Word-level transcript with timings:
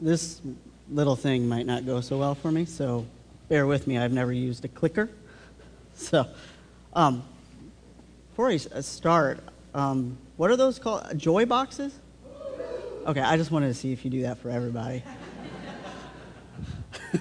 this 0.00 0.40
little 0.90 1.16
thing 1.16 1.48
might 1.48 1.66
not 1.66 1.84
go 1.86 2.00
so 2.00 2.18
well 2.18 2.34
for 2.34 2.50
me, 2.50 2.64
so 2.64 3.06
bear 3.48 3.66
with 3.66 3.86
me. 3.86 3.98
I've 3.98 4.12
never 4.12 4.32
used 4.32 4.64
a 4.64 4.68
clicker. 4.68 5.10
So, 6.00 6.28
um, 6.92 7.24
before 8.30 8.50
I 8.50 8.54
uh, 8.54 8.82
start, 8.82 9.40
um, 9.74 10.16
what 10.36 10.48
are 10.48 10.56
those 10.56 10.78
called? 10.78 11.18
Joy 11.18 11.44
boxes? 11.44 11.92
Okay, 13.04 13.20
I 13.20 13.36
just 13.36 13.50
wanted 13.50 13.66
to 13.66 13.74
see 13.74 13.92
if 13.92 14.04
you 14.04 14.10
do 14.12 14.22
that 14.22 14.38
for 14.38 14.48
everybody. 14.48 15.02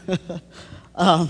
um, 0.96 1.28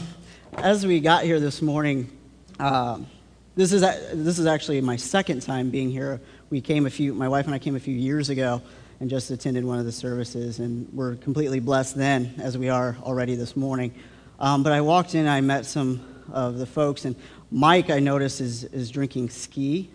as 0.58 0.86
we 0.86 1.00
got 1.00 1.24
here 1.24 1.40
this 1.40 1.62
morning, 1.62 2.12
um, 2.60 3.08
this 3.56 3.72
is 3.72 3.80
this 3.82 4.40
is 4.40 4.46
actually 4.46 4.82
my 4.82 4.98
second 4.98 5.42
time 5.42 5.70
being 5.70 5.90
here. 5.90 6.20
We 6.50 6.60
came 6.60 6.86
a 6.86 6.90
few, 6.90 7.14
my 7.14 7.30
wife 7.30 7.46
and 7.46 7.56
I 7.56 7.60
came 7.60 7.78
a 7.78 7.80
few 7.80 7.96
years 7.96 8.30
ago, 8.30 8.62
and 9.00 9.10
just 9.10 9.30
attended 9.30 9.64
one 9.64 9.80
of 9.80 9.86
the 9.86 9.92
services, 9.92 10.60
and 10.60 10.92
we're 10.94 11.16
completely 11.16 11.60
blessed 11.60 11.96
then, 11.96 12.34
as 12.40 12.58
we 12.58 12.70
are 12.70 12.98
already 13.04 13.36
this 13.36 13.56
morning. 13.56 13.94
Um, 14.40 14.64
but 14.64 14.74
I 14.74 14.82
walked 14.82 15.16
in, 15.16 15.28
I 15.28 15.42
met 15.42 15.66
some 15.66 16.02
of 16.32 16.58
the 16.58 16.66
folks, 16.66 17.06
and 17.06 17.16
Mike, 17.52 17.90
I 17.90 18.00
noticed, 18.00 18.42
is 18.42 18.64
is 18.66 18.90
drinking 18.90 19.30
ski, 19.30 19.90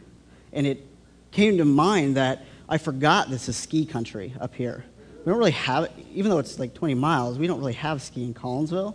and 0.52 0.66
it 0.66 0.86
came 1.30 1.58
to 1.58 1.64
mind 1.64 2.16
that 2.16 2.44
I 2.68 2.78
forgot 2.78 3.28
this 3.28 3.48
is 3.48 3.56
ski 3.56 3.84
country 3.84 4.34
up 4.40 4.54
here. 4.54 4.84
We 5.24 5.30
don't 5.30 5.38
really 5.38 5.50
have 5.52 5.84
it, 5.84 5.92
even 6.12 6.30
though 6.30 6.38
it's 6.38 6.58
like 6.58 6.74
20 6.74 6.94
miles, 6.94 7.38
we 7.38 7.46
don't 7.46 7.58
really 7.58 7.74
have 7.74 8.02
ski 8.02 8.24
in 8.24 8.34
Collinsville. 8.34 8.94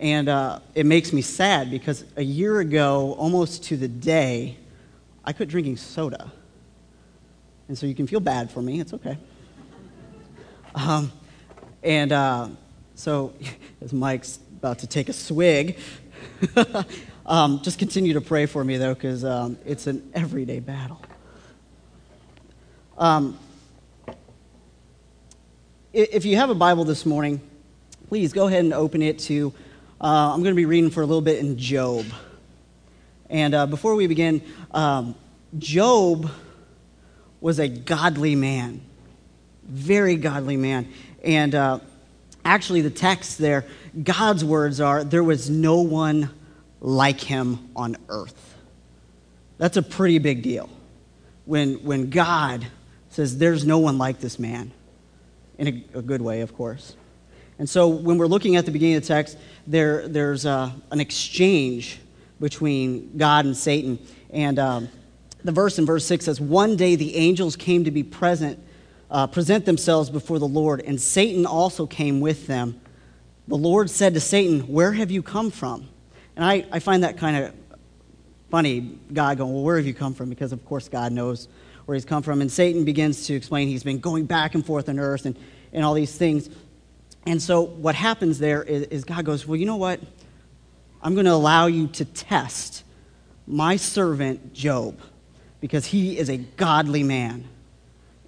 And 0.00 0.28
uh, 0.28 0.58
it 0.74 0.86
makes 0.86 1.12
me 1.12 1.22
sad 1.22 1.70
because 1.70 2.04
a 2.16 2.22
year 2.22 2.60
ago, 2.60 3.14
almost 3.18 3.64
to 3.64 3.76
the 3.76 3.86
day, 3.86 4.56
I 5.24 5.32
quit 5.32 5.48
drinking 5.48 5.76
soda. 5.76 6.32
And 7.68 7.78
so 7.78 7.86
you 7.86 7.94
can 7.94 8.06
feel 8.06 8.20
bad 8.20 8.50
for 8.50 8.60
me, 8.60 8.80
it's 8.80 8.92
okay. 8.92 9.16
Um, 10.74 11.12
and 11.82 12.12
uh, 12.12 12.48
so, 12.94 13.32
as 13.80 13.92
Mike's 13.92 14.38
about 14.58 14.80
to 14.80 14.86
take 14.86 15.08
a 15.08 15.12
swig, 15.12 15.78
um, 17.26 17.60
just 17.62 17.78
continue 17.78 18.14
to 18.14 18.20
pray 18.20 18.46
for 18.46 18.64
me, 18.64 18.76
though, 18.76 18.94
because 18.94 19.24
um, 19.24 19.58
it's 19.64 19.86
an 19.86 20.10
everyday 20.14 20.60
battle. 20.60 21.00
Um, 22.98 23.38
if 25.92 26.24
you 26.24 26.36
have 26.36 26.50
a 26.50 26.54
Bible 26.54 26.84
this 26.84 27.06
morning, 27.06 27.40
please 28.08 28.32
go 28.32 28.46
ahead 28.46 28.64
and 28.64 28.74
open 28.74 29.00
it 29.00 29.18
to, 29.20 29.52
uh, 30.00 30.32
I'm 30.32 30.42
going 30.42 30.52
to 30.52 30.56
be 30.56 30.66
reading 30.66 30.90
for 30.90 31.02
a 31.02 31.06
little 31.06 31.22
bit 31.22 31.38
in 31.38 31.56
Job. 31.56 32.04
And 33.30 33.54
uh, 33.54 33.66
before 33.66 33.94
we 33.94 34.06
begin, 34.06 34.42
um, 34.72 35.14
Job 35.58 36.30
was 37.44 37.58
a 37.58 37.68
godly 37.68 38.34
man, 38.34 38.80
very 39.64 40.16
godly 40.16 40.56
man. 40.56 40.88
And 41.22 41.54
uh, 41.54 41.80
actually, 42.42 42.80
the 42.80 42.88
text 42.88 43.36
there, 43.36 43.66
God's 44.02 44.42
words 44.42 44.80
are, 44.80 45.04
there 45.04 45.22
was 45.22 45.50
no 45.50 45.82
one 45.82 46.30
like 46.80 47.20
him 47.20 47.68
on 47.76 47.98
earth. 48.08 48.56
That's 49.58 49.76
a 49.76 49.82
pretty 49.82 50.18
big 50.20 50.42
deal. 50.42 50.70
When, 51.44 51.84
when 51.84 52.08
God 52.08 52.66
says, 53.10 53.36
there's 53.36 53.66
no 53.66 53.76
one 53.76 53.98
like 53.98 54.20
this 54.20 54.38
man, 54.38 54.72
in 55.58 55.68
a, 55.68 55.98
a 55.98 56.02
good 56.02 56.22
way, 56.22 56.40
of 56.40 56.56
course. 56.56 56.96
And 57.58 57.68
so 57.68 57.88
when 57.88 58.16
we're 58.16 58.26
looking 58.26 58.56
at 58.56 58.64
the 58.64 58.72
beginning 58.72 58.96
of 58.96 59.02
the 59.02 59.08
text, 59.08 59.36
there, 59.66 60.08
there's 60.08 60.46
uh, 60.46 60.70
an 60.90 60.98
exchange 60.98 62.00
between 62.40 63.18
God 63.18 63.44
and 63.44 63.54
Satan. 63.54 63.98
And 64.30 64.58
um, 64.58 64.88
the 65.44 65.52
verse 65.52 65.78
in 65.78 65.86
verse 65.86 66.04
6 66.06 66.24
says, 66.24 66.40
One 66.40 66.74
day 66.74 66.96
the 66.96 67.16
angels 67.16 67.54
came 67.54 67.84
to 67.84 67.90
be 67.90 68.02
present, 68.02 68.58
uh, 69.10 69.26
present 69.26 69.66
themselves 69.66 70.10
before 70.10 70.38
the 70.38 70.48
Lord, 70.48 70.80
and 70.80 71.00
Satan 71.00 71.46
also 71.46 71.86
came 71.86 72.20
with 72.20 72.46
them. 72.46 72.80
The 73.46 73.56
Lord 73.56 73.90
said 73.90 74.14
to 74.14 74.20
Satan, 74.20 74.60
Where 74.60 74.92
have 74.92 75.10
you 75.10 75.22
come 75.22 75.50
from? 75.50 75.86
And 76.34 76.44
I, 76.44 76.66
I 76.72 76.78
find 76.78 77.04
that 77.04 77.18
kind 77.18 77.36
of 77.36 77.54
funny, 78.50 78.98
God 79.12 79.36
going, 79.36 79.52
Well, 79.52 79.62
where 79.62 79.76
have 79.76 79.86
you 79.86 79.94
come 79.94 80.14
from? 80.14 80.30
Because, 80.30 80.52
of 80.52 80.64
course, 80.64 80.88
God 80.88 81.12
knows 81.12 81.46
where 81.84 81.94
he's 81.94 82.06
come 82.06 82.22
from. 82.22 82.40
And 82.40 82.50
Satan 82.50 82.84
begins 82.84 83.26
to 83.26 83.34
explain 83.34 83.68
he's 83.68 83.84
been 83.84 84.00
going 84.00 84.24
back 84.24 84.54
and 84.54 84.64
forth 84.64 84.88
on 84.88 84.98
earth 84.98 85.26
and, 85.26 85.38
and 85.74 85.84
all 85.84 85.92
these 85.92 86.16
things. 86.16 86.48
And 87.26 87.40
so, 87.40 87.60
what 87.60 87.94
happens 87.94 88.38
there 88.38 88.62
is, 88.62 88.84
is 88.84 89.04
God 89.04 89.26
goes, 89.26 89.46
Well, 89.46 89.56
you 89.56 89.66
know 89.66 89.76
what? 89.76 90.00
I'm 91.02 91.12
going 91.12 91.26
to 91.26 91.32
allow 91.32 91.66
you 91.66 91.88
to 91.88 92.06
test 92.06 92.82
my 93.46 93.76
servant 93.76 94.54
Job 94.54 94.98
because 95.64 95.86
he 95.86 96.18
is 96.18 96.28
a 96.28 96.36
godly 96.36 97.02
man. 97.02 97.42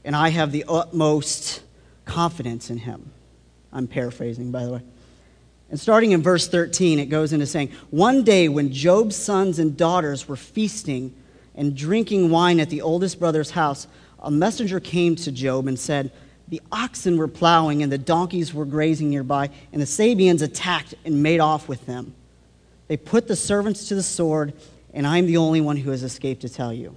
And 0.06 0.16
I 0.16 0.30
have 0.30 0.52
the 0.52 0.64
utmost 0.66 1.62
confidence 2.06 2.70
in 2.70 2.78
him. 2.78 3.12
I'm 3.70 3.86
paraphrasing, 3.86 4.50
by 4.50 4.64
the 4.64 4.72
way. 4.72 4.82
And 5.68 5.78
starting 5.78 6.12
in 6.12 6.22
verse 6.22 6.48
13, 6.48 6.98
it 6.98 7.10
goes 7.10 7.34
into 7.34 7.44
saying, 7.44 7.72
One 7.90 8.24
day 8.24 8.48
when 8.48 8.72
Job's 8.72 9.16
sons 9.16 9.58
and 9.58 9.76
daughters 9.76 10.26
were 10.26 10.36
feasting 10.36 11.14
and 11.54 11.76
drinking 11.76 12.30
wine 12.30 12.58
at 12.58 12.70
the 12.70 12.80
oldest 12.80 13.20
brother's 13.20 13.50
house, 13.50 13.86
a 14.18 14.30
messenger 14.30 14.80
came 14.80 15.14
to 15.16 15.30
Job 15.30 15.66
and 15.66 15.78
said, 15.78 16.12
The 16.48 16.62
oxen 16.72 17.18
were 17.18 17.28
plowing 17.28 17.82
and 17.82 17.92
the 17.92 17.98
donkeys 17.98 18.54
were 18.54 18.64
grazing 18.64 19.10
nearby, 19.10 19.50
and 19.74 19.82
the 19.82 19.84
Sabeans 19.86 20.40
attacked 20.40 20.94
and 21.04 21.22
made 21.22 21.40
off 21.40 21.68
with 21.68 21.84
them. 21.84 22.14
They 22.88 22.96
put 22.96 23.28
the 23.28 23.36
servants 23.36 23.88
to 23.88 23.94
the 23.94 24.02
sword, 24.02 24.54
and 24.94 25.06
I'm 25.06 25.26
the 25.26 25.36
only 25.36 25.60
one 25.60 25.76
who 25.76 25.90
has 25.90 26.02
escaped 26.02 26.40
to 26.40 26.48
tell 26.48 26.72
you. 26.72 26.96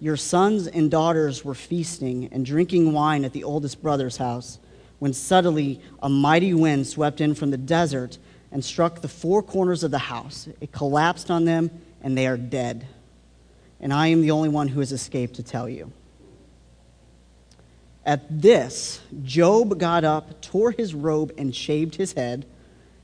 Your 0.00 0.16
sons 0.16 0.66
and 0.66 0.90
daughters 0.90 1.44
were 1.44 1.54
feasting 1.54 2.30
and 2.32 2.44
drinking 2.44 2.92
wine 2.92 3.24
at 3.24 3.34
the 3.34 3.44
oldest 3.44 3.82
brother's 3.82 4.16
house, 4.16 4.58
when 4.98 5.12
suddenly 5.12 5.80
a 6.02 6.08
mighty 6.08 6.54
wind 6.54 6.86
swept 6.86 7.20
in 7.20 7.34
from 7.34 7.50
the 7.50 7.58
desert 7.58 8.18
and 8.50 8.64
struck 8.64 9.02
the 9.02 9.08
four 9.08 9.42
corners 9.42 9.84
of 9.84 9.90
the 9.90 9.98
house. 9.98 10.48
It 10.60 10.72
collapsed 10.72 11.30
on 11.30 11.44
them, 11.44 11.70
and 12.02 12.16
they 12.16 12.26
are 12.26 12.38
dead. 12.38 12.86
And 13.78 13.92
I 13.92 14.08
am 14.08 14.22
the 14.22 14.30
only 14.30 14.48
one 14.48 14.68
who 14.68 14.80
has 14.80 14.90
escaped 14.90 15.34
to 15.34 15.42
tell 15.42 15.68
you. 15.68 15.92
At 18.04 18.40
this, 18.40 19.00
Job 19.22 19.78
got 19.78 20.04
up, 20.04 20.40
tore 20.40 20.70
his 20.70 20.94
robe, 20.94 21.32
and 21.36 21.54
shaved 21.54 21.96
his 21.96 22.14
head. 22.14 22.46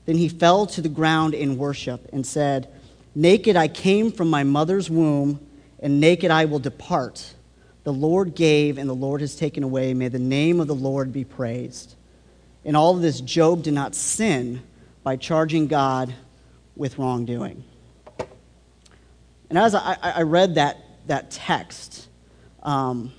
Then 0.06 0.16
he 0.16 0.28
fell 0.28 0.66
to 0.68 0.80
the 0.80 0.88
ground 0.88 1.34
in 1.34 1.58
worship 1.58 2.08
and 2.12 2.26
said, 2.26 2.68
Naked 3.14 3.56
I 3.56 3.68
came 3.68 4.10
from 4.10 4.28
my 4.28 4.44
mother's 4.44 4.90
womb, 4.90 5.45
and 5.80 6.00
naked 6.00 6.30
I 6.30 6.44
will 6.46 6.58
depart. 6.58 7.34
The 7.84 7.92
Lord 7.92 8.34
gave, 8.34 8.78
and 8.78 8.88
the 8.88 8.94
Lord 8.94 9.20
has 9.20 9.36
taken 9.36 9.62
away. 9.62 9.94
May 9.94 10.08
the 10.08 10.18
name 10.18 10.60
of 10.60 10.66
the 10.66 10.74
Lord 10.74 11.12
be 11.12 11.24
praised. 11.24 11.94
In 12.64 12.74
all 12.74 12.96
of 12.96 13.02
this, 13.02 13.20
Job 13.20 13.62
did 13.62 13.74
not 13.74 13.94
sin 13.94 14.62
by 15.02 15.16
charging 15.16 15.68
God 15.68 16.12
with 16.74 16.98
wrongdoing. 16.98 17.62
And 19.48 19.58
as 19.58 19.74
I, 19.74 19.96
I 20.02 20.22
read 20.22 20.56
that, 20.56 20.78
that 21.06 21.30
text, 21.30 22.08
um, 22.62 23.12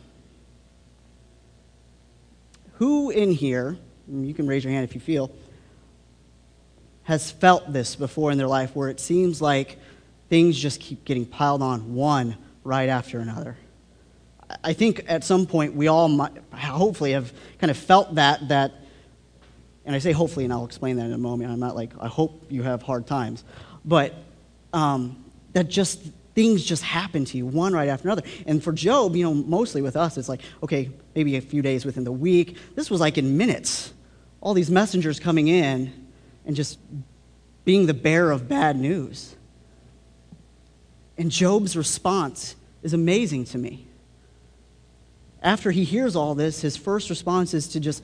who 2.74 3.10
in 3.10 3.32
here, 3.32 3.78
you 4.12 4.34
can 4.34 4.48
raise 4.48 4.64
your 4.64 4.74
hand 4.74 4.84
if 4.84 4.94
you 4.94 5.02
feel, 5.02 5.32
has 7.04 7.32
felt 7.32 7.72
this 7.72 7.96
before 7.96 8.32
in 8.32 8.38
their 8.38 8.48
life 8.48 8.76
where 8.76 8.90
it 8.90 9.00
seems 9.00 9.42
like 9.42 9.80
things 10.30 10.60
just 10.60 10.82
keep 10.82 11.06
getting 11.06 11.26
piled 11.26 11.62
on 11.62 11.96
one 11.96 12.36
right 12.68 12.90
after 12.90 13.20
another? 13.20 13.58
I 14.64 14.74
think 14.74 15.06
at 15.08 15.24
some 15.24 15.46
point 15.46 15.74
we 15.74 15.88
all 15.88 16.10
might, 16.10 16.34
hopefully 16.54 17.14
have 17.14 17.34
kind 17.60 17.72
of 17.72 17.78
felt 17.78 18.16
that, 18.16 18.50
that, 18.50 18.74
and 19.86 19.96
I 19.96 20.00
say 20.00 20.12
hopefully, 20.12 20.46
and 20.46 20.54
I'll 20.54 20.66
explain 20.66 20.98
that 20.98 21.06
in 21.06 21.14
a 21.14 21.18
moment. 21.18 21.52
I'm 21.52 21.60
not 21.60 21.76
like, 21.76 21.92
I 22.00 22.08
hope 22.08 22.46
you 22.50 22.64
have 22.64 22.82
hard 22.82 23.08
times, 23.08 23.44
but 23.86 24.14
um, 24.74 25.24
that 25.54 25.70
just 25.70 26.02
things 26.36 26.64
just 26.64 26.84
happen 26.84 27.26
to 27.26 27.38
you 27.38 27.46
one 27.46 27.74
right 27.74 27.88
after 27.88 28.08
another. 28.08 28.24
And 28.46 28.62
for 28.64 28.74
Job, 28.74 29.16
you 29.16 29.24
know, 29.24 29.34
mostly 29.34 29.82
with 29.82 29.96
us, 29.96 30.18
it's 30.18 30.30
like, 30.30 30.42
okay, 30.62 30.92
maybe 31.16 31.38
a 31.38 31.42
few 31.42 31.62
days 31.62 31.86
within 31.86 32.04
the 32.04 32.12
week. 32.12 32.58
This 32.76 32.92
was 32.92 33.00
like 33.00 33.18
in 33.18 33.38
minutes. 33.38 33.94
All 34.42 34.54
these 34.54 34.70
messengers 34.70 35.20
coming 35.20 35.48
in 35.48 35.92
and 36.46 36.56
just 36.56 36.80
being 37.66 37.86
the 37.86 37.94
bearer 37.94 38.32
of 38.32 38.48
bad 38.48 38.78
news. 38.78 39.37
And 41.18 41.32
Job's 41.32 41.76
response 41.76 42.56
is 42.84 42.94
amazing 42.94 43.46
to 43.46 43.58
me. 43.58 43.88
After 45.42 45.72
he 45.72 45.84
hears 45.84 46.16
all 46.16 46.36
this, 46.36 46.62
his 46.62 46.78
first 46.78 47.10
response 47.10 47.54
is 47.54 47.68
to 47.70 47.80
just, 47.80 48.04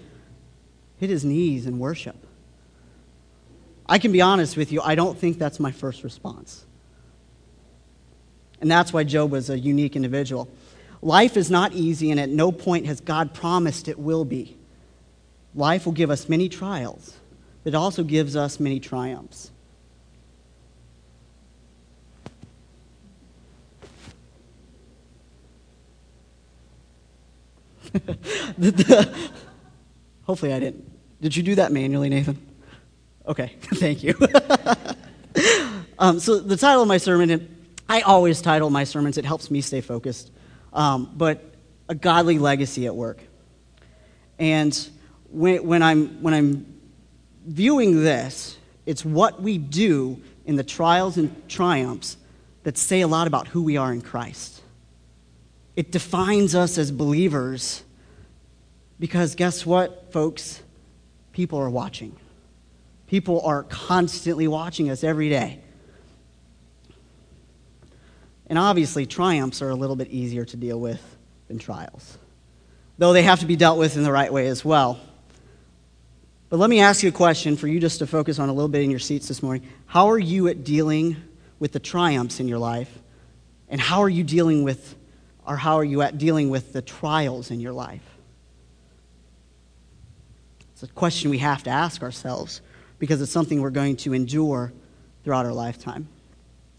hit 0.99 1.09
his 1.09 1.25
knees 1.25 1.65
and 1.65 1.79
worship. 1.79 2.15
I 3.85 3.99
can 3.99 4.11
be 4.11 4.21
honest 4.21 4.55
with 4.55 4.71
you, 4.71 4.81
I 4.81 4.95
don't 4.95 5.17
think 5.17 5.37
that's 5.37 5.59
my 5.59 5.71
first 5.71 6.03
response. 6.03 6.65
And 8.61 8.71
that's 8.71 8.93
why 8.93 9.03
Job 9.03 9.31
was 9.31 9.49
a 9.49 9.59
unique 9.59 9.95
individual. 9.95 10.47
Life 11.01 11.35
is 11.35 11.51
not 11.51 11.73
easy, 11.73 12.11
and 12.11 12.19
at 12.19 12.29
no 12.29 12.51
point 12.53 12.85
has 12.85 13.01
God 13.01 13.33
promised 13.33 13.89
it 13.89 13.99
will 13.99 14.23
be. 14.23 14.55
Life 15.53 15.85
will 15.85 15.93
give 15.93 16.09
us 16.09 16.29
many 16.29 16.47
trials, 16.47 17.17
but 17.63 17.73
it 17.73 17.75
also 17.75 18.03
gives 18.03 18.37
us 18.37 18.59
many 18.59 18.79
triumphs. 18.79 19.51
hopefully, 30.23 30.53
I 30.53 30.59
didn't. 30.59 30.89
Did 31.21 31.35
you 31.35 31.43
do 31.43 31.55
that 31.55 31.71
manually, 31.71 32.09
Nathan? 32.09 32.37
Okay, 33.27 33.55
thank 33.75 34.03
you. 34.03 34.15
um, 35.99 36.19
so, 36.19 36.39
the 36.39 36.57
title 36.57 36.81
of 36.81 36.87
my 36.87 36.97
sermon, 36.97 37.55
I 37.87 38.01
always 38.01 38.41
title 38.41 38.69
my 38.69 38.83
sermons, 38.83 39.17
it 39.17 39.25
helps 39.25 39.49
me 39.49 39.61
stay 39.61 39.81
focused, 39.81 40.31
um, 40.73 41.11
but 41.15 41.43
A 41.87 41.95
Godly 41.95 42.39
Legacy 42.39 42.85
at 42.85 42.95
Work. 42.95 43.21
And 44.39 44.89
when, 45.29 45.65
when, 45.65 45.83
I'm, 45.83 46.21
when 46.21 46.33
I'm 46.33 46.81
viewing 47.45 48.03
this, 48.03 48.57
it's 48.85 49.05
what 49.05 49.41
we 49.41 49.57
do 49.57 50.19
in 50.45 50.55
the 50.55 50.63
trials 50.63 51.17
and 51.17 51.47
triumphs 51.47 52.17
that 52.63 52.77
say 52.77 53.01
a 53.01 53.07
lot 53.07 53.27
about 53.27 53.47
who 53.47 53.63
we 53.63 53.77
are 53.77 53.93
in 53.93 54.01
Christ. 54.01 54.62
It 55.75 55.91
defines 55.91 56.55
us 56.55 56.77
as 56.77 56.91
believers 56.91 57.83
because 58.99 59.35
guess 59.35 59.65
what, 59.65 60.11
folks? 60.13 60.61
People 61.31 61.59
are 61.59 61.69
watching. 61.69 62.15
People 63.07 63.41
are 63.41 63.63
constantly 63.63 64.47
watching 64.47 64.89
us 64.89 65.03
every 65.03 65.29
day. 65.29 65.59
And 68.47 68.59
obviously, 68.59 69.05
triumphs 69.05 69.61
are 69.61 69.69
a 69.69 69.75
little 69.75 69.95
bit 69.95 70.09
easier 70.09 70.45
to 70.45 70.57
deal 70.57 70.79
with 70.79 71.01
than 71.47 71.57
trials, 71.57 72.17
though 72.97 73.13
they 73.13 73.23
have 73.23 73.39
to 73.39 73.45
be 73.45 73.55
dealt 73.55 73.79
with 73.79 73.97
in 73.97 74.03
the 74.03 74.11
right 74.11 74.31
way 74.31 74.47
as 74.47 74.63
well. 74.63 74.99
But 76.49 76.59
let 76.59 76.69
me 76.69 76.81
ask 76.81 77.01
you 77.01 77.09
a 77.09 77.11
question 77.11 77.57
for 77.57 77.67
you 77.67 77.79
just 77.79 77.99
to 77.99 78.07
focus 78.07 78.37
on 78.37 78.49
a 78.49 78.53
little 78.53 78.69
bit 78.69 78.83
in 78.83 78.91
your 78.91 78.99
seats 78.99 79.27
this 79.27 79.41
morning. 79.41 79.67
How 79.87 80.11
are 80.11 80.19
you 80.19 80.47
at 80.49 80.63
dealing 80.63 81.15
with 81.57 81.71
the 81.71 81.79
triumphs 81.79 82.39
in 82.39 82.47
your 82.47 82.59
life? 82.59 82.99
And 83.69 83.81
how 83.81 84.03
are 84.03 84.09
you 84.09 84.23
dealing 84.23 84.63
with, 84.63 84.95
or 85.45 85.57
how 85.57 85.75
are 85.75 85.83
you 85.83 86.01
at 86.01 86.17
dealing 86.17 86.49
with 86.49 86.73
the 86.73 86.81
trials 86.81 87.51
in 87.51 87.59
your 87.59 87.73
life? 87.73 88.01
It's 90.73 90.83
a 90.83 90.87
question 90.87 91.29
we 91.29 91.39
have 91.39 91.63
to 91.63 91.69
ask 91.69 92.01
ourselves 92.01 92.61
because 92.99 93.21
it's 93.21 93.31
something 93.31 93.61
we're 93.61 93.69
going 93.69 93.97
to 93.97 94.13
endure 94.13 94.73
throughout 95.23 95.45
our 95.45 95.53
lifetime. 95.53 96.07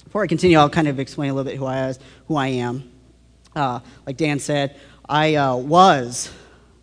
Before 0.05 0.23
I 0.23 0.27
continue, 0.27 0.59
I'll 0.59 0.71
kind 0.71 0.89
of 0.89 1.01
explain 1.01 1.31
a 1.31 1.35
little 1.35 1.51
bit 1.51 1.59
who 1.59 1.67
I, 1.67 1.89
is, 1.89 1.99
who 2.29 2.37
I 2.37 2.49
am. 2.49 2.91
Uh, 3.55 3.81
like 4.07 4.17
Dan 4.17 4.39
said, 4.39 4.79
I 5.09 5.35
uh, 5.37 5.57
was 5.57 6.33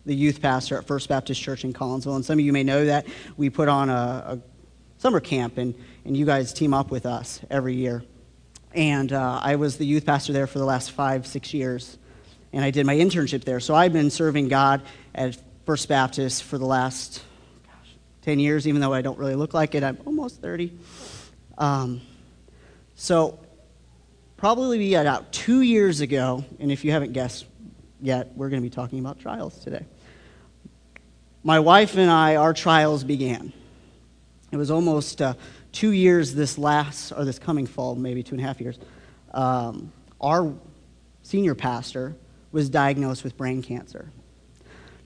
the 0.04 0.14
youth 0.14 0.40
pastor 0.42 0.76
at 0.78 0.86
First 0.86 1.08
Baptist 1.08 1.40
Church 1.40 1.64
in 1.64 1.72
Collinsville. 1.72 2.16
And 2.16 2.24
some 2.24 2.38
of 2.38 2.44
you 2.44 2.52
may 2.52 2.64
know 2.64 2.84
that 2.86 3.06
we 3.36 3.50
put 3.50 3.68
on 3.68 3.88
a, 3.88 3.92
a 3.92 4.38
summer 4.98 5.20
camp, 5.20 5.58
and, 5.58 5.74
and 6.04 6.16
you 6.16 6.26
guys 6.26 6.52
team 6.52 6.74
up 6.74 6.90
with 6.90 7.06
us 7.06 7.40
every 7.50 7.74
year. 7.74 8.02
And 8.74 9.12
uh, 9.12 9.40
I 9.42 9.56
was 9.56 9.76
the 9.76 9.86
youth 9.86 10.06
pastor 10.06 10.32
there 10.32 10.46
for 10.46 10.58
the 10.58 10.64
last 10.64 10.92
five, 10.92 11.26
six 11.26 11.52
years. 11.52 11.98
And 12.52 12.64
I 12.64 12.70
did 12.70 12.86
my 12.86 12.96
internship 12.96 13.44
there. 13.44 13.60
So 13.60 13.74
I've 13.74 13.92
been 13.92 14.10
serving 14.10 14.48
God 14.48 14.82
at 15.14 15.36
First 15.64 15.88
Baptist 15.88 16.42
for 16.42 16.58
the 16.58 16.66
last 16.66 17.22
gosh, 17.66 17.94
10 18.22 18.38
years, 18.38 18.66
even 18.66 18.80
though 18.80 18.92
I 18.92 19.02
don't 19.02 19.18
really 19.18 19.34
look 19.34 19.54
like 19.54 19.74
it. 19.74 19.84
I'm 19.84 19.98
almost 20.06 20.40
30. 20.40 20.72
Um, 21.58 22.00
so, 22.94 23.38
probably 24.36 24.94
about 24.94 25.32
two 25.32 25.60
years 25.60 26.00
ago, 26.00 26.44
and 26.58 26.72
if 26.72 26.84
you 26.84 26.92
haven't 26.92 27.12
guessed 27.12 27.46
yet, 28.00 28.32
we're 28.36 28.48
going 28.48 28.62
to 28.62 28.68
be 28.68 28.74
talking 28.74 28.98
about 28.98 29.20
trials 29.20 29.58
today. 29.58 29.84
My 31.44 31.60
wife 31.60 31.96
and 31.96 32.10
I, 32.10 32.36
our 32.36 32.52
trials 32.52 33.04
began. 33.04 33.52
It 34.50 34.56
was 34.56 34.70
almost 34.70 35.22
uh, 35.22 35.34
two 35.72 35.90
years 35.90 36.34
this 36.34 36.58
last, 36.58 37.12
or 37.12 37.24
this 37.24 37.38
coming 37.38 37.66
fall, 37.66 37.94
maybe 37.94 38.22
two 38.22 38.34
and 38.34 38.44
a 38.44 38.46
half 38.46 38.60
years. 38.60 38.78
Um, 39.32 39.92
our 40.20 40.52
senior 41.22 41.54
pastor 41.54 42.14
was 42.52 42.68
diagnosed 42.68 43.24
with 43.24 43.36
brain 43.36 43.62
cancer. 43.62 44.10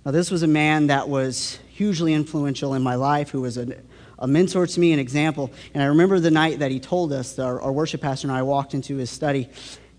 Now, 0.04 0.10
this 0.10 0.30
was 0.30 0.42
a 0.42 0.48
man 0.48 0.88
that 0.88 1.08
was 1.08 1.58
hugely 1.68 2.12
influential 2.12 2.74
in 2.74 2.82
my 2.82 2.94
life, 2.94 3.30
who 3.30 3.40
was 3.40 3.56
a, 3.56 3.76
a 4.18 4.26
mentor 4.26 4.66
to 4.66 4.80
me, 4.80 4.92
an 4.92 4.98
example. 4.98 5.52
And 5.74 5.82
I 5.82 5.86
remember 5.86 6.20
the 6.20 6.30
night 6.30 6.60
that 6.60 6.70
he 6.70 6.80
told 6.80 7.12
us, 7.12 7.38
our, 7.38 7.60
our 7.60 7.72
worship 7.72 8.00
pastor 8.00 8.28
and 8.28 8.36
I 8.36 8.42
walked 8.42 8.74
into 8.74 8.96
his 8.96 9.10
study, 9.10 9.48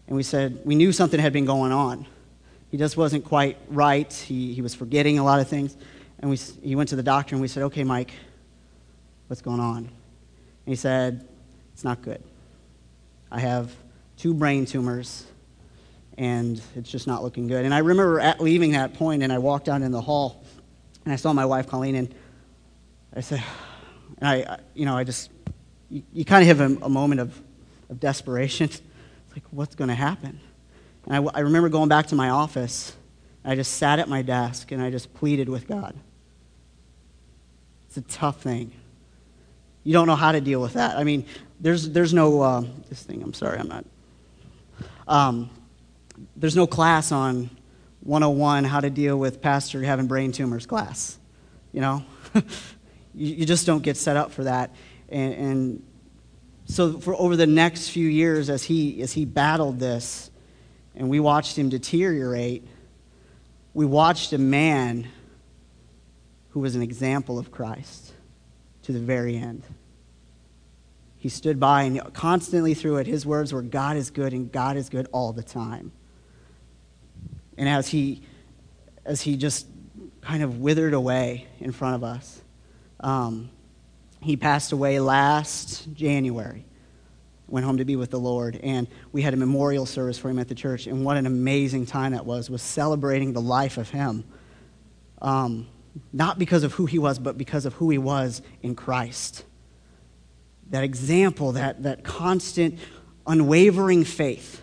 and 0.08 0.16
we 0.16 0.24
said, 0.24 0.62
we 0.64 0.76
knew 0.76 0.92
something 0.92 1.20
had 1.20 1.34
been 1.34 1.46
going 1.46 1.72
on. 1.72 2.06
He 2.70 2.78
just 2.78 2.98
wasn't 2.98 3.24
quite 3.24 3.58
right. 3.70 4.12
He, 4.12 4.54
he 4.54 4.62
was 4.62 4.76
forgetting 4.76 5.20
a 5.20 5.24
lot 5.24 5.40
of 5.40 5.48
things. 5.48 5.76
And 6.20 6.30
we, 6.30 6.38
he 6.38 6.76
went 6.76 6.90
to 6.90 6.96
the 6.96 7.04
doctor 7.04 7.36
and 7.36 7.42
we 7.42 7.48
said, 7.48 7.64
Okay, 7.64 7.84
Mike, 7.84 8.12
what's 9.28 9.42
going 9.42 9.60
on? 9.60 9.90
He 10.68 10.76
said, 10.76 11.26
It's 11.74 11.84
not 11.86 12.02
good. 12.02 12.22
I 13.32 13.40
have 13.40 13.74
two 14.18 14.34
brain 14.34 14.66
tumors 14.66 15.26
and 16.18 16.62
it's 16.76 16.92
just 16.92 17.08
not 17.08 17.24
looking 17.24 17.48
good. 17.48 17.64
And 17.64 17.74
I 17.74 17.80
remember 17.80 18.20
at 18.20 18.42
leaving 18.42 18.74
that 18.74 18.94
point 18.96 19.24
and 19.24 19.32
I 19.32 19.38
walked 19.38 19.70
out 19.70 19.82
in 19.82 19.92
the 19.92 20.02
hall 20.02 20.44
and 21.06 21.14
I 21.14 21.16
saw 21.16 21.32
my 21.32 21.46
wife 21.46 21.68
Colleen 21.68 21.96
and 21.96 22.14
I 23.16 23.22
said, 23.22 23.42
and 24.20 24.28
I, 24.28 24.60
you 24.74 24.86
know, 24.86 24.98
I 24.98 25.04
just, 25.04 25.32
you, 25.90 26.04
you 26.12 26.26
kind 26.26 26.42
of 26.42 26.58
have 26.58 26.72
a, 26.72 26.86
a 26.86 26.90
moment 26.90 27.22
of, 27.22 27.42
of 27.90 28.00
desperation. 28.00 28.66
It's 28.66 28.82
like, 29.32 29.44
what's 29.52 29.76
going 29.76 29.90
to 29.90 29.96
happen? 29.96 30.40
And 31.06 31.16
I, 31.16 31.32
I 31.34 31.40
remember 31.42 31.70
going 31.70 31.88
back 31.88 32.08
to 32.08 32.16
my 32.16 32.30
office. 32.30 32.94
I 33.46 33.56
just 33.56 33.76
sat 33.76 34.00
at 34.00 34.10
my 34.10 34.22
desk 34.22 34.74
and 34.74 34.82
I 34.82 34.90
just 34.90 35.14
pleaded 35.14 35.48
with 35.48 35.68
God. 35.68 35.96
It's 37.88 37.96
a 37.96 38.02
tough 38.02 38.42
thing. 38.42 38.74
You 39.88 39.94
don't 39.94 40.06
know 40.06 40.18
how 40.18 40.34
to 40.34 40.42
deal 40.42 40.62
with 40.62 40.74
that. 40.74 40.98
I 40.98 41.06
mean, 41.06 41.26
there's, 41.62 41.90
there's 41.92 42.14
no, 42.14 42.42
uh, 42.42 42.64
this 42.90 43.04
thing, 43.04 43.24
I'm 43.24 43.34
sorry, 43.34 43.58
I'm 43.58 43.70
not. 43.70 43.86
Um, 45.08 45.50
there's 46.36 46.58
no 46.58 46.68
class 46.68 47.14
on 47.14 47.50
101 48.02 48.66
how 48.66 48.82
to 48.82 48.90
deal 48.90 49.18
with 49.18 49.42
pastor 49.42 49.82
having 49.82 50.08
brain 50.08 50.34
tumors 50.34 50.66
class. 50.66 51.18
You 51.72 51.80
know? 51.80 52.06
you, 52.34 52.44
you, 53.16 53.46
just 53.46 53.66
don't 53.66 53.82
get 53.82 53.96
set 53.96 54.18
up 54.18 54.32
for 54.32 54.44
that. 54.44 54.76
And, 55.08 55.34
and 55.34 55.84
so 56.66 57.00
for 57.00 57.16
over 57.16 57.38
the 57.38 57.48
next 57.48 57.88
few 57.88 58.10
years 58.10 58.50
as 58.50 58.64
he, 58.64 59.02
as 59.02 59.14
he 59.14 59.24
battled 59.24 59.80
this, 59.80 60.30
and 60.98 61.08
we 61.08 61.22
watched 61.22 61.58
him 61.58 61.70
deteriorate, 61.70 62.68
we 63.74 63.86
watched 63.86 64.34
a 64.34 64.38
man 64.38 65.08
who 66.50 66.60
was 66.60 66.76
an 66.76 66.82
example 66.82 67.40
of 67.40 67.52
Christ 67.52 68.12
to 68.88 68.94
the 68.94 69.00
very 69.00 69.36
end. 69.36 69.64
He 71.28 71.32
stood 71.32 71.60
by 71.60 71.84
and 71.84 72.14
constantly 72.14 72.74
through 72.74 73.00
it, 73.00 73.06
his 73.06 73.26
words 73.26 73.52
were, 73.52 73.62
God 73.62 73.98
is 73.98 74.12
good 74.12 74.32
and 74.32 74.50
God 74.50 74.78
is 74.78 74.88
good 74.88 75.10
all 75.12 75.34
the 75.34 75.44
time. 75.44 75.92
And 77.58 77.68
as 77.68 77.90
he, 77.90 78.22
as 79.04 79.20
he 79.20 79.36
just 79.36 79.68
kind 80.22 80.42
of 80.42 80.60
withered 80.60 80.94
away 80.94 81.46
in 81.60 81.74
front 81.74 81.96
of 81.96 82.06
us, 82.06 82.42
um, 83.02 83.50
he 84.22 84.38
passed 84.38 84.72
away 84.72 85.02
last 85.02 85.94
January 85.94 86.64
went 87.50 87.66
home 87.66 87.76
to 87.76 87.84
be 87.84 87.98
with 87.98 88.10
the 88.10 88.20
Lord, 88.20 88.58
and 88.64 88.88
we 89.12 89.22
had 89.22 89.34
a 89.34 89.38
memorial 89.38 89.86
service 89.86 90.18
for 90.18 90.30
him 90.30 90.40
at 90.40 90.48
the 90.48 90.56
church. 90.56 90.88
And 90.88 91.04
what 91.04 91.18
an 91.18 91.26
amazing 91.26 91.88
time 91.88 92.14
that 92.14 92.26
was, 92.26 92.50
was 92.50 92.62
celebrating 92.62 93.34
the 93.34 93.42
life 93.42 93.78
of 93.78 93.90
him. 93.90 94.24
Um, 95.22 95.68
not 96.14 96.40
because 96.40 96.64
of 96.64 96.72
who 96.72 96.86
he 96.86 97.00
was, 97.00 97.20
but 97.20 97.38
because 97.38 97.66
of 97.66 97.74
who 97.74 97.90
he 97.90 97.98
was 97.98 98.42
in 98.62 98.76
Christ. 98.76 99.44
That 100.72 100.84
example, 100.84 101.54
that, 101.54 101.84
that 101.84 102.04
constant, 102.04 102.80
unwavering 103.26 104.04
faith 104.04 104.62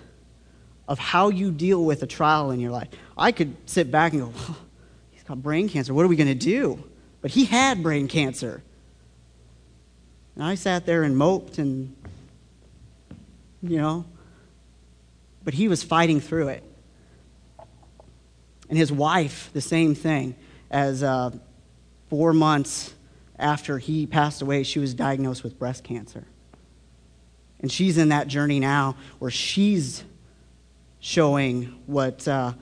of 0.86 0.98
how 0.98 1.30
you 1.30 1.50
deal 1.50 1.82
with 1.84 2.02
a 2.02 2.06
trial 2.06 2.50
in 2.50 2.60
your 2.60 2.70
life. 2.70 2.88
I 3.16 3.32
could 3.32 3.56
sit 3.66 3.90
back 3.90 4.12
and 4.12 4.22
go, 4.22 4.32
oh, 4.36 4.58
he's 5.10 5.22
got 5.22 5.42
brain 5.42 5.68
cancer. 5.68 5.94
What 5.94 6.04
are 6.04 6.08
we 6.08 6.16
going 6.16 6.28
to 6.28 6.34
do? 6.34 6.82
But 7.22 7.30
he 7.30 7.46
had 7.46 7.82
brain 7.82 8.06
cancer. 8.06 8.62
And 10.34 10.44
I 10.44 10.56
sat 10.56 10.84
there 10.84 11.04
and 11.04 11.16
moped 11.16 11.58
and 11.58 11.96
you 13.68 13.78
know? 13.78 14.04
But 15.42 15.54
he 15.54 15.68
was 15.68 15.82
fighting 15.82 16.20
through 16.20 16.48
it. 16.48 16.62
And 18.68 18.78
his 18.78 18.90
wife, 18.90 19.50
the 19.52 19.60
same 19.60 19.94
thing. 19.94 20.34
As 20.70 21.02
uh, 21.02 21.30
four 22.08 22.32
months 22.32 22.93
after 23.38 23.78
he 23.78 24.06
passed 24.06 24.42
away, 24.42 24.62
she 24.62 24.78
was 24.78 24.94
diagnosed 24.94 25.42
with 25.42 25.58
breast 25.58 25.84
cancer. 25.84 26.24
And 27.60 27.70
she's 27.70 27.98
in 27.98 28.10
that 28.10 28.28
journey 28.28 28.60
now 28.60 28.96
where 29.18 29.30
she's 29.30 30.04
showing 31.00 31.80
what, 31.86 32.26
uh, 32.28 32.52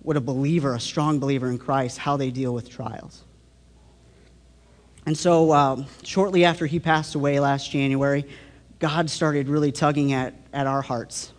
what 0.00 0.16
a 0.16 0.20
believer, 0.20 0.74
a 0.74 0.80
strong 0.80 1.18
believer 1.18 1.48
in 1.48 1.58
Christ, 1.58 1.98
how 1.98 2.16
they 2.16 2.30
deal 2.30 2.52
with 2.52 2.68
trials. 2.68 3.24
And 5.04 5.16
so, 5.16 5.52
um, 5.52 5.86
shortly 6.02 6.44
after 6.44 6.66
he 6.66 6.78
passed 6.78 7.14
away 7.14 7.40
last 7.40 7.70
January, 7.70 8.24
God 8.78 9.10
started 9.10 9.48
really 9.48 9.72
tugging 9.72 10.12
at, 10.12 10.34
at 10.52 10.66
our 10.66 10.82
hearts 10.82 11.32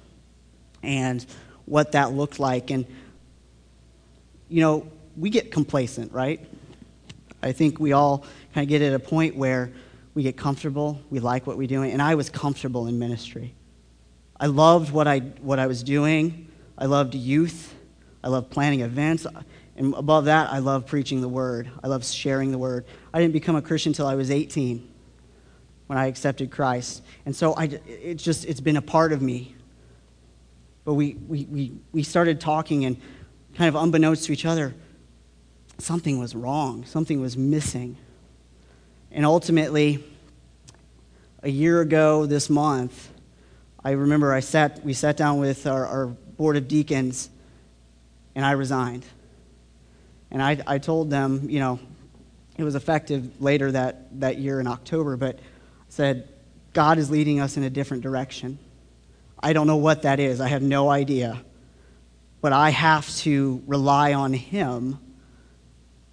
and 0.81 1.25
what 1.65 1.93
that 1.93 2.13
looked 2.13 2.39
like. 2.39 2.71
And, 2.71 2.85
you 4.49 4.61
know, 4.61 4.87
we 5.15 5.29
get 5.29 5.51
complacent, 5.51 6.11
right? 6.11 6.45
I 7.41 7.51
think 7.51 7.79
we 7.79 7.91
all 7.91 8.25
kind 8.53 8.65
of 8.65 8.69
get 8.69 8.81
at 8.81 8.93
a 8.93 8.99
point 8.99 9.35
where 9.35 9.71
we 10.13 10.23
get 10.23 10.37
comfortable, 10.37 11.01
we 11.09 11.19
like 11.19 11.47
what 11.47 11.57
we're 11.57 11.67
doing, 11.67 11.91
and 11.91 12.01
I 12.01 12.15
was 12.15 12.29
comfortable 12.29 12.87
in 12.87 12.99
ministry. 12.99 13.55
I 14.39 14.47
loved 14.47 14.91
what 14.91 15.07
I, 15.07 15.19
what 15.19 15.59
I 15.59 15.67
was 15.67 15.83
doing. 15.83 16.47
I 16.77 16.85
loved 16.85 17.15
youth. 17.15 17.73
I 18.23 18.27
loved 18.27 18.49
planning 18.49 18.81
events. 18.81 19.25
And 19.75 19.93
above 19.95 20.25
that, 20.25 20.51
I 20.51 20.59
loved 20.59 20.87
preaching 20.87 21.21
the 21.21 21.29
word. 21.29 21.69
I 21.83 21.87
loved 21.87 22.05
sharing 22.05 22.51
the 22.51 22.57
word. 22.57 22.85
I 23.13 23.19
didn't 23.19 23.33
become 23.33 23.55
a 23.55 23.61
Christian 23.61 23.91
until 23.91 24.07
I 24.07 24.15
was 24.15 24.31
18 24.31 24.89
when 25.87 25.97
I 25.97 26.07
accepted 26.07 26.51
Christ. 26.51 27.03
And 27.25 27.35
so 27.35 27.53
I, 27.53 27.65
it's 27.87 28.23
just, 28.23 28.45
it's 28.45 28.61
been 28.61 28.77
a 28.77 28.81
part 28.81 29.13
of 29.13 29.21
me. 29.21 29.55
But 30.85 30.95
we, 30.95 31.13
we, 31.27 31.45
we, 31.45 31.71
we 31.91 32.03
started 32.03 32.39
talking, 32.39 32.85
and 32.85 32.97
kind 33.55 33.69
of 33.69 33.81
unbeknownst 33.81 34.25
to 34.25 34.33
each 34.33 34.45
other, 34.45 34.73
something 35.77 36.19
was 36.19 36.35
wrong, 36.35 36.85
something 36.85 37.21
was 37.21 37.37
missing. 37.37 37.97
And 39.13 39.27
ultimately, 39.27 40.03
a 41.43 41.49
year 41.49 41.81
ago 41.81 42.25
this 42.25 42.49
month, 42.49 43.11
I 43.83 43.91
remember 43.91 44.33
I 44.33 44.39
sat, 44.39 44.83
we 44.83 44.93
sat 44.93 45.17
down 45.17 45.37
with 45.37 45.67
our, 45.67 45.85
our 45.85 46.07
board 46.07 46.57
of 46.57 46.67
deacons, 46.67 47.29
and 48.33 48.43
I 48.43 48.53
resigned. 48.53 49.05
And 50.31 50.41
I, 50.41 50.59
I 50.65 50.79
told 50.79 51.11
them, 51.11 51.47
you 51.47 51.59
know, 51.59 51.79
it 52.57 52.63
was 52.63 52.73
effective 52.73 53.39
later 53.39 53.71
that, 53.71 54.19
that 54.19 54.39
year 54.39 54.59
in 54.59 54.65
October, 54.65 55.15
but 55.15 55.35
I 55.35 55.39
said, 55.89 56.27
God 56.73 56.97
is 56.97 57.11
leading 57.11 57.39
us 57.39 57.55
in 57.55 57.61
a 57.61 57.69
different 57.69 58.01
direction. 58.01 58.57
I 59.39 59.53
don't 59.53 59.67
know 59.67 59.77
what 59.77 60.01
that 60.03 60.19
is. 60.19 60.41
I 60.41 60.47
have 60.47 60.63
no 60.63 60.89
idea. 60.89 61.39
But 62.41 62.51
I 62.51 62.71
have 62.71 63.07
to 63.17 63.61
rely 63.67 64.13
on 64.13 64.33
Him 64.33 64.97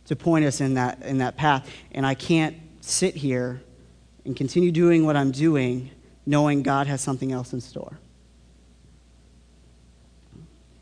to 0.05 0.17
point 0.17 0.45
us 0.45 0.61
in 0.61 0.75
that, 0.75 1.01
in 1.03 1.19
that 1.19 1.39
path. 1.39 1.71
And 1.93 2.05
I 2.05 2.15
can't 2.15 2.57
sit 2.81 3.15
here 3.15 3.63
and 4.25 4.37
continue 4.37 4.73
doing 4.73 5.05
what 5.05 5.17
I'm 5.17 5.31
doing 5.31 5.91
knowing 6.27 6.63
God 6.63 6.87
has 6.87 7.01
something 7.01 7.33
else 7.33 7.53
in 7.53 7.61
store. 7.61 7.99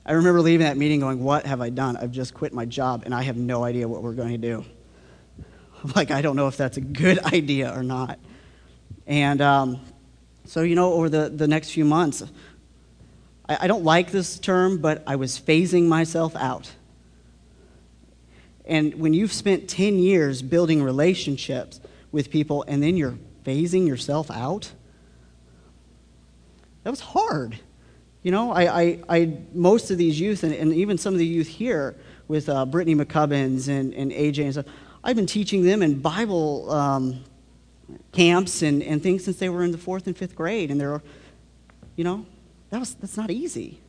I 0.04 0.12
remember 0.12 0.40
leaving 0.40 0.66
that 0.66 0.76
meeting 0.76 1.00
going, 1.00 1.22
What 1.22 1.46
have 1.46 1.60
I 1.60 1.68
done? 1.70 1.96
I've 1.96 2.10
just 2.10 2.34
quit 2.34 2.52
my 2.52 2.64
job 2.64 3.02
and 3.04 3.14
I 3.14 3.22
have 3.22 3.36
no 3.36 3.62
idea 3.62 3.86
what 3.86 4.02
we're 4.02 4.14
going 4.14 4.32
to 4.32 4.38
do. 4.38 4.64
I'm 5.82 5.92
like, 5.96 6.10
I 6.10 6.22
don't 6.22 6.36
know 6.36 6.48
if 6.48 6.56
that's 6.56 6.76
a 6.76 6.80
good 6.80 7.18
idea 7.32 7.76
or 7.76 7.82
not. 7.82 8.18
And 9.06 9.40
um, 9.40 9.80
so, 10.44 10.62
you 10.62 10.74
know, 10.74 10.94
over 10.94 11.08
the, 11.08 11.28
the 11.28 11.46
next 11.46 11.70
few 11.70 11.84
months, 11.84 12.22
I, 13.48 13.58
I 13.62 13.66
don't 13.66 13.84
like 13.84 14.10
this 14.10 14.38
term, 14.38 14.78
but 14.78 15.02
I 15.06 15.16
was 15.16 15.38
phasing 15.38 15.88
myself 15.88 16.34
out. 16.36 16.70
And 18.64 18.94
when 18.94 19.14
you've 19.14 19.32
spent 19.32 19.68
10 19.68 19.98
years 19.98 20.42
building 20.42 20.82
relationships 20.82 21.80
with 22.12 22.30
people 22.30 22.64
and 22.68 22.82
then 22.82 22.96
you're 22.96 23.18
phasing 23.44 23.86
yourself 23.86 24.30
out, 24.30 24.72
that 26.84 26.90
was 26.90 27.00
hard. 27.00 27.58
You 28.22 28.32
know, 28.32 28.52
I, 28.52 28.80
I, 28.80 28.98
I 29.08 29.38
most 29.54 29.90
of 29.90 29.98
these 29.98 30.18
youth, 30.20 30.42
and, 30.42 30.52
and, 30.52 30.72
even 30.72 30.98
some 30.98 31.14
of 31.14 31.18
the 31.18 31.26
youth 31.26 31.46
here 31.46 31.96
with 32.26 32.48
uh, 32.48 32.66
Brittany 32.66 32.94
McCubbins 32.94 33.68
and, 33.68 33.94
and 33.94 34.10
AJ 34.10 34.44
and 34.44 34.52
stuff, 34.52 34.66
I've 35.04 35.16
been 35.16 35.26
teaching 35.26 35.62
them 35.62 35.82
in 35.82 36.00
Bible 36.00 36.70
um, 36.70 37.24
camps 38.12 38.62
and, 38.62 38.82
and 38.82 39.02
things 39.02 39.24
since 39.24 39.38
they 39.38 39.48
were 39.48 39.62
in 39.62 39.72
the 39.72 39.78
fourth 39.78 40.06
and 40.06 40.16
fifth 40.16 40.34
grade. 40.34 40.70
And 40.70 40.80
they're, 40.80 41.00
you 41.96 42.04
know, 42.04 42.26
that 42.70 42.80
was, 42.80 42.94
that's 42.94 43.16
not 43.16 43.30
easy. 43.30 43.80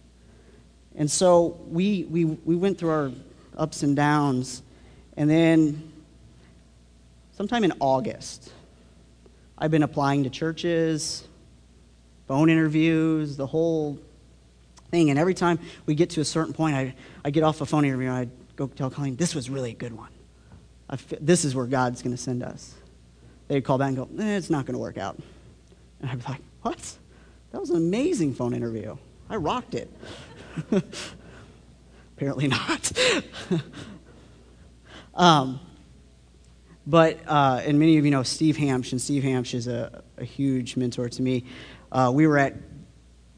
And 0.95 1.09
so 1.09 1.59
we, 1.67 2.03
we, 2.05 2.25
we 2.25 2.55
went 2.55 2.77
through 2.77 2.89
our 2.89 3.11
ups 3.57 3.83
and 3.83 3.95
downs. 3.95 4.61
And 5.17 5.29
then 5.29 5.91
sometime 7.39 7.63
in 7.63 7.71
August, 7.79 8.51
I've 9.57 9.71
been 9.71 9.83
applying 9.83 10.25
to 10.25 10.29
churches, 10.29 11.25
phone 12.27 12.49
interviews, 12.49 13.37
the 13.37 13.47
whole 13.47 13.97
thing. 14.91 15.09
And 15.09 15.17
every 15.17 15.33
time 15.33 15.57
we 15.85 15.95
get 15.95 16.09
to 16.11 16.21
a 16.21 16.25
certain 16.25 16.53
point, 16.53 16.75
I, 16.75 16.93
I 17.23 17.29
get 17.29 17.43
off 17.43 17.61
a 17.61 17.65
phone 17.65 17.85
interview 17.85 18.09
and 18.09 18.17
I 18.17 18.27
go 18.57 18.67
tell 18.67 18.89
Colleen, 18.89 19.15
this 19.15 19.33
was 19.33 19.49
really 19.49 19.71
a 19.71 19.73
good 19.73 19.93
one. 19.93 20.09
this 21.21 21.45
is 21.45 21.55
where 21.55 21.65
God's 21.65 22.01
going 22.01 22.13
to 22.13 22.21
send 22.21 22.43
us. 22.43 22.75
They'd 23.47 23.63
call 23.63 23.77
back 23.77 23.87
and 23.87 23.97
go, 23.97 24.09
eh, 24.21 24.35
it's 24.35 24.49
not 24.49 24.65
going 24.65 24.73
to 24.73 24.79
work 24.79 24.97
out. 24.97 25.17
And 26.01 26.11
I'd 26.11 26.19
be 26.19 26.25
like, 26.29 26.41
what? 26.63 26.97
That 27.51 27.61
was 27.61 27.69
an 27.69 27.77
amazing 27.77 28.33
phone 28.33 28.53
interview. 28.53 28.97
I 29.29 29.37
rocked 29.37 29.75
it. 29.75 29.89
Apparently 32.17 32.49
not. 32.49 32.91
um, 35.15 35.61
but, 36.89 37.19
uh, 37.27 37.61
and 37.63 37.77
many 37.77 37.99
of 37.99 38.05
you 38.05 38.09
know 38.09 38.23
Steve 38.23 38.57
Hamsh, 38.57 38.93
and 38.93 38.99
Steve 38.99 39.21
Hamsh 39.21 39.53
is 39.53 39.67
a, 39.67 40.03
a 40.17 40.25
huge 40.25 40.75
mentor 40.75 41.07
to 41.07 41.21
me. 41.21 41.45
Uh, 41.91 42.11
we 42.11 42.25
were 42.25 42.39
at 42.39 42.55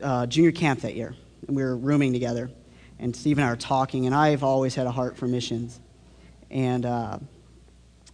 uh, 0.01 0.25
junior 0.25 0.53
camp 0.53 0.79
that 0.81 0.95
year, 0.95 1.13
and 1.47 1.57
we 1.57 1.61
were 1.61 1.75
rooming 1.75 2.13
together. 2.13 2.49
And 2.97 3.13
Steve 3.13 3.37
and 3.37 3.45
I 3.45 3.49
were 3.49 3.57
talking, 3.57 4.05
and 4.05 4.15
I've 4.15 4.41
always 4.41 4.73
had 4.73 4.87
a 4.87 4.91
heart 4.91 5.17
for 5.17 5.27
missions. 5.27 5.81
And 6.49 6.85
uh, 6.85 7.19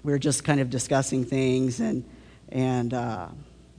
we 0.01 0.11
were 0.11 0.17
just 0.17 0.43
kind 0.43 0.59
of 0.59 0.71
discussing 0.71 1.23
things, 1.23 1.81
and, 1.81 2.03
and 2.49 2.95
uh, 2.95 3.27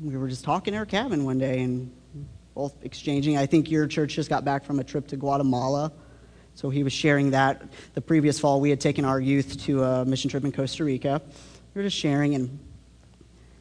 we 0.00 0.16
were 0.16 0.28
just 0.28 0.44
talking 0.44 0.74
in 0.74 0.78
our 0.78 0.86
cabin 0.86 1.24
one 1.24 1.38
day 1.38 1.62
and 1.62 1.92
both 2.54 2.72
exchanging. 2.82 3.36
I 3.36 3.46
think 3.46 3.68
your 3.68 3.88
church 3.88 4.14
just 4.14 4.30
got 4.30 4.44
back 4.44 4.64
from 4.64 4.78
a 4.78 4.84
trip 4.84 5.08
to 5.08 5.16
Guatemala. 5.16 5.90
So 6.58 6.70
he 6.70 6.82
was 6.82 6.92
sharing 6.92 7.30
that. 7.30 7.62
The 7.94 8.00
previous 8.00 8.40
fall, 8.40 8.60
we 8.60 8.68
had 8.68 8.80
taken 8.80 9.04
our 9.04 9.20
youth 9.20 9.62
to 9.66 9.84
a 9.84 10.04
mission 10.04 10.28
trip 10.28 10.42
in 10.42 10.50
Costa 10.50 10.82
Rica. 10.82 11.22
We 11.72 11.78
were 11.78 11.84
just 11.84 11.96
sharing, 11.96 12.34
and 12.34 12.48
you 12.48 12.58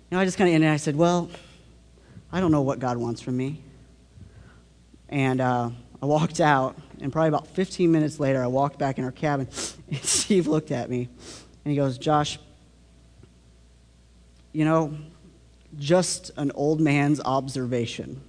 know, 0.10 0.20
I 0.20 0.26
just 0.26 0.36
kind 0.36 0.50
of 0.50 0.56
ended. 0.56 0.72
I 0.72 0.78
said, 0.78 0.96
"Well, 0.96 1.30
I 2.32 2.40
don't 2.40 2.52
know 2.52 2.64
what 2.64 2.80
God 2.80 2.98
wants 2.98 3.22
from 3.22 3.38
me." 3.38 3.62
And 5.10 5.42
uh, 5.42 5.70
I 6.02 6.06
walked 6.08 6.40
out, 6.40 6.76
and 7.00 7.14
probably 7.14 7.28
about 7.28 7.46
15 7.46 7.92
minutes 7.92 8.20
later, 8.20 8.44
I 8.44 8.48
walked 8.48 8.80
back 8.80 8.98
in 8.98 9.04
our 9.04 9.12
cabin, 9.12 9.48
and 9.92 10.04
Steve 10.04 10.48
looked 10.48 10.72
at 10.72 10.90
me, 10.90 11.08
and 11.66 11.72
he 11.72 11.76
goes, 11.76 12.00
"Josh, 12.00 12.40
you 14.54 14.66
know, 14.66 14.98
just 15.78 16.32
an 16.36 16.52
old 16.56 16.82
man's 16.82 17.22
observation, 17.24 18.24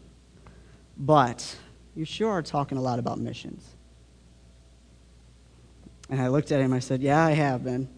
but 0.98 1.56
you 1.96 2.04
sure 2.04 2.32
are 2.32 2.42
talking 2.42 2.76
a 2.76 2.82
lot 2.82 2.98
about 2.98 3.18
missions." 3.18 3.64
And 6.10 6.20
I 6.20 6.28
looked 6.28 6.52
at 6.52 6.60
him. 6.60 6.72
I 6.72 6.78
said, 6.78 7.02
"Yeah, 7.02 7.24
I 7.24 7.32
have 7.32 7.64
been." 7.64 7.88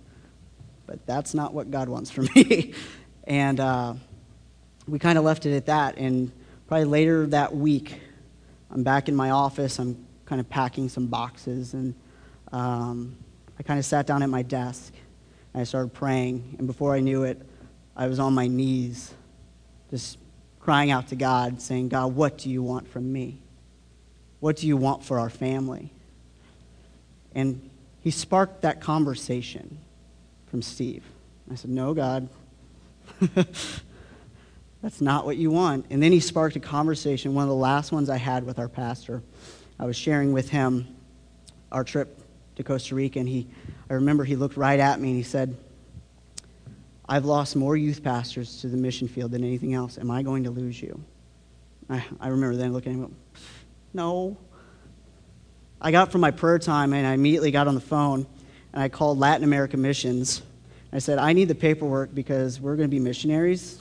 but 0.91 1.07
that's 1.07 1.35
not 1.35 1.55
what 1.55 1.71
God 1.71 1.89
wants 1.89 2.11
for 2.11 2.23
me. 2.35 2.75
and 3.23 3.61
uh, 3.61 3.95
we 4.89 4.99
kind 4.99 5.19
of 5.19 5.25
left 5.25 5.47
it 5.47 5.55
at 5.55 5.67
that. 5.67 5.99
And 5.99 6.33
probably 6.67 6.87
later 6.87 7.29
that 7.29 7.55
week, 7.55 8.01
I'm 8.73 8.83
back 8.83 9.09
in 9.09 9.15
my 9.15 9.31
office. 9.31 9.79
I'm 9.79 10.05
kind 10.25 10.41
of 10.41 10.51
packing 10.51 10.89
some 10.89 11.07
boxes. 11.07 11.75
And 11.75 11.95
um, 12.51 13.17
I 13.57 13.63
kind 13.63 13.79
of 13.79 13.85
sat 13.85 14.09
down 14.09 14.25
at 14.25 14.29
my 14.29 14.43
desk 14.43 14.93
and 15.55 15.61
I 15.61 15.65
started 15.65 15.95
praying. 15.95 16.57
And 16.59 16.67
before 16.67 16.93
I 16.93 16.99
knew 16.99 17.23
it, 17.23 17.41
I 17.95 18.09
was 18.09 18.19
on 18.19 18.35
my 18.35 18.49
knees, 18.49 19.15
just 19.91 20.19
crying 20.59 20.91
out 20.91 21.07
to 21.11 21.17
God, 21.17 21.63
saying, 21.63 21.91
God, 21.91 22.17
what 22.17 22.37
do 22.37 22.51
you 22.51 22.65
want 22.65 22.89
from 22.89 23.13
me? 23.13 23.39
What 24.41 24.57
do 24.57 24.67
you 24.67 24.77
want 24.77 25.05
for 25.05 25.21
our 25.21 25.31
family? 25.31 25.93
And 27.33 27.70
he 28.03 28.11
sparked 28.11 28.63
that 28.63 28.81
conversation 28.81 29.79
from 30.47 30.63
Steve. 30.63 31.05
I 31.51 31.55
said, 31.55 31.71
No, 31.71 31.95
God. 31.95 32.29
That's 34.83 35.01
not 35.01 35.27
what 35.27 35.37
you 35.37 35.51
want. 35.51 35.87
And 35.91 36.03
then 36.03 36.11
he 36.11 36.21
sparked 36.21 36.57
a 36.57 36.61
conversation, 36.61 37.35
one 37.35 37.43
of 37.43 37.51
the 37.51 37.55
last 37.55 37.93
ones 37.93 38.09
I 38.09 38.17
had 38.17 38.45
with 38.45 38.59
our 38.59 38.69
pastor. 38.69 39.23
I 39.79 39.85
was 39.85 39.97
sharing 39.97 40.33
with 40.33 40.49
him 40.49 40.97
our 41.71 41.85
trip 41.85 42.19
to 42.57 42.63
Costa 42.63 42.95
Rica, 42.95 43.19
and 43.19 43.29
he, 43.29 43.47
I 43.91 43.95
remember 43.95 44.25
he 44.25 44.37
looked 44.37 44.57
right 44.57 44.81
at 44.81 45.01
me 45.01 45.09
and 45.09 45.17
he 45.17 45.23
said, 45.23 45.57
I've 47.09 47.25
lost 47.25 47.57
more 47.57 47.77
youth 47.77 48.03
pastors 48.03 48.61
to 48.61 48.69
the 48.69 48.77
mission 48.77 49.09
field 49.09 49.33
than 49.33 49.45
anything 49.45 49.75
else. 49.75 49.99
Am 49.99 50.11
I 50.11 50.23
going 50.23 50.45
to 50.45 50.51
lose 50.51 50.81
you? 50.81 51.03
I, 51.91 52.05
I 52.21 52.29
remember 52.29 52.57
then 52.57 52.73
looking 52.73 52.93
at 52.93 52.99
him, 52.99 53.17
no. 53.93 54.37
I 55.83 55.93
got 55.93 56.13
from 56.13 56.21
my 56.21 56.31
prayer 56.31 56.59
time 56.59 56.93
and 56.93 57.07
I 57.07 57.15
immediately 57.15 57.51
got 57.51 57.67
on 57.67 57.75
the 57.75 57.81
phone 57.81 58.27
and 58.73 58.83
I 58.83 58.91
called 58.91 59.19
Latin 59.19 59.45
America 59.45 59.79
Missions. 59.79 60.43
I 60.93 60.99
said, 60.99 61.19
I 61.19 61.33
need 61.33 61.49
the 61.49 61.55
paperwork 61.55 62.15
because 62.15 62.61
we're 62.61 62.77
going 62.77 62.89
to 62.89 62.95
be 62.95 62.99
missionaries. 62.99 63.81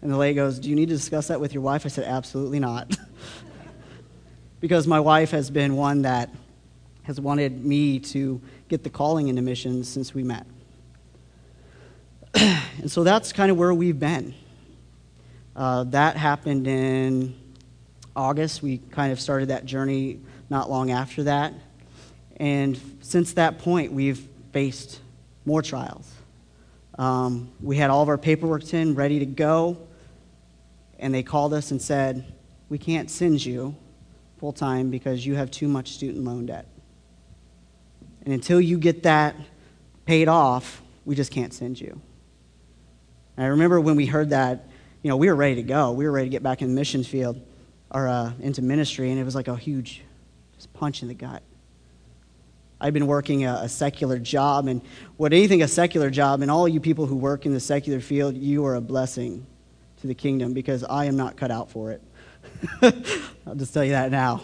And 0.00 0.10
the 0.10 0.16
lady 0.16 0.34
goes, 0.34 0.58
Do 0.58 0.70
you 0.70 0.76
need 0.76 0.88
to 0.88 0.94
discuss 0.94 1.28
that 1.28 1.40
with 1.40 1.52
your 1.52 1.62
wife? 1.62 1.84
I 1.84 1.88
said, 1.88 2.04
Absolutely 2.04 2.58
not. 2.58 2.96
because 4.60 4.86
my 4.86 5.00
wife 5.00 5.32
has 5.32 5.50
been 5.50 5.76
one 5.76 6.02
that 6.02 6.30
has 7.02 7.20
wanted 7.20 7.64
me 7.64 7.98
to 8.00 8.40
get 8.68 8.82
the 8.82 8.90
calling 8.90 9.28
into 9.28 9.42
missions 9.42 9.88
since 9.88 10.14
we 10.14 10.22
met. 10.22 10.46
and 12.34 12.90
so 12.90 13.04
that's 13.04 13.32
kind 13.32 13.50
of 13.50 13.58
where 13.58 13.74
we've 13.74 13.98
been. 13.98 14.34
Uh, 15.54 15.84
that 15.84 16.16
happened 16.16 16.66
in 16.66 17.34
August. 18.14 18.62
We 18.62 18.78
kind 18.78 19.12
of 19.12 19.20
started 19.20 19.48
that 19.48 19.66
journey 19.66 20.20
not 20.48 20.70
long 20.70 20.90
after 20.90 21.24
that. 21.24 21.54
And 22.36 22.78
since 23.00 23.34
that 23.34 23.58
point, 23.58 23.92
we've 23.92 24.28
faced 24.52 25.00
more 25.44 25.62
trials. 25.62 26.12
Um, 26.98 27.50
we 27.60 27.76
had 27.76 27.90
all 27.90 28.02
of 28.02 28.08
our 28.08 28.18
paperwork 28.18 28.72
in, 28.72 28.94
ready 28.94 29.18
to 29.18 29.26
go, 29.26 29.78
and 30.98 31.14
they 31.14 31.22
called 31.22 31.52
us 31.52 31.70
and 31.70 31.80
said, 31.80 32.24
We 32.68 32.78
can't 32.78 33.10
send 33.10 33.44
you 33.44 33.74
full 34.38 34.52
time 34.52 34.90
because 34.90 35.24
you 35.24 35.34
have 35.34 35.50
too 35.50 35.68
much 35.68 35.92
student 35.92 36.24
loan 36.24 36.46
debt. 36.46 36.66
And 38.24 38.32
until 38.32 38.60
you 38.60 38.78
get 38.78 39.04
that 39.04 39.36
paid 40.04 40.28
off, 40.28 40.82
we 41.04 41.14
just 41.14 41.30
can't 41.30 41.52
send 41.52 41.80
you. 41.80 42.00
And 43.36 43.46
I 43.46 43.48
remember 43.50 43.80
when 43.80 43.96
we 43.96 44.06
heard 44.06 44.30
that, 44.30 44.68
you 45.02 45.10
know, 45.10 45.16
we 45.16 45.28
were 45.28 45.36
ready 45.36 45.56
to 45.56 45.62
go. 45.62 45.92
We 45.92 46.06
were 46.06 46.12
ready 46.12 46.26
to 46.26 46.30
get 46.30 46.42
back 46.42 46.62
in 46.62 46.68
the 46.68 46.74
mission 46.74 47.04
field 47.04 47.40
or 47.90 48.08
uh, 48.08 48.32
into 48.40 48.62
ministry, 48.62 49.10
and 49.10 49.20
it 49.20 49.24
was 49.24 49.34
like 49.34 49.48
a 49.48 49.56
huge 49.56 50.02
just 50.56 50.72
punch 50.72 51.02
in 51.02 51.08
the 51.08 51.14
gut. 51.14 51.42
I've 52.80 52.92
been 52.92 53.06
working 53.06 53.44
a, 53.44 53.60
a, 53.62 53.68
secular 53.68 54.18
job, 54.18 54.66
and 54.66 54.82
what 55.16 55.32
anything 55.32 55.62
a 55.62 55.68
secular 55.68 56.10
job, 56.10 56.42
and 56.42 56.50
all 56.50 56.68
you 56.68 56.80
people 56.80 57.06
who 57.06 57.16
work 57.16 57.46
in 57.46 57.54
the 57.54 57.60
secular 57.60 58.00
field, 58.00 58.36
you 58.36 58.66
are 58.66 58.74
a 58.74 58.80
blessing 58.80 59.46
to 60.00 60.06
the 60.06 60.14
kingdom 60.14 60.52
because 60.52 60.84
I 60.84 61.06
am 61.06 61.16
not 61.16 61.36
cut 61.36 61.50
out 61.50 61.70
for 61.70 61.92
it. 61.92 62.02
I'll 63.46 63.54
just 63.54 63.72
tell 63.72 63.84
you 63.84 63.92
that 63.92 64.10
now. 64.10 64.42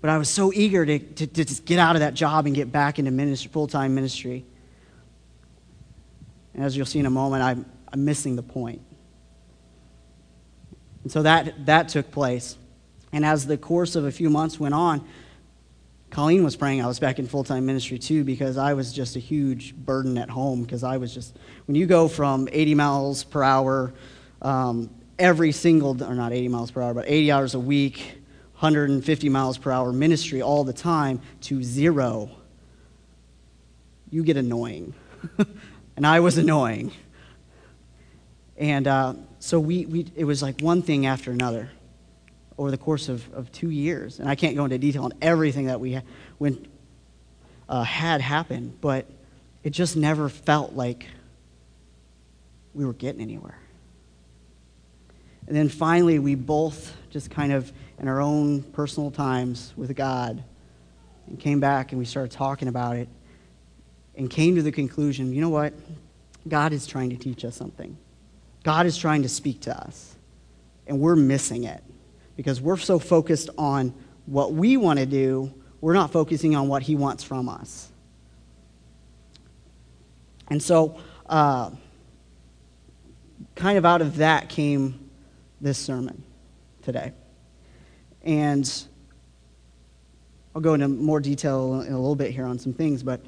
But 0.00 0.10
I 0.10 0.18
was 0.18 0.28
so 0.28 0.52
eager 0.52 0.84
to, 0.84 0.98
to, 0.98 1.26
to 1.26 1.44
just 1.44 1.64
get 1.64 1.78
out 1.78 1.96
of 1.96 2.00
that 2.00 2.14
job 2.14 2.46
and 2.46 2.54
get 2.54 2.72
back 2.72 2.98
into 2.98 3.10
ministry, 3.10 3.50
full 3.52 3.66
time 3.66 3.94
ministry. 3.94 4.44
And 6.54 6.64
as 6.64 6.76
you'll 6.76 6.86
see 6.86 6.98
in 6.98 7.06
a 7.06 7.10
moment, 7.10 7.42
I'm, 7.42 7.66
I'm 7.92 8.04
missing 8.04 8.36
the 8.36 8.42
point. 8.42 8.82
And 11.02 11.12
so 11.12 11.22
that, 11.22 11.66
that 11.66 11.88
took 11.88 12.10
place. 12.10 12.56
And 13.12 13.24
as 13.24 13.46
the 13.46 13.56
course 13.56 13.96
of 13.96 14.04
a 14.04 14.12
few 14.12 14.30
months 14.30 14.60
went 14.60 14.74
on, 14.74 15.06
Colleen 16.10 16.42
was 16.42 16.56
praying 16.56 16.82
I 16.82 16.86
was 16.86 16.98
back 16.98 17.18
in 17.18 17.26
full 17.26 17.44
time 17.44 17.66
ministry 17.66 17.98
too 17.98 18.24
because 18.24 18.56
I 18.56 18.74
was 18.74 18.92
just 18.92 19.16
a 19.16 19.20
huge 19.20 19.74
burden 19.74 20.18
at 20.18 20.28
home. 20.28 20.62
Because 20.62 20.82
I 20.82 20.96
was 20.96 21.14
just, 21.14 21.36
when 21.66 21.76
you 21.76 21.86
go 21.86 22.08
from 22.08 22.48
80 22.50 22.74
miles 22.74 23.24
per 23.24 23.42
hour 23.42 23.94
um, 24.42 24.90
every 25.18 25.52
single, 25.52 26.02
or 26.02 26.14
not 26.14 26.32
80 26.32 26.48
miles 26.48 26.70
per 26.70 26.82
hour, 26.82 26.94
but 26.94 27.04
80 27.06 27.32
hours 27.32 27.54
a 27.54 27.60
week, 27.60 28.18
150 28.54 29.28
miles 29.28 29.56
per 29.56 29.70
hour 29.70 29.92
ministry 29.92 30.42
all 30.42 30.64
the 30.64 30.72
time 30.72 31.20
to 31.42 31.62
zero, 31.62 32.30
you 34.10 34.24
get 34.24 34.36
annoying. 34.36 34.94
and 35.96 36.06
I 36.06 36.20
was 36.20 36.38
annoying. 36.38 36.92
And 38.56 38.86
uh, 38.86 39.14
so 39.38 39.60
we, 39.60 39.86
we, 39.86 40.06
it 40.16 40.24
was 40.24 40.42
like 40.42 40.60
one 40.60 40.82
thing 40.82 41.06
after 41.06 41.30
another 41.30 41.70
over 42.60 42.70
the 42.70 42.76
course 42.76 43.08
of, 43.08 43.26
of 43.32 43.50
two 43.50 43.70
years. 43.70 44.20
And 44.20 44.28
I 44.28 44.34
can't 44.34 44.54
go 44.54 44.64
into 44.64 44.76
detail 44.76 45.04
on 45.04 45.14
everything 45.22 45.68
that 45.68 45.80
we 45.80 45.98
when, 46.36 46.68
uh, 47.70 47.82
had 47.84 48.20
happened, 48.20 48.82
but 48.82 49.06
it 49.64 49.70
just 49.70 49.96
never 49.96 50.28
felt 50.28 50.74
like 50.74 51.06
we 52.74 52.84
were 52.84 52.92
getting 52.92 53.22
anywhere. 53.22 53.58
And 55.46 55.56
then 55.56 55.70
finally, 55.70 56.18
we 56.18 56.34
both 56.34 56.94
just 57.08 57.30
kind 57.30 57.50
of, 57.50 57.72
in 57.98 58.08
our 58.08 58.20
own 58.20 58.62
personal 58.62 59.10
times 59.10 59.72
with 59.74 59.96
God, 59.96 60.44
and 61.28 61.40
came 61.40 61.60
back 61.60 61.92
and 61.92 61.98
we 61.98 62.04
started 62.04 62.30
talking 62.30 62.68
about 62.68 62.96
it 62.96 63.08
and 64.16 64.28
came 64.28 64.56
to 64.56 64.62
the 64.62 64.72
conclusion 64.72 65.32
you 65.32 65.40
know 65.40 65.48
what? 65.48 65.72
God 66.46 66.74
is 66.74 66.86
trying 66.86 67.08
to 67.08 67.16
teach 67.16 67.42
us 67.42 67.56
something. 67.56 67.96
God 68.64 68.84
is 68.84 68.98
trying 68.98 69.22
to 69.22 69.30
speak 69.30 69.62
to 69.62 69.74
us, 69.74 70.14
and 70.86 71.00
we're 71.00 71.16
missing 71.16 71.64
it 71.64 71.82
because 72.40 72.58
we're 72.58 72.78
so 72.78 72.98
focused 72.98 73.50
on 73.58 73.92
what 74.24 74.54
we 74.54 74.78
want 74.78 74.98
to 74.98 75.04
do, 75.04 75.52
we're 75.82 75.92
not 75.92 76.10
focusing 76.10 76.56
on 76.56 76.68
what 76.68 76.80
He 76.80 76.96
wants 76.96 77.22
from 77.22 77.50
us. 77.50 77.92
And 80.48 80.62
so, 80.62 80.98
uh, 81.28 81.70
kind 83.56 83.76
of 83.76 83.84
out 83.84 84.00
of 84.00 84.16
that 84.16 84.48
came 84.48 85.10
this 85.60 85.76
sermon 85.76 86.22
today. 86.80 87.12
And 88.22 88.66
I'll 90.54 90.62
go 90.62 90.72
into 90.72 90.88
more 90.88 91.20
detail 91.20 91.82
in 91.82 91.92
a 91.92 91.98
little 91.98 92.16
bit 92.16 92.30
here 92.30 92.46
on 92.46 92.58
some 92.58 92.72
things, 92.72 93.02
but 93.02 93.20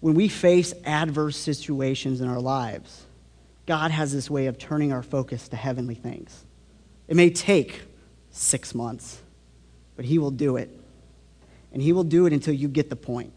when 0.00 0.12
we 0.12 0.28
face 0.28 0.74
adverse 0.84 1.38
situations 1.38 2.20
in 2.20 2.28
our 2.28 2.40
lives, 2.40 3.06
God 3.64 3.90
has 3.92 4.12
this 4.12 4.28
way 4.28 4.44
of 4.44 4.58
turning 4.58 4.92
our 4.92 5.02
focus 5.02 5.48
to 5.48 5.56
heavenly 5.56 5.94
things. 5.94 6.44
It 7.08 7.16
may 7.16 7.30
take 7.30 7.80
six 8.32 8.74
months, 8.74 9.20
but 9.94 10.04
He 10.04 10.18
will 10.18 10.30
do 10.30 10.56
it. 10.56 10.68
And 11.72 11.80
He 11.80 11.92
will 11.92 12.04
do 12.04 12.26
it 12.26 12.32
until 12.32 12.54
you 12.54 12.68
get 12.68 12.90
the 12.90 12.96
point. 12.96 13.32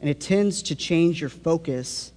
And 0.00 0.08
it 0.08 0.20
tends 0.20 0.62
to 0.64 0.76
change 0.76 1.20
your 1.20 1.30
focus 1.30 2.12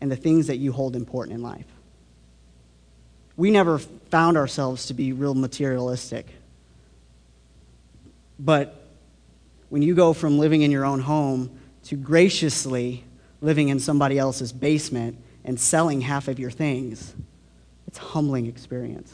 and 0.00 0.10
the 0.10 0.16
things 0.16 0.48
that 0.48 0.56
you 0.56 0.72
hold 0.72 0.96
important 0.96 1.36
in 1.36 1.42
life. 1.42 1.66
We 3.36 3.50
never 3.50 3.78
found 3.78 4.36
ourselves 4.36 4.86
to 4.86 4.94
be 4.94 5.12
real 5.12 5.34
materialistic. 5.34 6.26
But 8.38 8.88
when 9.68 9.82
you 9.82 9.94
go 9.94 10.12
from 10.12 10.38
living 10.38 10.62
in 10.62 10.70
your 10.70 10.84
own 10.84 11.00
home 11.00 11.58
to 11.84 11.96
graciously 11.96 13.04
living 13.40 13.68
in 13.68 13.78
somebody 13.78 14.18
else's 14.18 14.52
basement 14.52 15.16
and 15.44 15.58
selling 15.58 16.00
half 16.00 16.28
of 16.28 16.38
your 16.38 16.50
things, 16.50 17.14
it's 17.86 17.98
a 17.98 18.02
humbling 18.02 18.46
experience. 18.46 19.12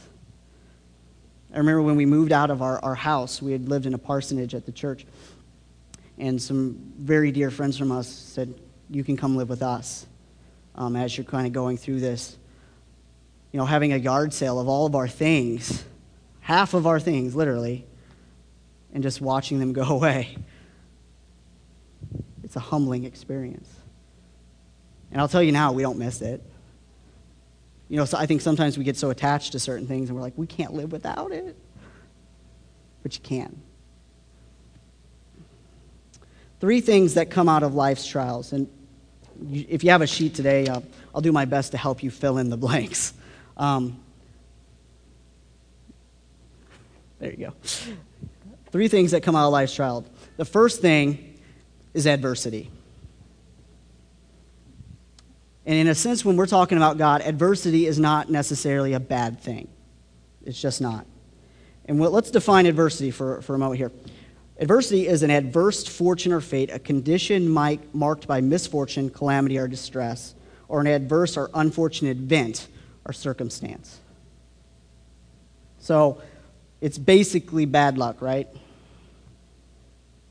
I 1.52 1.58
remember 1.58 1.82
when 1.82 1.96
we 1.96 2.06
moved 2.06 2.32
out 2.32 2.50
of 2.50 2.62
our, 2.62 2.78
our 2.84 2.94
house, 2.94 3.40
we 3.40 3.52
had 3.52 3.68
lived 3.68 3.86
in 3.86 3.94
a 3.94 3.98
parsonage 3.98 4.54
at 4.54 4.66
the 4.66 4.72
church, 4.72 5.06
and 6.18 6.40
some 6.40 6.92
very 6.98 7.30
dear 7.30 7.50
friends 7.50 7.76
from 7.78 7.92
us 7.92 8.08
said, 8.08 8.54
You 8.90 9.04
can 9.04 9.16
come 9.16 9.36
live 9.36 9.48
with 9.48 9.62
us 9.62 10.06
um, 10.74 10.96
as 10.96 11.16
you're 11.16 11.24
kind 11.24 11.46
of 11.46 11.52
going 11.52 11.76
through 11.76 12.00
this. 12.00 12.36
You 13.52 13.58
know, 13.58 13.66
having 13.66 13.92
a 13.92 13.96
yard 13.96 14.34
sale 14.34 14.58
of 14.58 14.68
all 14.68 14.86
of 14.86 14.94
our 14.94 15.08
things, 15.08 15.84
half 16.40 16.74
of 16.74 16.86
our 16.86 17.00
things, 17.00 17.34
literally, 17.34 17.86
and 18.92 19.02
just 19.02 19.20
watching 19.20 19.58
them 19.58 19.72
go 19.72 19.82
away. 19.88 20.36
It's 22.42 22.56
a 22.56 22.60
humbling 22.60 23.04
experience. 23.04 23.68
And 25.10 25.20
I'll 25.20 25.28
tell 25.28 25.42
you 25.42 25.52
now, 25.52 25.72
we 25.72 25.82
don't 25.82 25.98
miss 25.98 26.20
it. 26.20 26.42
You 27.88 27.96
know, 27.96 28.04
so 28.04 28.18
I 28.18 28.26
think 28.26 28.40
sometimes 28.40 28.76
we 28.76 28.84
get 28.84 28.96
so 28.96 29.10
attached 29.10 29.52
to 29.52 29.60
certain 29.60 29.86
things 29.86 30.08
and 30.08 30.16
we're 30.16 30.22
like, 30.22 30.36
we 30.36 30.46
can't 30.46 30.74
live 30.74 30.90
without 30.92 31.30
it. 31.30 31.56
But 33.02 33.14
you 33.14 33.20
can. 33.22 33.62
Three 36.58 36.80
things 36.80 37.14
that 37.14 37.30
come 37.30 37.48
out 37.48 37.62
of 37.62 37.74
life's 37.74 38.06
trials. 38.06 38.52
And 38.52 38.68
if 39.52 39.84
you 39.84 39.90
have 39.90 40.02
a 40.02 40.06
sheet 40.06 40.34
today, 40.34 40.66
uh, 40.66 40.80
I'll 41.14 41.20
do 41.20 41.32
my 41.32 41.44
best 41.44 41.72
to 41.72 41.78
help 41.78 42.02
you 42.02 42.10
fill 42.10 42.38
in 42.38 42.50
the 42.50 42.56
blanks. 42.56 43.12
Um, 43.56 44.00
there 47.20 47.30
you 47.30 47.46
go. 47.46 47.52
Three 48.72 48.88
things 48.88 49.12
that 49.12 49.22
come 49.22 49.36
out 49.36 49.46
of 49.46 49.52
life's 49.52 49.74
trial. 49.74 50.04
The 50.36 50.44
first 50.44 50.80
thing 50.80 51.38
is 51.94 52.06
adversity. 52.06 52.70
And 55.66 55.74
in 55.74 55.88
a 55.88 55.94
sense, 55.94 56.24
when 56.24 56.36
we're 56.36 56.46
talking 56.46 56.78
about 56.78 56.96
God, 56.96 57.22
adversity 57.22 57.86
is 57.86 57.98
not 57.98 58.30
necessarily 58.30 58.92
a 58.92 59.00
bad 59.00 59.40
thing. 59.40 59.68
It's 60.44 60.60
just 60.60 60.80
not. 60.80 61.06
And 61.86 62.00
let's 62.00 62.30
define 62.30 62.66
adversity 62.66 63.10
for, 63.10 63.42
for 63.42 63.54
a 63.54 63.58
moment 63.58 63.78
here. 63.78 63.92
Adversity 64.58 65.06
is 65.06 65.22
an 65.22 65.30
adverse 65.30 65.86
fortune 65.86 66.32
or 66.32 66.40
fate, 66.40 66.70
a 66.72 66.78
condition 66.78 67.48
marked 67.48 68.26
by 68.26 68.40
misfortune, 68.40 69.10
calamity, 69.10 69.58
or 69.58 69.68
distress, 69.68 70.34
or 70.68 70.80
an 70.80 70.86
adverse 70.86 71.36
or 71.36 71.50
unfortunate 71.52 72.16
event 72.16 72.68
or 73.04 73.12
circumstance. 73.12 74.00
So 75.78 76.22
it's 76.80 76.96
basically 76.96 77.64
bad 77.66 77.98
luck, 77.98 78.22
right? 78.22 78.48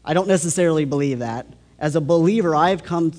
I 0.03 0.13
don't 0.13 0.27
necessarily 0.27 0.85
believe 0.85 1.19
that. 1.19 1.45
As 1.77 1.95
a 1.95 2.01
believer, 2.01 2.55
I've 2.55 2.83
come 2.83 3.11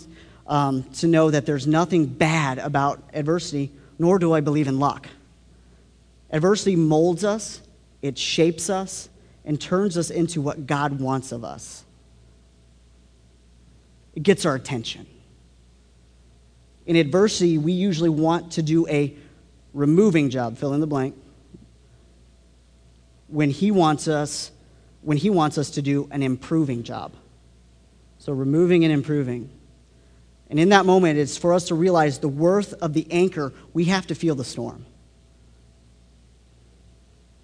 um, 0.46 0.82
to 0.94 1.06
know 1.06 1.30
that 1.30 1.46
there's 1.46 1.66
nothing 1.66 2.06
bad 2.06 2.58
about 2.58 3.02
adversity, 3.12 3.72
nor 3.98 4.18
do 4.18 4.32
I 4.32 4.40
believe 4.40 4.68
in 4.68 4.78
luck. 4.78 5.08
Adversity 6.30 6.76
molds 6.76 7.24
us, 7.24 7.60
it 8.02 8.18
shapes 8.18 8.70
us, 8.70 9.08
and 9.44 9.60
turns 9.60 9.96
us 9.96 10.10
into 10.10 10.40
what 10.40 10.66
God 10.66 11.00
wants 11.00 11.32
of 11.32 11.44
us. 11.44 11.84
It 14.14 14.22
gets 14.22 14.44
our 14.44 14.54
attention. 14.54 15.06
In 16.86 16.96
adversity, 16.96 17.58
we 17.58 17.72
usually 17.72 18.10
want 18.10 18.52
to 18.52 18.62
do 18.62 18.88
a 18.88 19.14
removing 19.74 20.30
job, 20.30 20.56
fill 20.56 20.72
in 20.72 20.80
the 20.80 20.86
blank, 20.86 21.14
when 23.28 23.50
he 23.50 23.70
wants 23.70 24.08
us 24.08 24.52
when 25.06 25.16
he 25.16 25.30
wants 25.30 25.56
us 25.56 25.70
to 25.70 25.82
do 25.82 26.08
an 26.10 26.20
improving 26.20 26.82
job. 26.82 27.14
So 28.18 28.32
removing 28.32 28.82
and 28.82 28.92
improving. 28.92 29.48
And 30.48 30.60
in 30.60 30.68
that 30.68 30.86
moment, 30.86 31.18
it's 31.18 31.36
for 31.36 31.52
us 31.52 31.68
to 31.68 31.74
realize 31.74 32.18
the 32.18 32.28
worth 32.28 32.72
of 32.74 32.92
the 32.92 33.06
anchor. 33.10 33.52
We 33.72 33.84
have 33.86 34.06
to 34.08 34.14
feel 34.14 34.34
the 34.34 34.44
storm. 34.44 34.86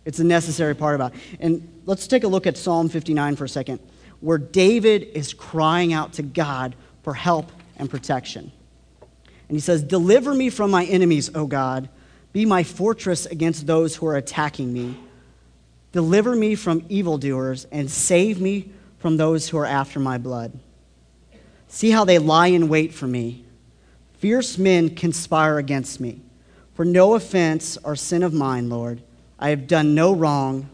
It's 0.04 0.18
a 0.18 0.24
necessary 0.24 0.74
part 0.74 0.94
about 0.94 1.14
it. 1.14 1.20
And 1.40 1.82
let's 1.86 2.06
take 2.06 2.24
a 2.24 2.28
look 2.28 2.46
at 2.46 2.56
Psalm 2.56 2.88
59 2.88 3.36
for 3.36 3.44
a 3.44 3.48
second, 3.48 3.80
where 4.20 4.38
David 4.38 5.02
is 5.14 5.32
crying 5.32 5.92
out 5.92 6.14
to 6.14 6.22
God 6.22 6.74
for 7.02 7.14
help 7.14 7.50
and 7.76 7.90
protection. 7.90 8.52
And 9.00 9.56
he 9.56 9.60
says, 9.60 9.82
Deliver 9.82 10.34
me 10.34 10.50
from 10.50 10.70
my 10.70 10.84
enemies, 10.84 11.30
O 11.34 11.46
God. 11.46 11.88
Be 12.32 12.46
my 12.46 12.62
fortress 12.62 13.26
against 13.26 13.66
those 13.66 13.94
who 13.96 14.06
are 14.06 14.16
attacking 14.16 14.72
me. 14.72 14.96
Deliver 15.92 16.34
me 16.34 16.54
from 16.54 16.84
evildoers 16.88 17.66
and 17.70 17.90
save 17.90 18.40
me 18.40 18.70
from 18.98 19.18
those 19.18 19.48
who 19.48 19.58
are 19.58 19.66
after 19.66 20.00
my 20.00 20.16
blood. 20.16 20.58
See 21.72 21.90
how 21.90 22.04
they 22.04 22.18
lie 22.18 22.48
in 22.48 22.68
wait 22.68 22.92
for 22.92 23.06
me. 23.06 23.46
Fierce 24.18 24.58
men 24.58 24.94
conspire 24.94 25.56
against 25.56 26.00
me. 26.00 26.20
For 26.74 26.85
no 26.85 27.14
offense 27.14 27.78
or 27.82 27.96
sin 27.96 28.22
of 28.22 28.35
mine, 28.35 28.68
Lord. 28.68 29.02
I 29.38 29.48
have 29.48 29.66
done 29.66 29.94
no 29.94 30.14
wrong, 30.14 30.68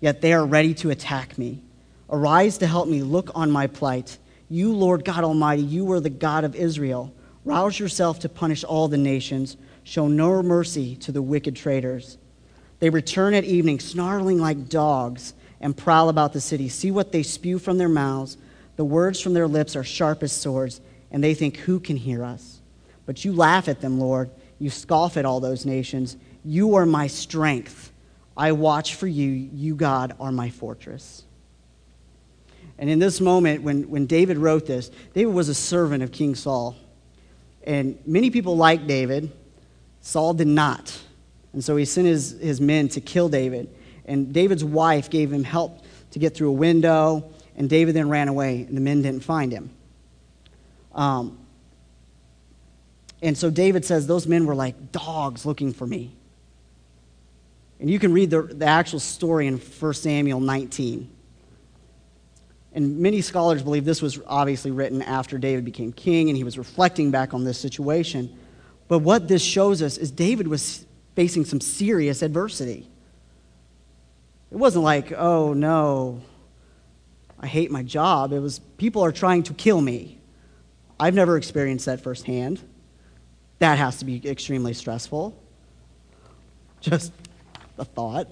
yet 0.00 0.20
they 0.20 0.32
are 0.32 0.46
ready 0.46 0.72
to 0.74 0.90
attack 0.90 1.36
me. 1.36 1.62
Arise 2.08 2.58
to 2.58 2.68
help 2.68 2.86
me. 2.86 3.02
Look 3.02 3.32
on 3.34 3.50
my 3.50 3.66
plight. 3.66 4.18
You, 4.48 4.72
Lord 4.72 5.04
God 5.04 5.24
Almighty, 5.24 5.62
you 5.62 5.90
are 5.90 5.98
the 5.98 6.10
God 6.10 6.44
of 6.44 6.54
Israel. 6.54 7.12
Rouse 7.44 7.80
yourself 7.80 8.20
to 8.20 8.28
punish 8.28 8.62
all 8.62 8.86
the 8.86 8.96
nations. 8.96 9.56
Show 9.82 10.06
no 10.06 10.44
mercy 10.44 10.94
to 10.98 11.10
the 11.10 11.22
wicked 11.22 11.56
traitors. 11.56 12.18
They 12.78 12.88
return 12.88 13.34
at 13.34 13.42
evening, 13.42 13.80
snarling 13.80 14.38
like 14.38 14.68
dogs, 14.68 15.34
and 15.60 15.76
prowl 15.76 16.08
about 16.08 16.32
the 16.32 16.40
city. 16.40 16.68
See 16.68 16.92
what 16.92 17.10
they 17.10 17.24
spew 17.24 17.58
from 17.58 17.78
their 17.78 17.88
mouths 17.88 18.36
the 18.76 18.84
words 18.84 19.20
from 19.20 19.34
their 19.34 19.48
lips 19.48 19.74
are 19.74 19.84
sharp 19.84 20.22
as 20.22 20.32
swords, 20.32 20.80
and 21.10 21.24
they 21.24 21.34
think, 21.34 21.56
Who 21.58 21.80
can 21.80 21.96
hear 21.96 22.22
us? 22.22 22.60
But 23.06 23.24
you 23.24 23.32
laugh 23.32 23.68
at 23.68 23.80
them, 23.80 23.98
Lord. 23.98 24.30
You 24.58 24.70
scoff 24.70 25.16
at 25.16 25.24
all 25.24 25.40
those 25.40 25.66
nations. 25.66 26.16
You 26.44 26.76
are 26.76 26.86
my 26.86 27.06
strength. 27.06 27.92
I 28.36 28.52
watch 28.52 28.94
for 28.94 29.06
you. 29.06 29.30
You, 29.30 29.74
God, 29.74 30.14
are 30.20 30.32
my 30.32 30.50
fortress. 30.50 31.24
And 32.78 32.90
in 32.90 32.98
this 32.98 33.20
moment, 33.20 33.62
when, 33.62 33.88
when 33.88 34.06
David 34.06 34.36
wrote 34.36 34.66
this, 34.66 34.90
David 35.14 35.32
was 35.32 35.48
a 35.48 35.54
servant 35.54 36.02
of 36.02 36.12
King 36.12 36.34
Saul. 36.34 36.76
And 37.64 37.98
many 38.06 38.30
people 38.30 38.56
liked 38.56 38.86
David. 38.86 39.32
Saul 40.00 40.34
did 40.34 40.46
not. 40.46 40.96
And 41.52 41.64
so 41.64 41.76
he 41.76 41.84
sent 41.86 42.06
his, 42.06 42.38
his 42.38 42.60
men 42.60 42.88
to 42.90 43.00
kill 43.00 43.28
David. 43.28 43.74
And 44.04 44.32
David's 44.32 44.62
wife 44.64 45.08
gave 45.08 45.32
him 45.32 45.42
help 45.42 45.84
to 46.10 46.18
get 46.18 46.34
through 46.34 46.50
a 46.50 46.52
window 46.52 47.32
and 47.56 47.68
David 47.68 47.94
then 47.94 48.08
ran 48.08 48.28
away, 48.28 48.62
and 48.68 48.76
the 48.76 48.80
men 48.80 49.02
didn't 49.02 49.24
find 49.24 49.50
him. 49.50 49.70
Um, 50.94 51.38
and 53.22 53.36
so 53.36 53.50
David 53.50 53.84
says, 53.84 54.06
Those 54.06 54.26
men 54.26 54.46
were 54.46 54.54
like 54.54 54.92
dogs 54.92 55.46
looking 55.46 55.72
for 55.72 55.86
me. 55.86 56.14
And 57.80 57.90
you 57.90 57.98
can 57.98 58.12
read 58.12 58.30
the, 58.30 58.42
the 58.42 58.66
actual 58.66 59.00
story 59.00 59.46
in 59.46 59.58
1 59.58 59.94
Samuel 59.94 60.40
19. 60.40 61.10
And 62.72 62.98
many 62.98 63.22
scholars 63.22 63.62
believe 63.62 63.84
this 63.84 64.02
was 64.02 64.20
obviously 64.26 64.70
written 64.70 65.00
after 65.02 65.38
David 65.38 65.64
became 65.64 65.92
king 65.92 66.28
and 66.28 66.36
he 66.36 66.44
was 66.44 66.58
reflecting 66.58 67.10
back 67.10 67.32
on 67.32 67.44
this 67.44 67.58
situation. 67.58 68.34
But 68.88 68.98
what 68.98 69.28
this 69.28 69.42
shows 69.42 69.82
us 69.82 69.96
is 69.96 70.10
David 70.10 70.46
was 70.46 70.84
facing 71.14 71.46
some 71.46 71.60
serious 71.60 72.22
adversity. 72.22 72.86
It 74.50 74.56
wasn't 74.56 74.84
like, 74.84 75.12
oh 75.12 75.54
no, 75.54 76.20
I 77.38 77.46
hate 77.46 77.70
my 77.70 77.82
job. 77.82 78.32
It 78.32 78.40
was 78.40 78.58
people 78.78 79.02
are 79.02 79.12
trying 79.12 79.42
to 79.44 79.54
kill 79.54 79.80
me. 79.80 80.18
I've 80.98 81.14
never 81.14 81.36
experienced 81.36 81.86
that 81.86 82.00
firsthand. 82.00 82.62
That 83.58 83.78
has 83.78 83.98
to 83.98 84.04
be 84.04 84.26
extremely 84.28 84.72
stressful. 84.72 85.36
Just 86.80 87.12
a 87.78 87.84
thought. 87.84 88.28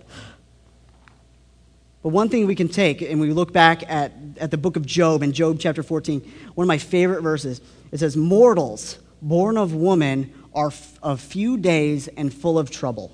But 2.02 2.10
one 2.10 2.28
thing 2.28 2.46
we 2.46 2.54
can 2.54 2.68
take, 2.68 3.00
and 3.00 3.18
we 3.18 3.32
look 3.32 3.52
back 3.52 3.88
at, 3.90 4.12
at 4.38 4.50
the 4.50 4.58
book 4.58 4.76
of 4.76 4.84
Job 4.84 5.22
in 5.22 5.32
Job 5.32 5.58
chapter 5.58 5.82
14, 5.82 6.20
one 6.54 6.64
of 6.64 6.68
my 6.68 6.78
favorite 6.78 7.22
verses, 7.22 7.60
it 7.92 8.00
says, 8.00 8.16
Mortals 8.16 8.98
born 9.22 9.56
of 9.56 9.74
woman 9.74 10.32
are 10.54 10.70
of 11.02 11.20
few 11.20 11.56
days 11.56 12.08
and 12.08 12.32
full 12.32 12.58
of 12.58 12.70
trouble. 12.70 13.10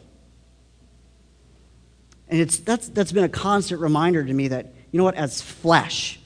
And 2.29 2.41
it's, 2.41 2.59
that's, 2.59 2.89
that's 2.89 3.13
been 3.13 3.25
a 3.25 3.29
constant 3.29 3.81
reminder 3.81 4.25
to 4.25 4.33
me 4.33 4.49
that 4.49 4.75
you 4.91 4.99
know 4.99 5.05
what? 5.05 5.15
As 5.15 5.41
flesh, 5.41 6.19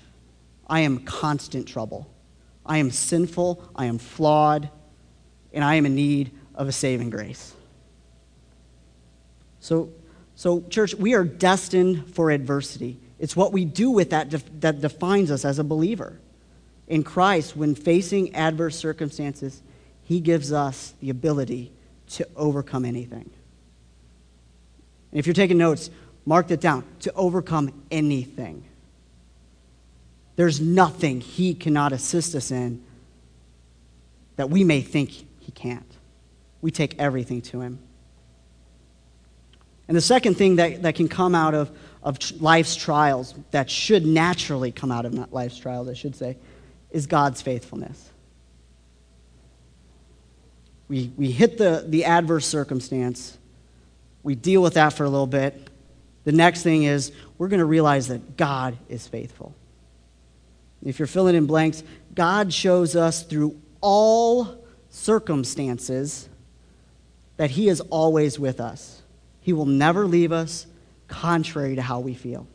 I 0.66 0.80
am 0.80 1.00
constant 1.00 1.68
trouble. 1.68 2.10
I 2.66 2.78
am 2.78 2.90
sinful, 2.90 3.62
I 3.76 3.86
am 3.86 3.98
flawed, 3.98 4.70
and 5.52 5.62
I 5.62 5.74
am 5.74 5.86
in 5.86 5.94
need 5.94 6.32
of 6.54 6.68
a 6.68 6.72
saving 6.72 7.10
grace. 7.10 7.54
So, 9.60 9.90
so 10.34 10.62
church, 10.68 10.94
we 10.94 11.14
are 11.14 11.24
destined 11.24 12.14
for 12.14 12.30
adversity. 12.30 12.98
It's 13.18 13.36
what 13.36 13.52
we 13.52 13.64
do 13.64 13.90
with 13.90 14.10
that 14.10 14.30
def- 14.30 14.60
that 14.60 14.80
defines 14.80 15.30
us 15.30 15.44
as 15.44 15.58
a 15.58 15.64
believer. 15.64 16.18
In 16.86 17.02
Christ, 17.02 17.56
when 17.56 17.74
facing 17.74 18.34
adverse 18.34 18.76
circumstances, 18.76 19.62
He 20.02 20.20
gives 20.20 20.52
us 20.52 20.94
the 21.00 21.10
ability 21.10 21.72
to 22.10 22.28
overcome 22.36 22.84
anything. 22.84 23.30
And 25.10 25.18
if 25.18 25.26
you're 25.26 25.34
taking 25.34 25.58
notes, 25.58 25.90
Mark 26.26 26.48
that 26.48 26.60
down. 26.60 26.84
To 27.00 27.12
overcome 27.14 27.84
anything. 27.90 28.64
There's 30.36 30.60
nothing 30.60 31.20
he 31.20 31.54
cannot 31.54 31.92
assist 31.92 32.34
us 32.34 32.50
in 32.50 32.82
that 34.36 34.50
we 34.50 34.64
may 34.64 34.80
think 34.80 35.10
he 35.10 35.52
can't. 35.52 35.96
We 36.60 36.70
take 36.70 36.98
everything 36.98 37.42
to 37.42 37.60
him. 37.60 37.78
And 39.86 39.96
the 39.96 40.00
second 40.00 40.34
thing 40.36 40.56
that, 40.56 40.82
that 40.82 40.94
can 40.94 41.08
come 41.08 41.34
out 41.34 41.54
of, 41.54 41.70
of 42.02 42.18
life's 42.40 42.74
trials, 42.74 43.34
that 43.50 43.70
should 43.70 44.06
naturally 44.06 44.72
come 44.72 44.90
out 44.90 45.04
of 45.04 45.32
life's 45.32 45.58
trials, 45.58 45.88
I 45.88 45.94
should 45.94 46.16
say, 46.16 46.36
is 46.90 47.06
God's 47.06 47.42
faithfulness. 47.42 48.10
We, 50.88 51.12
we 51.16 51.30
hit 51.30 51.58
the, 51.58 51.84
the 51.86 52.04
adverse 52.04 52.46
circumstance, 52.46 53.38
we 54.22 54.34
deal 54.34 54.62
with 54.62 54.74
that 54.74 54.94
for 54.94 55.04
a 55.04 55.08
little 55.08 55.26
bit, 55.26 55.68
the 56.24 56.32
next 56.32 56.62
thing 56.62 56.84
is 56.84 57.12
we're 57.38 57.48
going 57.48 57.60
to 57.60 57.66
realize 57.66 58.08
that 58.08 58.36
God 58.36 58.76
is 58.88 59.06
faithful. 59.06 59.54
If 60.82 60.98
you're 60.98 61.06
filling 61.06 61.34
in 61.34 61.46
blanks, 61.46 61.82
God 62.14 62.52
shows 62.52 62.96
us 62.96 63.22
through 63.22 63.58
all 63.80 64.64
circumstances 64.90 66.28
that 67.36 67.50
He 67.50 67.68
is 67.68 67.80
always 67.80 68.38
with 68.38 68.60
us. 68.60 69.02
He 69.40 69.52
will 69.52 69.66
never 69.66 70.06
leave 70.06 70.32
us 70.32 70.66
contrary 71.08 71.76
to 71.76 71.82
how 71.82 72.00
we 72.00 72.14
feel. 72.14 72.46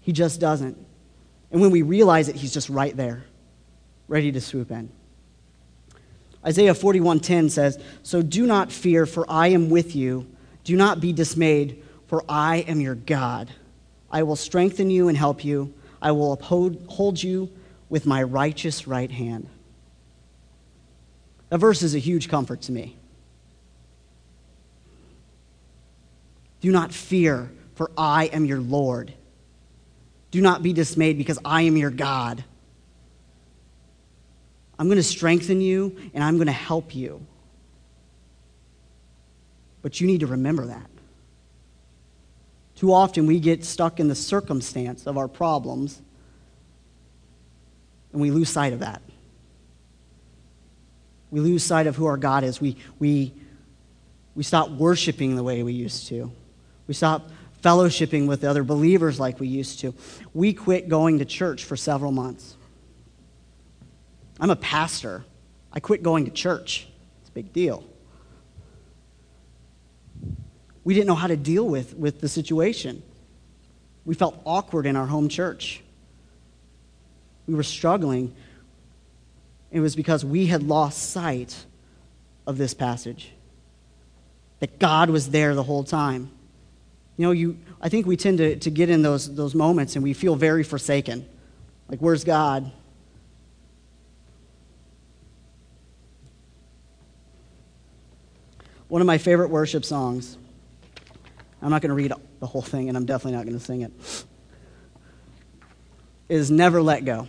He 0.00 0.12
just 0.12 0.40
doesn't. 0.40 0.76
And 1.50 1.60
when 1.60 1.70
we 1.70 1.82
realize 1.82 2.28
it, 2.28 2.36
He's 2.36 2.52
just 2.52 2.68
right 2.68 2.96
there, 2.96 3.24
ready 4.08 4.30
to 4.32 4.40
swoop 4.40 4.70
in. 4.70 4.90
Isaiah 6.44 6.74
41:10 6.74 7.50
says, 7.50 7.78
"So 8.02 8.22
do 8.22 8.46
not 8.46 8.72
fear, 8.72 9.06
for 9.06 9.30
I 9.30 9.48
am 9.48 9.68
with 9.68 9.94
you." 9.94 10.26
Do 10.70 10.76
not 10.76 11.00
be 11.00 11.12
dismayed, 11.12 11.82
for 12.06 12.22
I 12.28 12.58
am 12.58 12.80
your 12.80 12.94
God. 12.94 13.50
I 14.08 14.22
will 14.22 14.36
strengthen 14.36 14.88
you 14.88 15.08
and 15.08 15.18
help 15.18 15.44
you. 15.44 15.74
I 16.00 16.12
will 16.12 16.32
uphold 16.32 17.20
you 17.20 17.50
with 17.88 18.06
my 18.06 18.22
righteous 18.22 18.86
right 18.86 19.10
hand. 19.10 19.48
That 21.48 21.58
verse 21.58 21.82
is 21.82 21.96
a 21.96 21.98
huge 21.98 22.28
comfort 22.28 22.60
to 22.62 22.70
me. 22.70 22.96
Do 26.60 26.70
not 26.70 26.92
fear, 26.92 27.50
for 27.74 27.90
I 27.98 28.26
am 28.26 28.44
your 28.44 28.60
Lord. 28.60 29.12
Do 30.30 30.40
not 30.40 30.62
be 30.62 30.72
dismayed, 30.72 31.18
because 31.18 31.40
I 31.44 31.62
am 31.62 31.76
your 31.76 31.90
God. 31.90 32.44
I'm 34.78 34.86
going 34.86 34.98
to 34.98 35.02
strengthen 35.02 35.60
you 35.60 35.96
and 36.14 36.22
I'm 36.22 36.36
going 36.36 36.46
to 36.46 36.52
help 36.52 36.94
you. 36.94 37.26
But 39.82 40.00
you 40.00 40.06
need 40.06 40.20
to 40.20 40.26
remember 40.26 40.66
that. 40.66 40.90
Too 42.76 42.92
often 42.92 43.26
we 43.26 43.40
get 43.40 43.64
stuck 43.64 44.00
in 44.00 44.08
the 44.08 44.14
circumstance 44.14 45.06
of 45.06 45.18
our 45.18 45.28
problems 45.28 46.00
and 48.12 48.20
we 48.20 48.30
lose 48.30 48.48
sight 48.48 48.72
of 48.72 48.80
that. 48.80 49.02
We 51.30 51.40
lose 51.40 51.62
sight 51.62 51.86
of 51.86 51.94
who 51.94 52.06
our 52.06 52.16
God 52.16 52.42
is. 52.42 52.60
We, 52.60 52.76
we, 52.98 53.32
we 54.34 54.42
stop 54.42 54.70
worshiping 54.70 55.36
the 55.36 55.42
way 55.42 55.62
we 55.62 55.74
used 55.74 56.08
to. 56.08 56.32
We 56.86 56.94
stop 56.94 57.30
fellowshipping 57.62 58.26
with 58.26 58.42
other 58.44 58.64
believers 58.64 59.20
like 59.20 59.38
we 59.38 59.46
used 59.46 59.80
to. 59.80 59.94
We 60.32 60.54
quit 60.54 60.88
going 60.88 61.18
to 61.18 61.24
church 61.24 61.64
for 61.64 61.76
several 61.76 62.10
months. 62.10 62.56
I'm 64.40 64.50
a 64.50 64.56
pastor. 64.56 65.24
I 65.70 65.80
quit 65.80 66.02
going 66.02 66.24
to 66.24 66.30
church. 66.30 66.88
It's 67.20 67.28
a 67.28 67.32
big 67.32 67.52
deal 67.52 67.84
we 70.84 70.94
didn't 70.94 71.06
know 71.06 71.14
how 71.14 71.26
to 71.26 71.36
deal 71.36 71.66
with, 71.66 71.94
with 71.94 72.20
the 72.20 72.28
situation. 72.28 73.02
We 74.04 74.14
felt 74.14 74.40
awkward 74.44 74.86
in 74.86 74.96
our 74.96 75.06
home 75.06 75.28
church. 75.28 75.82
We 77.46 77.54
were 77.54 77.62
struggling. 77.62 78.34
It 79.70 79.80
was 79.80 79.94
because 79.94 80.24
we 80.24 80.46
had 80.46 80.62
lost 80.62 81.10
sight 81.10 81.64
of 82.46 82.58
this 82.58 82.74
passage, 82.74 83.30
that 84.60 84.78
God 84.78 85.10
was 85.10 85.30
there 85.30 85.54
the 85.54 85.62
whole 85.62 85.84
time. 85.84 86.30
You 87.16 87.26
know, 87.26 87.32
you, 87.32 87.58
I 87.80 87.88
think 87.88 88.06
we 88.06 88.16
tend 88.16 88.38
to, 88.38 88.56
to 88.56 88.70
get 88.70 88.88
in 88.88 89.02
those, 89.02 89.32
those 89.34 89.54
moments 89.54 89.94
and 89.94 90.02
we 90.02 90.14
feel 90.14 90.36
very 90.36 90.64
forsaken. 90.64 91.28
Like, 91.88 92.00
where's 92.00 92.24
God? 92.24 92.72
One 98.88 99.00
of 99.00 99.06
my 99.06 99.18
favorite 99.18 99.50
worship 99.50 99.84
songs. 99.84 100.36
I'm 101.62 101.70
not 101.70 101.82
going 101.82 101.90
to 101.90 101.94
read 101.94 102.12
the 102.40 102.46
whole 102.46 102.62
thing, 102.62 102.88
and 102.88 102.96
I'm 102.96 103.04
definitely 103.04 103.36
not 103.36 103.44
going 103.44 103.58
to 103.58 103.64
sing 103.64 103.82
it. 103.82 103.92
Is 106.28 106.50
Never 106.50 106.80
Let 106.80 107.04
Go. 107.04 107.28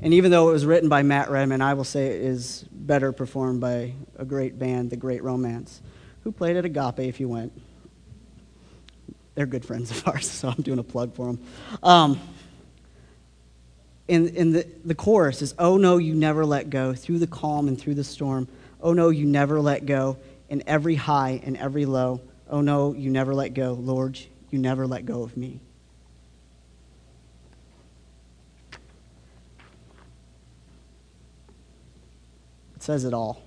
And 0.00 0.12
even 0.12 0.30
though 0.30 0.50
it 0.50 0.52
was 0.52 0.66
written 0.66 0.88
by 0.88 1.02
Matt 1.02 1.30
Redman, 1.30 1.62
I 1.62 1.74
will 1.74 1.84
say 1.84 2.08
it 2.08 2.22
is 2.22 2.64
better 2.70 3.12
performed 3.12 3.60
by 3.60 3.94
a 4.16 4.24
great 4.24 4.58
band, 4.58 4.90
The 4.90 4.96
Great 4.96 5.22
Romance, 5.22 5.80
who 6.24 6.32
played 6.32 6.56
at 6.56 6.64
Agape 6.64 6.98
if 6.98 7.20
you 7.20 7.28
went. 7.28 7.52
They're 9.34 9.46
good 9.46 9.64
friends 9.64 9.90
of 9.90 10.06
ours, 10.06 10.30
so 10.30 10.48
I'm 10.48 10.62
doing 10.62 10.78
a 10.78 10.84
plug 10.84 11.14
for 11.14 11.26
them. 11.26 11.38
Um, 11.82 12.20
in, 14.06 14.28
in 14.28 14.52
the, 14.52 14.66
the 14.84 14.94
chorus 14.94 15.42
is, 15.42 15.54
Oh 15.58 15.76
no, 15.76 15.96
you 15.96 16.14
never 16.14 16.44
let 16.44 16.70
go, 16.70 16.92
through 16.92 17.18
the 17.18 17.26
calm 17.26 17.68
and 17.68 17.80
through 17.80 17.94
the 17.94 18.04
storm. 18.04 18.48
Oh 18.82 18.92
no, 18.92 19.08
you 19.08 19.24
never 19.24 19.60
let 19.60 19.86
go, 19.86 20.18
in 20.48 20.62
every 20.66 20.94
high 20.94 21.40
and 21.44 21.56
every 21.56 21.86
low. 21.86 22.20
Oh 22.48 22.60
no, 22.60 22.92
you 22.92 23.10
never 23.10 23.34
let 23.34 23.54
go. 23.54 23.72
Lord, 23.72 24.18
you 24.50 24.58
never 24.58 24.86
let 24.86 25.06
go 25.06 25.22
of 25.22 25.36
me. 25.36 25.60
It 32.76 32.82
says 32.82 33.04
it 33.04 33.14
all. 33.14 33.42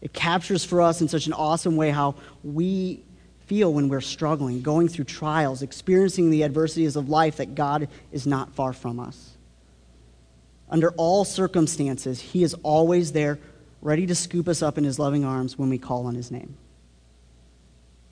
It 0.00 0.12
captures 0.12 0.64
for 0.64 0.80
us 0.80 1.00
in 1.00 1.08
such 1.08 1.26
an 1.26 1.32
awesome 1.32 1.76
way 1.76 1.90
how 1.90 2.14
we 2.44 3.02
feel 3.46 3.72
when 3.72 3.88
we're 3.88 4.00
struggling, 4.00 4.60
going 4.60 4.88
through 4.88 5.06
trials, 5.06 5.62
experiencing 5.62 6.30
the 6.30 6.44
adversities 6.44 6.96
of 6.96 7.08
life, 7.08 7.36
that 7.38 7.54
God 7.54 7.88
is 8.12 8.26
not 8.26 8.54
far 8.54 8.72
from 8.72 9.00
us. 9.00 9.32
Under 10.70 10.90
all 10.92 11.24
circumstances, 11.24 12.20
He 12.20 12.42
is 12.42 12.54
always 12.62 13.12
there, 13.12 13.38
ready 13.80 14.06
to 14.06 14.14
scoop 14.14 14.48
us 14.48 14.62
up 14.62 14.78
in 14.78 14.84
His 14.84 14.98
loving 14.98 15.24
arms 15.24 15.58
when 15.58 15.68
we 15.68 15.78
call 15.78 16.06
on 16.06 16.14
His 16.14 16.30
name. 16.30 16.56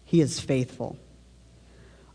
He 0.05 0.21
is 0.21 0.39
faithful. 0.39 0.97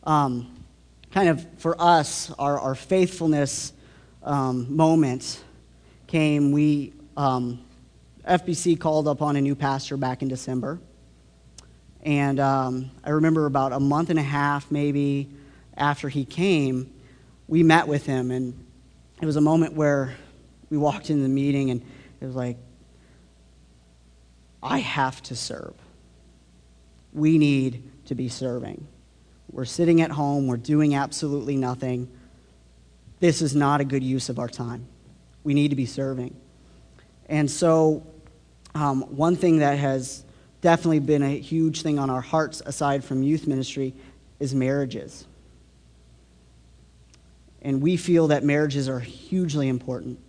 Um, 0.03 0.63
kind 1.11 1.29
of 1.29 1.45
for 1.59 1.79
us, 1.79 2.31
our, 2.39 2.59
our 2.59 2.75
faithfulness 2.75 3.73
um, 4.23 4.75
moment 4.75 5.43
came, 6.07 6.51
we, 6.51 6.93
um, 7.17 7.63
FBC 8.27 8.79
called 8.79 9.07
upon 9.07 9.35
a 9.35 9.41
new 9.41 9.55
pastor 9.55 9.97
back 9.97 10.21
in 10.21 10.27
December. 10.27 10.79
And 12.03 12.39
um, 12.39 12.91
I 13.03 13.11
remember 13.11 13.45
about 13.45 13.73
a 13.73 13.79
month 13.79 14.09
and 14.09 14.17
a 14.17 14.23
half, 14.23 14.71
maybe, 14.71 15.29
after 15.75 16.09
he 16.09 16.25
came, 16.25 16.93
we 17.47 17.63
met 17.63 17.87
with 17.87 18.05
him. 18.05 18.31
And 18.31 18.65
it 19.21 19.25
was 19.25 19.35
a 19.35 19.41
moment 19.41 19.73
where 19.73 20.15
we 20.69 20.77
walked 20.77 21.09
into 21.09 21.23
the 21.23 21.29
meeting, 21.29 21.69
and 21.69 21.81
it 22.19 22.25
was 22.25 22.35
like, 22.35 22.57
I 24.61 24.79
have 24.79 25.21
to 25.23 25.35
serve. 25.35 25.73
We 27.13 27.37
need 27.37 27.83
to 28.05 28.15
be 28.15 28.29
serving. 28.29 28.87
We're 29.51 29.65
sitting 29.65 30.01
at 30.01 30.11
home, 30.11 30.47
we're 30.47 30.57
doing 30.57 30.95
absolutely 30.95 31.57
nothing. 31.57 32.09
This 33.19 33.41
is 33.41 33.55
not 33.55 33.81
a 33.81 33.85
good 33.85 34.03
use 34.03 34.29
of 34.29 34.39
our 34.39 34.47
time 34.47 34.87
we 35.43 35.53
need 35.53 35.69
to 35.69 35.75
be 35.75 35.85
serving. 35.85 36.35
And 37.27 37.49
so, 37.49 38.05
um, 38.75 39.01
one 39.15 39.35
thing 39.35 39.59
that 39.59 39.77
has 39.77 40.23
definitely 40.61 40.99
been 40.99 41.23
a 41.23 41.37
huge 41.39 41.81
thing 41.81 41.97
on 41.99 42.09
our 42.09 42.21
hearts, 42.21 42.61
aside 42.65 43.03
from 43.03 43.23
youth 43.23 43.47
ministry, 43.47 43.93
is 44.39 44.53
marriages. 44.53 45.25
And 47.61 47.81
we 47.81 47.97
feel 47.97 48.27
that 48.27 48.43
marriages 48.43 48.89
are 48.89 48.99
hugely 48.99 49.67
important. 49.67 50.19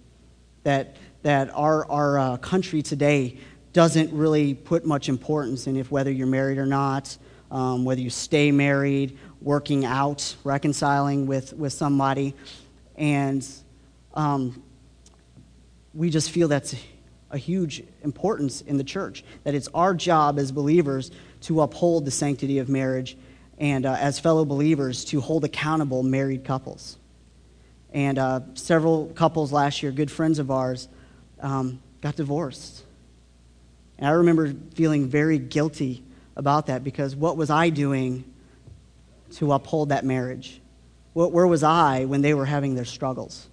That, 0.64 0.96
that 1.22 1.50
our, 1.54 1.90
our 1.90 2.18
uh, 2.18 2.36
country 2.38 2.82
today 2.82 3.38
doesn't 3.72 4.12
really 4.12 4.54
put 4.54 4.84
much 4.84 5.08
importance 5.08 5.66
in 5.66 5.76
if 5.76 5.90
whether 5.90 6.10
you're 6.10 6.26
married 6.26 6.58
or 6.58 6.66
not, 6.66 7.16
um, 7.50 7.84
whether 7.84 8.00
you 8.00 8.10
stay 8.10 8.52
married, 8.52 9.18
working 9.40 9.84
out, 9.84 10.36
reconciling 10.44 11.26
with, 11.26 11.52
with 11.54 11.72
somebody. 11.72 12.34
And 12.96 13.46
um, 14.14 14.62
we 15.94 16.10
just 16.10 16.30
feel 16.30 16.48
that's 16.48 16.74
a 17.30 17.38
huge 17.38 17.82
importance 18.02 18.60
in 18.60 18.76
the 18.76 18.84
church. 18.84 19.24
That 19.44 19.54
it's 19.54 19.68
our 19.74 19.94
job 19.94 20.38
as 20.38 20.52
believers 20.52 21.10
to 21.42 21.62
uphold 21.62 22.04
the 22.04 22.10
sanctity 22.10 22.58
of 22.58 22.68
marriage 22.68 23.16
and 23.58 23.86
uh, 23.86 23.96
as 23.98 24.18
fellow 24.18 24.44
believers 24.44 25.04
to 25.06 25.20
hold 25.20 25.44
accountable 25.44 26.02
married 26.02 26.44
couples. 26.44 26.98
And 27.92 28.18
uh, 28.18 28.40
several 28.54 29.06
couples 29.08 29.52
last 29.52 29.82
year, 29.82 29.92
good 29.92 30.10
friends 30.10 30.38
of 30.38 30.50
ours, 30.50 30.88
um, 31.40 31.80
got 32.00 32.16
divorced. 32.16 32.81
And 34.02 34.08
I 34.08 34.14
remember 34.14 34.52
feeling 34.74 35.06
very 35.06 35.38
guilty 35.38 36.02
about 36.34 36.66
that 36.66 36.82
because 36.82 37.14
what 37.14 37.36
was 37.36 37.50
I 37.50 37.70
doing 37.70 38.24
to 39.34 39.52
uphold 39.52 39.90
that 39.90 40.04
marriage? 40.04 40.60
Where 41.12 41.46
was 41.46 41.62
I 41.62 42.06
when 42.06 42.20
they 42.20 42.34
were 42.34 42.44
having 42.44 42.74
their 42.74 42.84
struggles? 42.84 43.46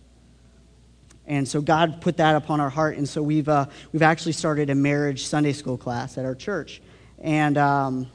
And 1.27 1.47
so 1.47 1.61
God 1.61 2.01
put 2.01 2.17
that 2.17 2.35
upon 2.35 2.61
our 2.61 2.71
heart. 2.71 2.97
And 2.97 3.07
so 3.07 3.21
we've, 3.21 3.47
uh, 3.47 3.67
we've 3.91 4.01
actually 4.01 4.31
started 4.31 4.71
a 4.71 4.75
marriage 4.75 5.27
Sunday 5.27 5.53
school 5.53 5.77
class 5.77 6.17
at 6.17 6.25
our 6.25 6.33
church. 6.33 6.81
And 7.19 7.55
um, 7.55 8.07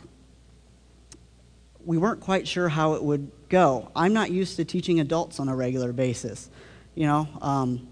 we 1.85 1.99
weren't 1.99 2.21
quite 2.21 2.49
sure 2.49 2.69
how 2.69 2.95
it 2.95 3.05
would 3.05 3.31
go. 3.49 3.93
I'm 3.95 4.13
not 4.13 4.33
used 4.33 4.57
to 4.57 4.65
teaching 4.65 4.99
adults 4.99 5.39
on 5.39 5.49
a 5.49 5.55
regular 5.55 5.93
basis, 5.93 6.51
you 6.97 7.07
know. 7.07 7.29
Um, 7.41 7.87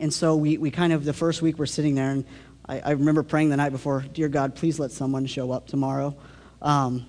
and 0.00 0.12
so 0.12 0.34
we, 0.34 0.58
we 0.58 0.72
kind 0.72 0.92
of, 0.92 1.04
the 1.04 1.12
first 1.12 1.40
week 1.40 1.56
we're 1.56 1.66
sitting 1.66 1.94
there, 1.94 2.10
and 2.10 2.24
I, 2.70 2.78
I, 2.84 2.90
remember 2.92 3.24
praying 3.24 3.48
the 3.48 3.56
night 3.56 3.72
before, 3.72 4.04
Dear 4.14 4.28
God, 4.28 4.54
please 4.54 4.78
let 4.78 4.92
someone 4.92 5.26
show 5.26 5.50
up 5.50 5.66
tomorrow. 5.66 6.14
Um, 6.62 7.04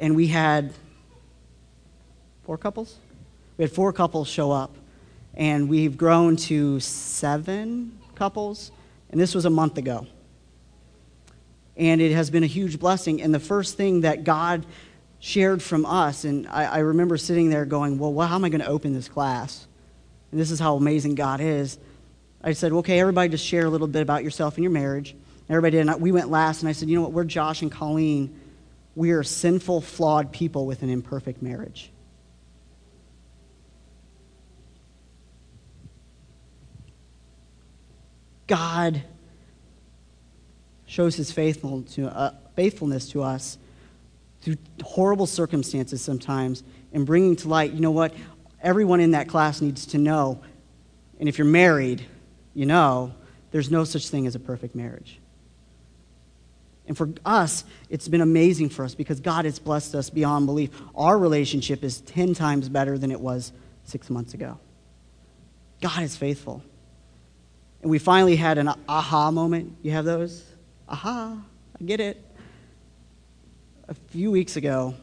and 0.00 0.16
we 0.16 0.26
had 0.26 0.74
four 2.42 2.58
couples? 2.58 2.96
We 3.56 3.62
had 3.62 3.70
four 3.70 3.92
couples 3.92 4.26
show 4.26 4.50
up 4.50 4.74
and 5.34 5.68
we've 5.68 5.96
grown 5.96 6.34
to 6.34 6.80
seven 6.80 7.96
couples, 8.16 8.72
and 9.10 9.20
this 9.20 9.36
was 9.36 9.44
a 9.44 9.50
month 9.50 9.78
ago. 9.78 10.08
And 11.76 12.00
it 12.00 12.10
has 12.10 12.28
been 12.28 12.42
a 12.42 12.48
huge 12.48 12.80
blessing. 12.80 13.22
And 13.22 13.32
the 13.32 13.38
first 13.38 13.76
thing 13.76 14.00
that 14.00 14.24
God 14.24 14.66
shared 15.20 15.62
from 15.62 15.86
us, 15.86 16.24
and 16.24 16.48
I, 16.48 16.64
I 16.64 16.78
remember 16.78 17.16
sitting 17.18 17.50
there 17.50 17.64
going, 17.64 18.00
Well, 18.00 18.26
how 18.26 18.34
am 18.34 18.44
I 18.44 18.48
going 18.48 18.62
to 18.62 18.66
open 18.66 18.92
this 18.94 19.08
class? 19.08 19.68
And 20.32 20.40
this 20.40 20.50
is 20.50 20.58
how 20.58 20.74
amazing 20.74 21.14
God 21.14 21.40
is. 21.40 21.78
I 22.44 22.52
said, 22.52 22.72
Okay, 22.72 23.00
everybody 23.00 23.30
just 23.30 23.44
share 23.44 23.64
a 23.64 23.70
little 23.70 23.86
bit 23.86 24.02
about 24.02 24.22
yourself 24.22 24.56
and 24.56 24.62
your 24.62 24.70
marriage. 24.70 25.16
Everybody 25.48 25.78
did. 25.78 25.88
And 25.88 26.00
we 26.00 26.12
went 26.12 26.30
last, 26.30 26.62
and 26.62 26.68
I 26.68 26.72
said, 26.72 26.88
You 26.88 26.96
know 26.96 27.02
what? 27.02 27.12
We're 27.12 27.24
Josh 27.24 27.62
and 27.62 27.72
Colleen. 27.72 28.38
We 28.94 29.10
are 29.10 29.24
sinful, 29.24 29.80
flawed 29.80 30.30
people 30.30 30.66
with 30.66 30.82
an 30.82 30.90
imperfect 30.90 31.42
marriage. 31.42 31.90
God 38.46 39.02
shows 40.86 41.16
his 41.16 41.32
faithful 41.32 41.82
to, 41.82 42.06
uh, 42.06 42.34
faithfulness 42.54 43.08
to 43.08 43.22
us 43.22 43.58
through 44.42 44.56
horrible 44.82 45.26
circumstances 45.26 46.02
sometimes 46.02 46.62
and 46.92 47.06
bringing 47.06 47.34
to 47.36 47.48
light, 47.48 47.72
you 47.72 47.80
know 47.80 47.90
what? 47.90 48.14
Everyone 48.62 49.00
in 49.00 49.12
that 49.12 49.28
class 49.28 49.62
needs 49.62 49.86
to 49.86 49.98
know, 49.98 50.40
and 51.18 51.28
if 51.28 51.38
you're 51.38 51.46
married, 51.46 52.06
you 52.54 52.66
know, 52.66 53.12
there's 53.50 53.70
no 53.70 53.84
such 53.84 54.08
thing 54.08 54.26
as 54.26 54.34
a 54.34 54.40
perfect 54.40 54.74
marriage. 54.74 55.20
And 56.86 56.96
for 56.96 57.10
us, 57.24 57.64
it's 57.88 58.08
been 58.08 58.20
amazing 58.20 58.68
for 58.68 58.84
us 58.84 58.94
because 58.94 59.20
God 59.20 59.44
has 59.46 59.58
blessed 59.58 59.94
us 59.94 60.10
beyond 60.10 60.46
belief. 60.46 60.70
Our 60.94 61.18
relationship 61.18 61.82
is 61.82 62.00
10 62.02 62.34
times 62.34 62.68
better 62.68 62.98
than 62.98 63.10
it 63.10 63.20
was 63.20 63.52
six 63.84 64.10
months 64.10 64.34
ago. 64.34 64.58
God 65.80 66.02
is 66.02 66.16
faithful. 66.16 66.62
And 67.82 67.90
we 67.90 67.98
finally 67.98 68.36
had 68.36 68.58
an 68.58 68.70
aha 68.88 69.30
moment. 69.30 69.76
You 69.82 69.92
have 69.92 70.04
those? 70.04 70.44
Aha, 70.88 71.38
I 71.80 71.84
get 71.84 72.00
it. 72.00 72.22
A 73.88 73.94
few 73.94 74.30
weeks 74.30 74.56
ago, 74.56 74.94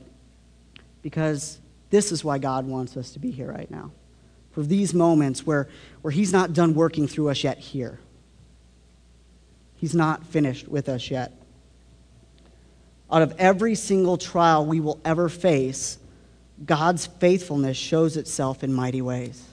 because 1.01 1.59
this 1.89 2.11
is 2.11 2.23
why 2.23 2.37
God 2.37 2.65
wants 2.65 2.97
us 2.97 3.11
to 3.11 3.19
be 3.19 3.31
here 3.31 3.51
right 3.51 3.69
now. 3.69 3.91
For 4.51 4.63
these 4.63 4.93
moments 4.93 5.45
where, 5.45 5.67
where 6.01 6.11
He's 6.11 6.33
not 6.33 6.53
done 6.53 6.73
working 6.73 7.07
through 7.07 7.29
us 7.29 7.43
yet 7.43 7.57
here. 7.57 7.99
He's 9.75 9.95
not 9.95 10.25
finished 10.25 10.67
with 10.67 10.89
us 10.89 11.09
yet. 11.09 11.31
Out 13.11 13.21
of 13.21 13.33
every 13.39 13.75
single 13.75 14.17
trial 14.17 14.65
we 14.65 14.79
will 14.79 14.99
ever 15.03 15.27
face, 15.27 15.97
God's 16.63 17.07
faithfulness 17.07 17.77
shows 17.77 18.15
itself 18.15 18.63
in 18.63 18.73
mighty 18.73 19.01
ways. 19.01 19.43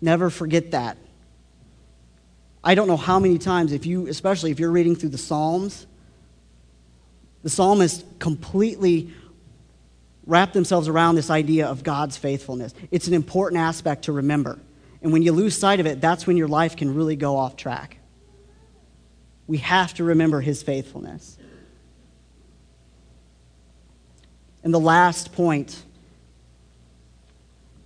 Never 0.00 0.30
forget 0.30 0.70
that. 0.72 0.96
I 2.64 2.74
don't 2.74 2.86
know 2.86 2.96
how 2.96 3.18
many 3.18 3.38
times, 3.38 3.72
if 3.72 3.86
you, 3.86 4.06
especially 4.06 4.50
if 4.50 4.60
you're 4.60 4.70
reading 4.70 4.94
through 4.94 5.10
the 5.10 5.18
Psalms, 5.18 5.86
the 7.42 7.50
psalmist 7.50 8.04
completely 8.20 9.12
wrap 10.26 10.52
themselves 10.52 10.88
around 10.88 11.16
this 11.16 11.30
idea 11.30 11.66
of 11.66 11.82
God's 11.82 12.16
faithfulness. 12.16 12.74
It's 12.90 13.08
an 13.08 13.14
important 13.14 13.60
aspect 13.60 14.04
to 14.04 14.12
remember. 14.12 14.58
And 15.02 15.12
when 15.12 15.22
you 15.22 15.32
lose 15.32 15.58
sight 15.58 15.80
of 15.80 15.86
it, 15.86 16.00
that's 16.00 16.26
when 16.26 16.36
your 16.36 16.48
life 16.48 16.76
can 16.76 16.94
really 16.94 17.16
go 17.16 17.36
off 17.36 17.56
track. 17.56 17.98
We 19.46 19.58
have 19.58 19.92
to 19.94 20.04
remember 20.04 20.40
his 20.40 20.62
faithfulness. 20.62 21.36
And 24.62 24.72
the 24.72 24.80
last 24.80 25.32
point 25.32 25.82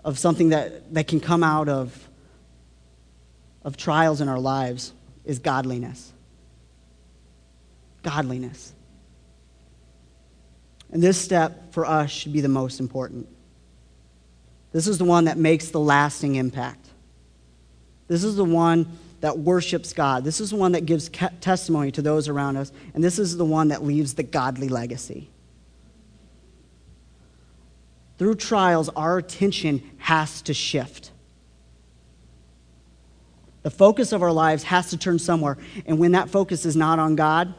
of 0.05 0.19
something 0.19 0.51
that, 0.51 0.93
that 0.95 1.09
can 1.09 1.21
come 1.21 1.43
out 1.43 1.69
of, 1.69 2.09
of 3.65 3.77
trials 3.77 4.21
in 4.21 4.29
our 4.29 4.39
lives 4.39 4.93
is 5.25 5.39
godliness. 5.39 6.13
Godliness. 8.03 8.73
And 10.97 11.03
this 11.03 11.21
step 11.21 11.75
for 11.75 11.85
us 11.85 12.11
should 12.11 12.33
be 12.33 12.41
the 12.41 12.49
most 12.49 12.81
important. 12.81 13.29
This 14.73 14.89
is 14.89 14.97
the 14.97 15.05
one 15.05 15.27
that 15.27 15.37
makes 15.37 15.69
the 15.69 15.79
lasting 15.79 16.37
impact. 16.37 16.89
This 18.09 18.25
is 18.25 18.35
the 18.35 18.47
one 18.47 18.89
that 19.21 19.39
worships 19.39 19.93
God. 19.93 20.25
This 20.25 20.41
is 20.41 20.49
the 20.49 20.57
one 20.57 20.73
that 20.73 20.87
gives 20.87 21.11
testimony 21.43 21.91
to 21.91 22.01
those 22.01 22.29
around 22.29 22.57
us. 22.57 22.73
And 22.95 23.05
this 23.05 23.19
is 23.19 23.37
the 23.37 23.45
one 23.45 23.69
that 23.69 23.85
leaves 23.85 24.15
the 24.15 24.23
godly 24.23 24.71
legacy. 24.71 25.29
Through 28.17 28.37
trials, 28.37 28.89
our 28.89 29.19
attention 29.19 29.83
has 29.99 30.41
to 30.41 30.55
shift. 30.55 31.11
The 33.65 33.71
focus 33.71 34.13
of 34.13 34.23
our 34.23 34.33
lives 34.33 34.63
has 34.63 34.89
to 34.89 34.97
turn 34.97 35.19
somewhere. 35.19 35.59
And 35.85 35.99
when 35.99 36.13
that 36.13 36.31
focus 36.31 36.65
is 36.65 36.75
not 36.75 36.99
on 36.99 37.17
God, 37.17 37.53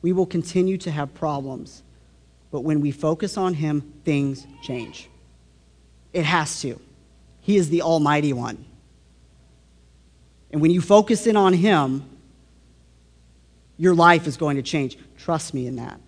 we 0.00 0.12
will 0.12 0.26
continue 0.26 0.78
to 0.78 0.92
have 0.92 1.12
problems. 1.12 1.82
But 2.52 2.60
when 2.60 2.80
we 2.80 2.92
focus 2.92 3.36
on 3.36 3.54
Him, 3.54 3.80
things 4.04 4.46
change. 4.62 5.08
It 6.12 6.24
has 6.24 6.60
to. 6.60 6.78
He 7.40 7.56
is 7.56 7.70
the 7.70 7.82
Almighty 7.82 8.32
One. 8.32 8.64
And 10.52 10.60
when 10.60 10.70
you 10.70 10.82
focus 10.82 11.26
in 11.26 11.36
on 11.36 11.54
Him, 11.54 12.04
your 13.78 13.94
life 13.94 14.26
is 14.26 14.36
going 14.36 14.58
to 14.58 14.62
change. 14.62 14.98
Trust 15.16 15.54
me 15.54 15.66
in 15.66 15.76
that. 15.76 15.98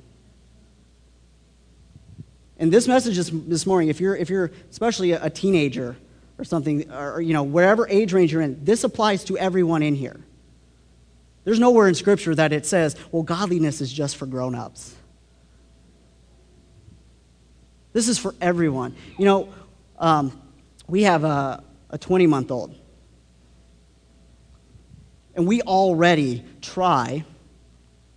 And 2.59 2.71
this 2.71 2.87
message 2.87 3.17
this, 3.17 3.67
morning, 3.67 3.89
if 3.89 4.01
you're, 4.01 4.15
if 4.15 4.31
you're 4.31 4.53
especially 4.71 5.13
a, 5.13 5.25
a 5.25 5.31
teenager 5.31 5.97
or 6.39 6.45
something, 6.45 6.91
or, 6.93 7.21
you 7.21 7.33
know, 7.33 7.43
whatever 7.43 7.89
age 7.89 8.13
range 8.13 8.33
you're 8.33 8.43
in, 8.43 8.63
this 8.65 8.85
applies 8.85 9.25
to 9.25 9.39
everyone 9.39 9.83
in 9.83 9.95
here. 9.95 10.21
There's 11.45 11.59
nowhere 11.59 11.89
in 11.89 11.95
Scripture 11.95 12.35
that 12.35 12.53
it 12.53 12.65
says, 12.65 12.97
well, 13.11 13.23
godliness 13.23 13.81
is 13.81 13.93
just 13.93 14.17
for 14.17 14.27
grown 14.27 14.55
ups. 14.55 14.95
This 17.95 18.09
is 18.09 18.19
for 18.19 18.35
everyone. 18.43 18.95
You 19.17 19.25
know, 19.25 19.49
um, 19.99 20.39
we 20.87 21.05
have 21.05 21.25
a 21.25 21.65
20 21.99 22.27
month 22.27 22.51
old. 22.51 22.75
And 25.35 25.47
we 25.47 25.63
already 25.63 26.45
try, 26.61 27.25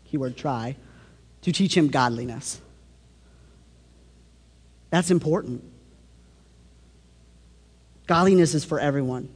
keyword 0.06 0.36
try, 0.36 0.76
to 1.44 1.52
teach 1.52 1.78
him 1.78 1.88
godliness. 1.88 2.60
That's 4.90 5.12
important. 5.12 5.64
Godliness 8.08 8.54
is 8.54 8.66
for 8.66 8.80
everyone. 8.80 9.30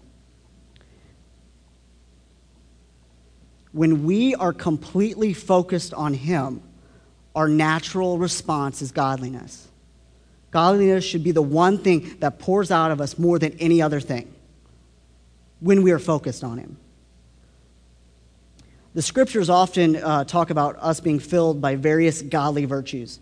When 3.73 4.05
we 4.05 4.35
are 4.35 4.53
completely 4.53 5.33
focused 5.33 5.93
on 5.93 6.13
Him, 6.13 6.61
our 7.35 7.47
natural 7.47 8.17
response 8.17 8.81
is 8.81 8.91
godliness. 8.91 9.67
Godliness 10.51 11.05
should 11.05 11.23
be 11.23 11.31
the 11.31 11.41
one 11.41 11.77
thing 11.77 12.17
that 12.19 12.37
pours 12.39 12.71
out 12.71 12.91
of 12.91 12.99
us 12.99 13.17
more 13.17 13.39
than 13.39 13.53
any 13.59 13.81
other 13.81 14.01
thing 14.01 14.33
when 15.61 15.81
we 15.81 15.91
are 15.91 15.99
focused 15.99 16.43
on 16.43 16.57
Him. 16.57 16.77
The 18.93 19.01
scriptures 19.01 19.49
often 19.49 19.95
uh, 19.95 20.25
talk 20.25 20.49
about 20.49 20.75
us 20.79 20.99
being 20.99 21.19
filled 21.19 21.61
by 21.61 21.77
various 21.77 22.21
godly 22.21 22.65
virtues. 22.65 23.21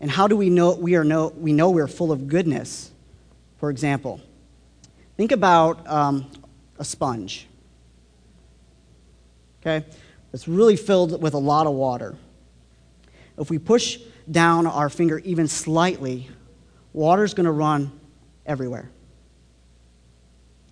And 0.00 0.10
how 0.10 0.26
do 0.26 0.36
we 0.36 0.48
know 0.48 0.74
we, 0.74 0.94
are 0.94 1.04
know, 1.04 1.28
we 1.36 1.52
know 1.52 1.70
we're 1.70 1.88
full 1.88 2.10
of 2.10 2.26
goodness? 2.28 2.90
For 3.58 3.68
example, 3.68 4.20
think 5.18 5.32
about 5.32 5.86
um, 5.86 6.30
a 6.78 6.84
sponge. 6.84 7.46
Okay? 9.60 9.84
It's 10.32 10.48
really 10.48 10.76
filled 10.76 11.20
with 11.20 11.34
a 11.34 11.38
lot 11.38 11.66
of 11.66 11.74
water. 11.74 12.16
If 13.36 13.50
we 13.50 13.58
push 13.58 13.98
down 14.30 14.66
our 14.66 14.88
finger 14.88 15.18
even 15.20 15.48
slightly, 15.48 16.28
water's 16.92 17.34
going 17.34 17.46
to 17.46 17.52
run 17.52 17.92
everywhere. 18.46 18.90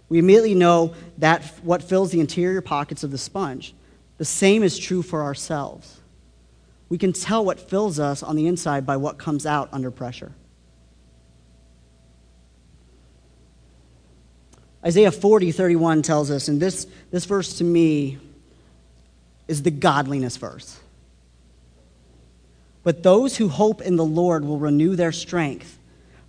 We 0.09 0.19
immediately 0.19 0.55
know 0.55 0.95
that 1.19 1.45
what 1.63 1.83
fills 1.83 2.11
the 2.11 2.21
interior 2.21 2.61
pockets 2.61 3.03
of 3.03 3.11
the 3.11 3.19
sponge. 3.19 3.75
The 4.19 4.25
same 4.25 4.63
is 4.63 4.79
true 4.79 5.03
for 5.03 5.23
ourselves. 5.23 6.01
We 6.89 6.99
can 6.99 7.13
tell 7.13 7.45
what 7.45 7.59
fills 7.59 7.99
us 7.99 8.23
on 8.23 8.37
the 8.37 8.47
inside 8.47 8.87
by 8.87 8.97
what 8.97 9.19
comes 9.19 9.45
out 9.45 9.69
under 9.73 9.91
pressure. 9.91 10.33
Isaiah 14.85 15.11
40, 15.11 15.51
31 15.51 16.03
tells 16.03 16.31
us, 16.31 16.47
and 16.47 16.63
this, 16.63 16.87
this 17.11 17.25
verse 17.25 17.59
to 17.59 17.65
me 17.65 18.19
is 19.49 19.63
the 19.63 19.73
godliness 19.73 20.37
verse. 20.37 20.79
But 22.87 23.03
those 23.03 23.37
who 23.37 23.49
hope 23.49 23.83
in 23.83 23.97
the 23.97 24.05
Lord 24.05 24.45
will 24.45 24.61
renew 24.61 24.95
their 24.95 25.11
strength. 25.11 25.77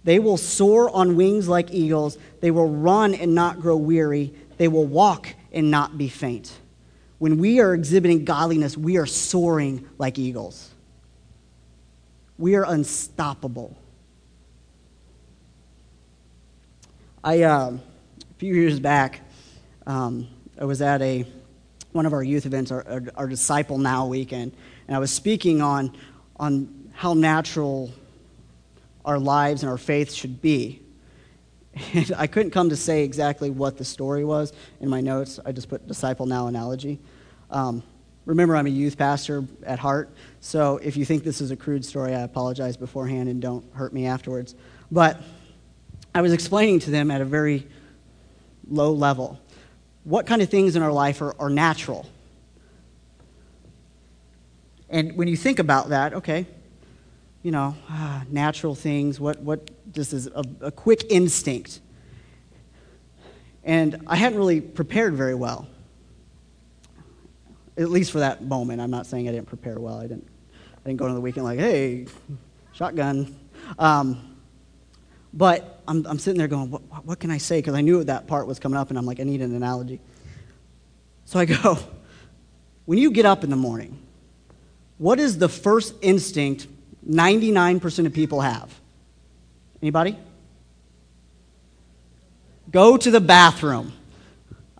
They 0.04 0.18
will 0.18 0.38
soar 0.38 0.90
on 0.90 1.16
wings 1.16 1.48
like 1.48 1.72
eagles. 1.72 2.18
They 2.40 2.50
will 2.50 2.68
run 2.68 3.14
and 3.14 3.36
not 3.36 3.60
grow 3.60 3.78
weary. 3.78 4.34
They 4.58 4.68
will 4.68 4.88
walk 4.88 5.36
and 5.52 5.70
not 5.70 6.00
be 6.00 6.10
faint. 6.10 6.52
When 7.20 7.38
we 7.38 7.60
are 7.60 7.76
exhibiting 7.76 8.26
godliness, 8.26 8.76
we 8.76 8.98
are 8.98 9.06
soaring 9.06 9.88
like 10.00 10.18
eagles. 10.18 10.72
We 12.40 12.56
are 12.56 12.66
unstoppable. 12.66 13.78
I, 17.24 17.44
uh, 17.44 17.74
a 17.74 17.80
few 18.40 18.56
years 18.56 18.80
back, 18.80 19.22
um, 19.86 20.28
I 20.60 20.66
was 20.66 20.82
at 20.82 21.04
a, 21.04 21.24
one 21.92 22.08
of 22.08 22.14
our 22.14 22.24
youth 22.24 22.48
events, 22.48 22.72
our, 22.72 22.84
our, 22.90 23.04
our 23.16 23.28
Disciple 23.28 23.78
Now 23.78 24.08
weekend, 24.08 24.54
and 24.88 24.96
I 24.96 25.00
was 25.00 25.12
speaking 25.12 25.62
on, 25.62 25.96
on 26.40 26.92
how 26.94 27.14
natural 27.14 27.92
our 29.06 29.20
lives 29.20 29.64
and 29.64 29.70
our 29.70 29.78
faith 29.78 30.12
should 30.12 30.42
be. 30.42 30.82
And 31.94 32.12
I 32.18 32.26
couldn't 32.26 32.52
come 32.52 32.70
to 32.70 32.76
say 32.76 33.04
exactly 33.04 33.52
what 33.52 33.78
the 33.78 33.86
story 33.86 34.26
was 34.26 34.52
in 34.82 34.90
my 34.90 35.00
notes. 35.00 35.40
I 35.46 35.52
just 35.52 35.70
put 35.70 35.88
disciple 35.88 36.26
now 36.26 36.48
analogy. 36.48 37.00
Um, 37.52 37.84
remember, 38.26 38.56
I'm 38.56 38.66
a 38.66 38.72
youth 38.72 38.98
pastor 38.98 39.44
at 39.64 39.78
heart, 39.78 40.10
so 40.42 40.78
if 40.78 40.98
you 40.98 41.06
think 41.06 41.24
this 41.24 41.40
is 41.40 41.52
a 41.52 41.56
crude 41.56 41.86
story, 41.86 42.16
I 42.16 42.22
apologize 42.22 42.78
beforehand 42.78 43.30
and 43.30 43.40
don't 43.40 43.64
hurt 43.74 43.94
me 43.94 44.08
afterwards. 44.08 44.56
But 44.92 45.22
I 46.16 46.22
was 46.22 46.34
explaining 46.34 46.80
to 46.80 46.90
them 46.90 47.12
at 47.12 47.22
a 47.22 47.26
very 47.26 47.68
low 48.68 48.92
level 48.92 49.40
what 50.08 50.26
kind 50.26 50.42
of 50.42 50.50
things 50.50 50.78
in 50.78 50.82
our 50.82 50.92
life 50.92 51.22
are, 51.22 51.36
are 51.38 51.50
natural. 51.50 52.06
And 54.90 55.18
when 55.18 55.28
you 55.28 55.36
think 55.36 55.60
about 55.60 55.90
that, 55.90 56.14
okay, 56.14 56.48
you 57.44 57.52
know, 57.52 57.76
ah, 57.90 58.24
natural 58.30 58.76
things, 58.76 59.20
what, 59.20 59.40
what 59.40 59.70
this 59.86 60.14
is 60.14 60.28
a, 60.28 60.44
a 60.62 60.72
quick 60.72 61.06
instinct. 61.10 61.82
And 63.64 64.04
I 64.08 64.16
hadn't 64.16 64.38
really 64.38 64.62
prepared 64.62 65.16
very 65.16 65.36
well, 65.36 65.68
at 67.78 67.90
least 67.90 68.12
for 68.12 68.20
that 68.20 68.44
moment. 68.44 68.82
I'm 68.82 68.92
not 68.92 69.06
saying 69.06 69.28
I 69.28 69.32
didn't 69.32 69.48
prepare 69.48 69.80
well. 69.80 70.00
I 70.00 70.04
didn't, 70.08 70.28
I 70.86 70.90
didn't 70.90 71.00
go 71.00 71.06
into 71.06 71.16
the 71.16 71.22
weekend 71.22 71.46
like, 71.46 71.60
hey, 71.60 72.08
shotgun. 72.72 73.38
Um, 73.78 74.38
but 75.34 75.84
I'm, 75.88 76.06
I'm 76.08 76.18
sitting 76.18 76.38
there 76.38 76.48
going, 76.48 76.72
what, 76.72 76.82
what 77.06 77.20
can 77.20 77.30
I 77.30 77.38
say? 77.38 77.60
Because 77.60 77.76
I 77.76 77.82
knew 77.82 78.04
that 78.06 78.28
part 78.28 78.48
was 78.48 78.58
coming 78.58 78.78
up, 78.78 78.90
and 78.90 78.98
I'm 78.98 79.06
like, 79.06 79.20
I 79.20 79.24
need 79.24 79.42
an 79.42 79.54
analogy. 79.54 80.00
So 81.26 81.40
I 81.40 81.46
go, 81.46 81.78
when 82.86 82.98
you 82.98 83.12
get 83.12 83.26
up 83.26 83.44
in 83.44 83.50
the 83.50 83.58
morning, 83.58 84.02
what 84.98 85.20
is 85.20 85.38
the 85.38 85.50
first 85.50 85.94
instinct 86.02 86.68
99% 87.08 88.06
of 88.06 88.14
people 88.14 88.42
have? 88.42 88.74
Anybody? 89.82 90.18
Go 92.72 92.98
to 92.98 93.12
the 93.12 93.22
bathroom. 93.22 93.94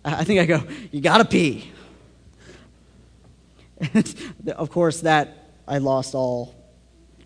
I 0.04 0.24
think 0.24 0.40
I 0.40 0.46
go, 0.46 0.62
you 0.90 1.00
gotta 1.00 1.24
pee. 1.24 1.70
of 4.56 4.70
course, 4.70 5.00
that 5.00 5.50
I 5.66 5.78
lost 5.78 6.14
all 6.14 6.54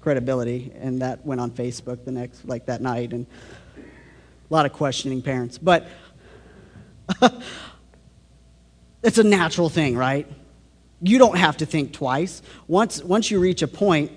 credibility, 0.00 0.72
and 0.78 1.00
that 1.00 1.24
went 1.24 1.40
on 1.40 1.50
Facebook 1.50 2.04
the 2.04 2.12
next, 2.12 2.44
like 2.44 2.66
that 2.66 2.82
night, 2.82 3.12
and 3.12 3.26
a 3.76 4.54
lot 4.54 4.66
of 4.66 4.72
questioning 4.72 5.22
parents. 5.22 5.58
But 5.58 5.88
it's 9.02 9.18
a 9.18 9.24
natural 9.24 9.68
thing, 9.68 9.96
right? 9.96 10.26
You 11.02 11.18
don't 11.18 11.36
have 11.36 11.56
to 11.58 11.66
think 11.66 11.92
twice. 11.92 12.42
Once, 12.68 13.02
once 13.02 13.30
you 13.30 13.40
reach 13.40 13.62
a 13.62 13.68
point 13.68 14.12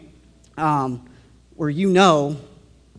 um, 0.56 1.10
where 1.56 1.70
you 1.70 1.90
know, 1.90 2.38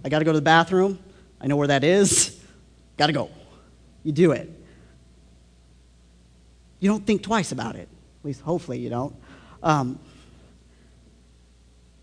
I 0.04 0.08
got 0.08 0.18
to 0.18 0.24
go 0.24 0.32
to 0.32 0.38
the 0.38 0.42
bathroom, 0.42 0.98
I 1.40 1.46
know 1.46 1.56
where 1.56 1.68
that 1.68 1.84
is, 1.84 2.38
got 2.96 3.06
to 3.06 3.12
go. 3.12 3.30
You 4.02 4.12
do 4.12 4.32
it. 4.32 4.50
You 6.80 6.90
don't 6.90 7.06
think 7.06 7.22
twice 7.22 7.52
about 7.52 7.76
it. 7.76 7.88
At 8.20 8.24
least, 8.24 8.40
hopefully, 8.40 8.78
you 8.78 8.90
don't. 8.90 9.14
Um, 9.62 9.98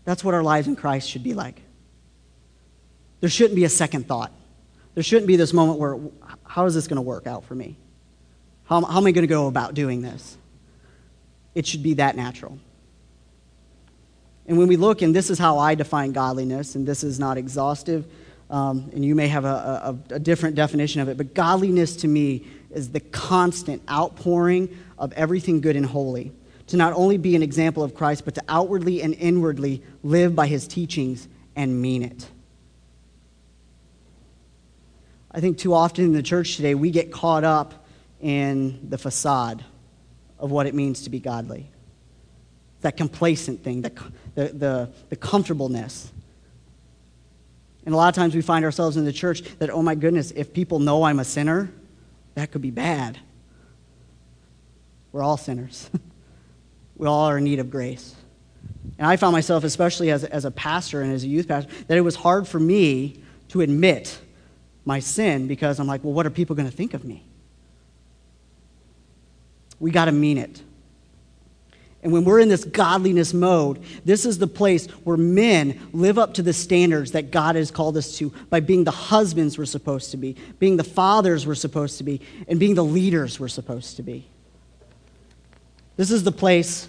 that's 0.04 0.24
what 0.24 0.34
our 0.34 0.42
lives 0.42 0.66
in 0.66 0.76
Christ 0.76 1.08
should 1.08 1.22
be 1.22 1.34
like. 1.34 1.60
There 3.20 3.30
shouldn't 3.30 3.56
be 3.56 3.64
a 3.64 3.70
second 3.70 4.06
thought. 4.06 4.32
There 4.94 5.02
shouldn't 5.02 5.26
be 5.26 5.36
this 5.36 5.52
moment 5.52 5.78
where, 5.78 5.98
how 6.44 6.66
is 6.66 6.74
this 6.74 6.86
going 6.86 6.96
to 6.96 7.02
work 7.02 7.26
out 7.26 7.44
for 7.44 7.54
me? 7.54 7.76
How, 8.64 8.82
how 8.82 8.98
am 8.98 9.06
I 9.06 9.12
going 9.12 9.22
to 9.22 9.26
go 9.26 9.46
about 9.46 9.74
doing 9.74 10.02
this? 10.02 10.36
It 11.54 11.66
should 11.66 11.82
be 11.82 11.94
that 11.94 12.16
natural. 12.16 12.58
And 14.46 14.58
when 14.58 14.68
we 14.68 14.76
look, 14.76 15.02
and 15.02 15.14
this 15.14 15.30
is 15.30 15.38
how 15.38 15.58
I 15.58 15.74
define 15.74 16.12
godliness, 16.12 16.74
and 16.74 16.86
this 16.86 17.02
is 17.02 17.18
not 17.18 17.38
exhaustive, 17.38 18.04
um, 18.50 18.90
and 18.92 19.04
you 19.04 19.14
may 19.14 19.28
have 19.28 19.44
a, 19.44 19.96
a, 20.10 20.14
a 20.16 20.18
different 20.18 20.54
definition 20.54 21.00
of 21.00 21.08
it, 21.08 21.16
but 21.16 21.32
godliness 21.32 21.96
to 21.96 22.08
me 22.08 22.46
is 22.70 22.90
the 22.90 23.00
constant 23.00 23.82
outpouring 23.90 24.76
of 24.98 25.12
everything 25.14 25.60
good 25.60 25.76
and 25.76 25.86
holy. 25.86 26.32
To 26.68 26.76
not 26.76 26.92
only 26.94 27.18
be 27.18 27.36
an 27.36 27.42
example 27.42 27.82
of 27.82 27.94
Christ, 27.94 28.24
but 28.24 28.34
to 28.36 28.42
outwardly 28.48 29.02
and 29.02 29.14
inwardly 29.14 29.82
live 30.02 30.34
by 30.34 30.46
his 30.46 30.66
teachings 30.66 31.28
and 31.56 31.80
mean 31.80 32.02
it. 32.02 32.28
I 35.30 35.40
think 35.40 35.58
too 35.58 35.74
often 35.74 36.04
in 36.04 36.12
the 36.12 36.22
church 36.22 36.56
today, 36.56 36.74
we 36.74 36.90
get 36.90 37.12
caught 37.12 37.44
up 37.44 37.86
in 38.20 38.88
the 38.88 38.96
facade 38.96 39.64
of 40.44 40.50
what 40.50 40.66
it 40.66 40.74
means 40.74 41.02
to 41.04 41.10
be 41.10 41.18
godly. 41.18 41.70
That 42.82 42.98
complacent 42.98 43.64
thing, 43.64 43.80
the, 43.80 43.90
the, 44.34 44.48
the, 44.48 44.90
the 45.08 45.16
comfortableness. 45.16 46.12
And 47.86 47.94
a 47.94 47.96
lot 47.96 48.10
of 48.10 48.14
times 48.14 48.34
we 48.34 48.42
find 48.42 48.62
ourselves 48.62 48.98
in 48.98 49.06
the 49.06 49.12
church 49.12 49.40
that, 49.58 49.70
oh 49.70 49.80
my 49.80 49.94
goodness, 49.94 50.32
if 50.32 50.52
people 50.52 50.80
know 50.80 51.04
I'm 51.04 51.18
a 51.18 51.24
sinner, 51.24 51.72
that 52.34 52.52
could 52.52 52.60
be 52.60 52.70
bad. 52.70 53.18
We're 55.12 55.22
all 55.22 55.38
sinners. 55.38 55.88
we 56.96 57.06
all 57.06 57.30
are 57.30 57.38
in 57.38 57.44
need 57.44 57.58
of 57.58 57.70
grace. 57.70 58.14
And 58.98 59.06
I 59.06 59.16
found 59.16 59.32
myself, 59.32 59.64
especially 59.64 60.10
as, 60.10 60.24
as 60.24 60.44
a 60.44 60.50
pastor 60.50 61.00
and 61.00 61.10
as 61.10 61.24
a 61.24 61.28
youth 61.28 61.48
pastor, 61.48 61.70
that 61.86 61.96
it 61.96 62.02
was 62.02 62.16
hard 62.16 62.46
for 62.46 62.60
me 62.60 63.22
to 63.48 63.62
admit 63.62 64.20
my 64.84 65.00
sin 65.00 65.48
because 65.48 65.80
I'm 65.80 65.86
like, 65.86 66.04
well, 66.04 66.12
what 66.12 66.26
are 66.26 66.30
people 66.30 66.54
going 66.54 66.68
to 66.68 66.76
think 66.76 66.92
of 66.92 67.02
me? 67.02 67.24
We 69.80 69.90
got 69.90 70.06
to 70.06 70.12
mean 70.12 70.38
it. 70.38 70.62
And 72.04 72.12
when 72.12 72.24
we're 72.24 72.38
in 72.38 72.50
this 72.50 72.64
godliness 72.64 73.32
mode, 73.32 73.82
this 74.04 74.26
is 74.26 74.38
the 74.38 74.46
place 74.46 74.86
where 75.04 75.16
men 75.16 75.88
live 75.94 76.18
up 76.18 76.34
to 76.34 76.42
the 76.42 76.52
standards 76.52 77.12
that 77.12 77.30
God 77.30 77.56
has 77.56 77.70
called 77.70 77.96
us 77.96 78.18
to 78.18 78.30
by 78.50 78.60
being 78.60 78.84
the 78.84 78.90
husbands 78.90 79.56
we're 79.56 79.64
supposed 79.64 80.10
to 80.10 80.18
be, 80.18 80.36
being 80.58 80.76
the 80.76 80.84
fathers 80.84 81.46
we're 81.46 81.54
supposed 81.54 81.96
to 81.98 82.04
be, 82.04 82.20
and 82.46 82.60
being 82.60 82.74
the 82.74 82.84
leaders 82.84 83.40
we're 83.40 83.48
supposed 83.48 83.96
to 83.96 84.02
be. 84.02 84.26
This 85.96 86.10
is 86.10 86.24
the 86.24 86.32
place 86.32 86.88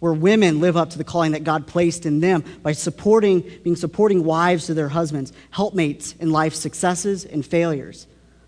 where 0.00 0.14
women 0.14 0.60
live 0.60 0.78
up 0.78 0.90
to 0.90 0.98
the 0.98 1.04
calling 1.04 1.32
that 1.32 1.44
God 1.44 1.66
placed 1.66 2.06
in 2.06 2.20
them 2.20 2.42
by 2.62 2.72
supporting, 2.72 3.40
being 3.62 3.76
supporting 3.76 4.24
wives 4.24 4.66
to 4.66 4.74
their 4.74 4.88
husbands, 4.88 5.32
helpmates 5.50 6.14
in 6.20 6.30
life's 6.30 6.58
successes 6.58 7.26
and 7.26 7.44
failures, 7.44 8.06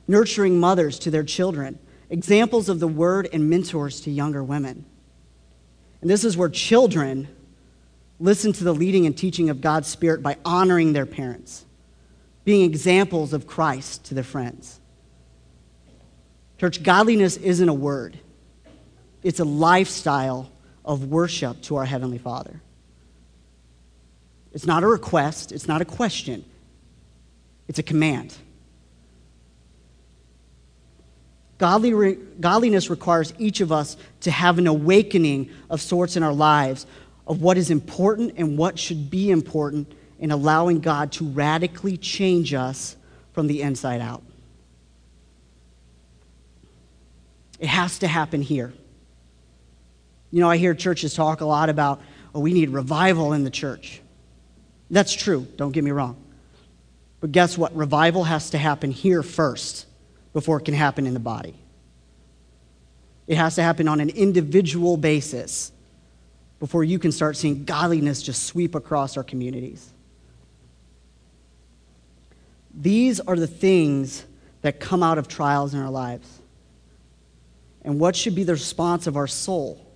nurturing 0.09 0.59
mothers 0.59 0.99
to 1.01 1.11
their 1.11 1.25
children, 1.25 1.79
examples 2.11 2.69
of 2.69 2.81
the 2.81 2.89
word 2.89 3.29
and 3.33 3.51
mentors 3.51 4.01
to 4.03 4.11
younger 4.11 4.43
women. 4.43 4.85
And 6.01 6.11
this 6.11 6.25
is 6.25 6.37
where 6.37 6.49
children 6.49 7.29
listen 8.19 8.53
to 8.53 8.65
the 8.65 8.73
leading 8.73 9.07
and 9.07 9.17
teaching 9.17 9.51
of 9.51 9.61
God's 9.61 9.89
Spirit 9.89 10.23
by 10.23 10.37
honoring 10.45 10.93
their 10.93 11.07
parents, 11.07 11.65
being 12.45 12.63
examples 12.63 13.33
of 13.33 13.47
Christ 13.47 14.05
to 14.07 14.15
their 14.15 14.25
friends. 14.25 14.81
Church, 16.59 16.83
godliness 16.83 17.37
isn't 17.37 17.69
a 17.69 17.75
word, 17.75 18.19
it's 19.23 19.41
a 19.41 19.45
lifestyle 19.45 20.51
of 20.85 21.07
worship 21.09 21.61
to 21.63 21.77
our 21.77 21.85
Heavenly 21.85 22.19
Father. 22.19 22.63
It's 24.53 24.67
not 24.67 24.83
a 24.83 24.87
request, 24.87 25.53
it's 25.53 25.69
not 25.69 25.83
a 25.83 25.85
question, 25.85 26.45
it's 27.69 27.79
a 27.79 27.83
command. 27.83 28.35
Godly 31.59 31.95
re- 31.95 32.19
godliness 32.39 32.91
requires 32.91 33.33
each 33.39 33.61
of 33.61 33.73
us 33.73 33.97
to 34.21 34.31
have 34.31 34.59
an 34.59 34.67
awakening 34.67 35.51
of 35.71 35.81
sorts 35.81 36.17
in 36.17 36.23
our 36.23 36.33
lives 36.33 36.87
of 37.27 37.41
what 37.41 37.57
is 37.57 37.71
important 37.71 38.35
and 38.37 38.59
what 38.59 38.79
should 38.79 39.11
be 39.11 39.31
important 39.31 39.93
in 40.19 40.31
allowing 40.31 40.81
God 40.81 41.13
to 41.13 41.25
radically 41.25 41.97
change 41.97 42.55
us 42.55 42.97
from 43.33 43.47
the 43.47 43.63
inside 43.63 44.01
out. 44.01 44.23
It 47.59 47.69
has 47.69 47.99
to 48.01 48.07
happen 48.07 48.43
here. 48.43 48.73
You 50.31 50.41
know, 50.41 50.51
I 50.51 50.59
hear 50.59 50.75
churches 50.75 51.15
talk 51.15 51.41
a 51.41 51.47
lot 51.47 51.71
about, 51.71 52.03
oh, 52.35 52.41
we 52.41 52.53
need 52.53 52.71
revival 52.71 53.33
in 53.33 53.45
the 53.45 53.51
church. 53.51 54.03
That's 54.91 55.13
true, 55.13 55.47
don't 55.57 55.73
get 55.73 55.83
me 55.83 55.91
wrong. 55.91 56.23
But 57.21 57.33
guess 57.33 57.57
what? 57.57 57.75
Revival 57.75 58.25
has 58.25 58.51
to 58.51 58.59
happen 58.59 58.91
here 58.91 59.23
first 59.23 59.87
before 60.37 60.59
it 60.59 60.67
can 60.67 60.75
happen 60.75 61.07
in 61.07 61.15
the 61.15 61.19
body. 61.19 61.55
It 63.27 63.39
has 63.39 63.55
to 63.55 63.63
happen 63.63 63.89
on 63.89 64.01
an 64.01 64.11
individual 64.11 64.99
basis 64.99 65.73
before 66.61 66.85
you 66.85 66.99
can 66.99 67.11
start 67.11 67.39
seeing 67.39 67.65
godliness 67.65 68.21
just 68.21 68.43
sweep 68.43 68.75
across 68.75 69.17
our 69.17 69.25
communities. 69.25 69.91
These 72.75 73.19
are 73.19 73.37
the 73.37 73.47
things 73.47 74.27
that 74.61 74.79
come 74.79 75.03
out 75.03 75.17
of 75.17 75.27
trials 75.27 75.73
in 75.73 75.81
our 75.81 75.89
lives. 75.89 76.29
And 77.81 77.99
what 77.99 78.15
should 78.15 78.35
be 78.35 78.45
the 78.45 78.53
response 78.53 79.07
of 79.07 79.17
our 79.17 79.27
soul? 79.27 79.87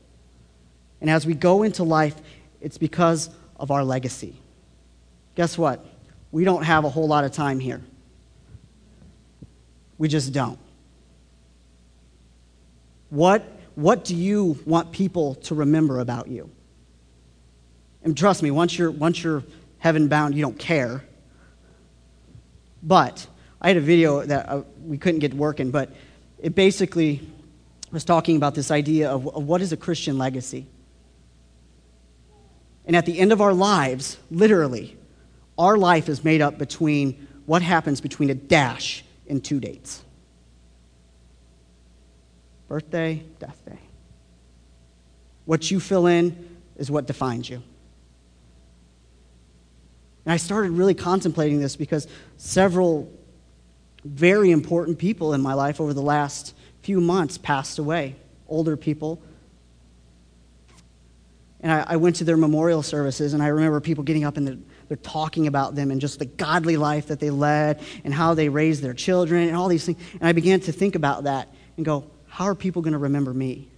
And 1.02 1.10
as 1.10 1.26
we 1.26 1.34
go 1.34 1.64
into 1.64 1.82
life, 1.84 2.16
it's 2.62 2.78
because 2.78 3.28
of 3.56 3.70
our 3.70 3.84
legacy. 3.84 4.36
Guess 5.34 5.58
what? 5.58 5.84
We 6.32 6.44
don't 6.44 6.62
have 6.62 6.86
a 6.86 6.88
whole 6.88 7.08
lot 7.08 7.24
of 7.24 7.32
time 7.32 7.60
here. 7.60 7.82
We 10.00 10.08
just 10.08 10.32
don't. 10.32 10.58
What, 13.10 13.44
what 13.74 14.02
do 14.02 14.16
you 14.16 14.58
want 14.64 14.92
people 14.92 15.34
to 15.34 15.54
remember 15.54 16.00
about 16.00 16.28
you? 16.28 16.48
And 18.02 18.16
trust 18.16 18.42
me, 18.42 18.50
once 18.50 18.78
you're, 18.78 18.90
once 18.90 19.22
you're 19.22 19.44
heaven 19.78 20.08
bound, 20.08 20.34
you 20.34 20.40
don't 20.40 20.58
care. 20.58 21.04
But 22.82 23.26
I 23.60 23.68
had 23.68 23.76
a 23.76 23.82
video 23.82 24.24
that 24.24 24.48
uh, 24.48 24.62
we 24.82 24.96
couldn't 24.96 25.20
get 25.20 25.34
working, 25.34 25.70
but 25.70 25.92
it 26.38 26.54
basically 26.54 27.20
was 27.92 28.02
talking 28.02 28.38
about 28.38 28.54
this 28.54 28.70
idea 28.70 29.10
of, 29.10 29.28
of 29.28 29.44
what 29.44 29.60
is 29.60 29.70
a 29.70 29.76
Christian 29.76 30.16
legacy. 30.16 30.66
And 32.86 32.96
at 32.96 33.04
the 33.04 33.18
end 33.18 33.32
of 33.32 33.42
our 33.42 33.52
lives, 33.52 34.16
literally, 34.30 34.96
our 35.58 35.76
life 35.76 36.08
is 36.08 36.24
made 36.24 36.40
up 36.40 36.56
between 36.56 37.28
what 37.44 37.60
happens 37.60 38.00
between 38.00 38.30
a 38.30 38.34
dash 38.34 39.04
in 39.30 39.40
two 39.40 39.60
dates 39.60 40.04
birthday, 42.68 43.20
death 43.40 43.60
day. 43.66 43.78
What 45.44 45.72
you 45.72 45.80
fill 45.80 46.06
in 46.06 46.58
is 46.76 46.88
what 46.88 47.06
defines 47.08 47.50
you. 47.50 47.60
And 50.24 50.32
I 50.32 50.36
started 50.36 50.70
really 50.70 50.94
contemplating 50.94 51.58
this 51.58 51.74
because 51.74 52.06
several 52.36 53.10
very 54.04 54.52
important 54.52 54.98
people 54.98 55.34
in 55.34 55.40
my 55.40 55.54
life 55.54 55.80
over 55.80 55.92
the 55.92 56.02
last 56.02 56.54
few 56.82 57.00
months 57.00 57.38
passed 57.38 57.80
away, 57.80 58.14
older 58.46 58.76
people. 58.76 59.20
And 61.60 61.72
I, 61.72 61.84
I 61.88 61.96
went 61.96 62.16
to 62.16 62.24
their 62.24 62.36
memorial 62.36 62.84
services, 62.84 63.34
and 63.34 63.42
I 63.42 63.48
remember 63.48 63.80
people 63.80 64.04
getting 64.04 64.22
up 64.22 64.36
in 64.36 64.44
the, 64.44 64.58
they're 64.90 64.96
talking 64.96 65.46
about 65.46 65.76
them 65.76 65.92
and 65.92 66.00
just 66.00 66.18
the 66.18 66.24
godly 66.24 66.76
life 66.76 67.06
that 67.06 67.20
they 67.20 67.30
led 67.30 67.80
and 68.02 68.12
how 68.12 68.34
they 68.34 68.48
raised 68.48 68.82
their 68.82 68.92
children 68.92 69.46
and 69.46 69.56
all 69.56 69.68
these 69.68 69.84
things. 69.86 69.98
And 70.14 70.24
I 70.28 70.32
began 70.32 70.58
to 70.62 70.72
think 70.72 70.96
about 70.96 71.24
that 71.24 71.46
and 71.76 71.86
go, 71.86 72.10
how 72.26 72.46
are 72.46 72.56
people 72.56 72.82
going 72.82 72.94
to 72.94 72.98
remember 72.98 73.32
me? 73.32 73.68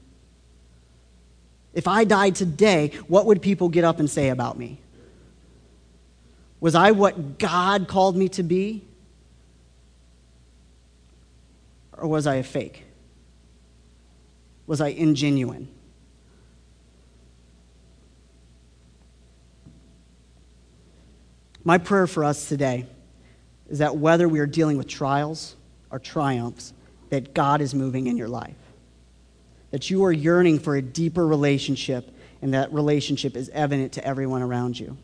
If 1.74 1.86
I 1.86 2.04
died 2.04 2.34
today, 2.34 2.92
what 3.08 3.26
would 3.26 3.42
people 3.42 3.68
get 3.68 3.84
up 3.84 4.00
and 4.00 4.08
say 4.08 4.30
about 4.30 4.56
me? 4.56 4.80
Was 6.60 6.74
I 6.74 6.92
what 6.92 7.38
God 7.38 7.88
called 7.88 8.16
me 8.16 8.30
to 8.30 8.42
be? 8.42 8.82
Or 11.92 12.08
was 12.08 12.26
I 12.26 12.36
a 12.36 12.42
fake? 12.42 12.84
Was 14.66 14.80
I 14.80 14.94
ingenuine? 14.94 15.66
My 21.64 21.78
prayer 21.78 22.06
for 22.06 22.24
us 22.24 22.48
today 22.48 22.86
is 23.70 23.78
that 23.78 23.96
whether 23.96 24.28
we 24.28 24.40
are 24.40 24.46
dealing 24.46 24.78
with 24.78 24.88
trials 24.88 25.54
or 25.90 25.98
triumphs, 25.98 26.72
that 27.10 27.34
God 27.34 27.60
is 27.60 27.74
moving 27.74 28.06
in 28.06 28.16
your 28.16 28.28
life. 28.28 28.56
That 29.70 29.88
you 29.88 30.04
are 30.04 30.12
yearning 30.12 30.58
for 30.58 30.76
a 30.76 30.82
deeper 30.82 31.26
relationship, 31.26 32.10
and 32.40 32.54
that 32.54 32.72
relationship 32.72 33.36
is 33.36 33.48
evident 33.50 33.92
to 33.92 34.04
everyone 34.04 34.42
around 34.42 34.78
you. 34.78 34.96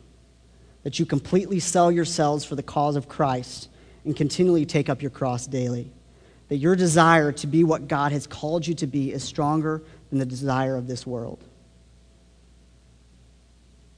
That 0.83 0.99
you 0.99 1.05
completely 1.05 1.59
sell 1.59 1.91
yourselves 1.91 2.43
for 2.43 2.55
the 2.55 2.63
cause 2.63 2.95
of 2.95 3.07
Christ 3.07 3.69
and 4.03 4.15
continually 4.15 4.65
take 4.65 4.89
up 4.89 5.01
your 5.01 5.11
cross 5.11 5.47
daily. 5.47 5.91
That 6.49 6.57
your 6.57 6.75
desire 6.75 7.31
to 7.33 7.47
be 7.47 7.63
what 7.63 7.87
God 7.87 8.11
has 8.11 8.27
called 8.27 8.67
you 8.67 8.73
to 8.75 8.87
be 8.87 9.13
is 9.13 9.23
stronger 9.23 9.81
than 10.09 10.19
the 10.19 10.25
desire 10.25 10.75
of 10.75 10.87
this 10.87 11.07
world. 11.07 11.43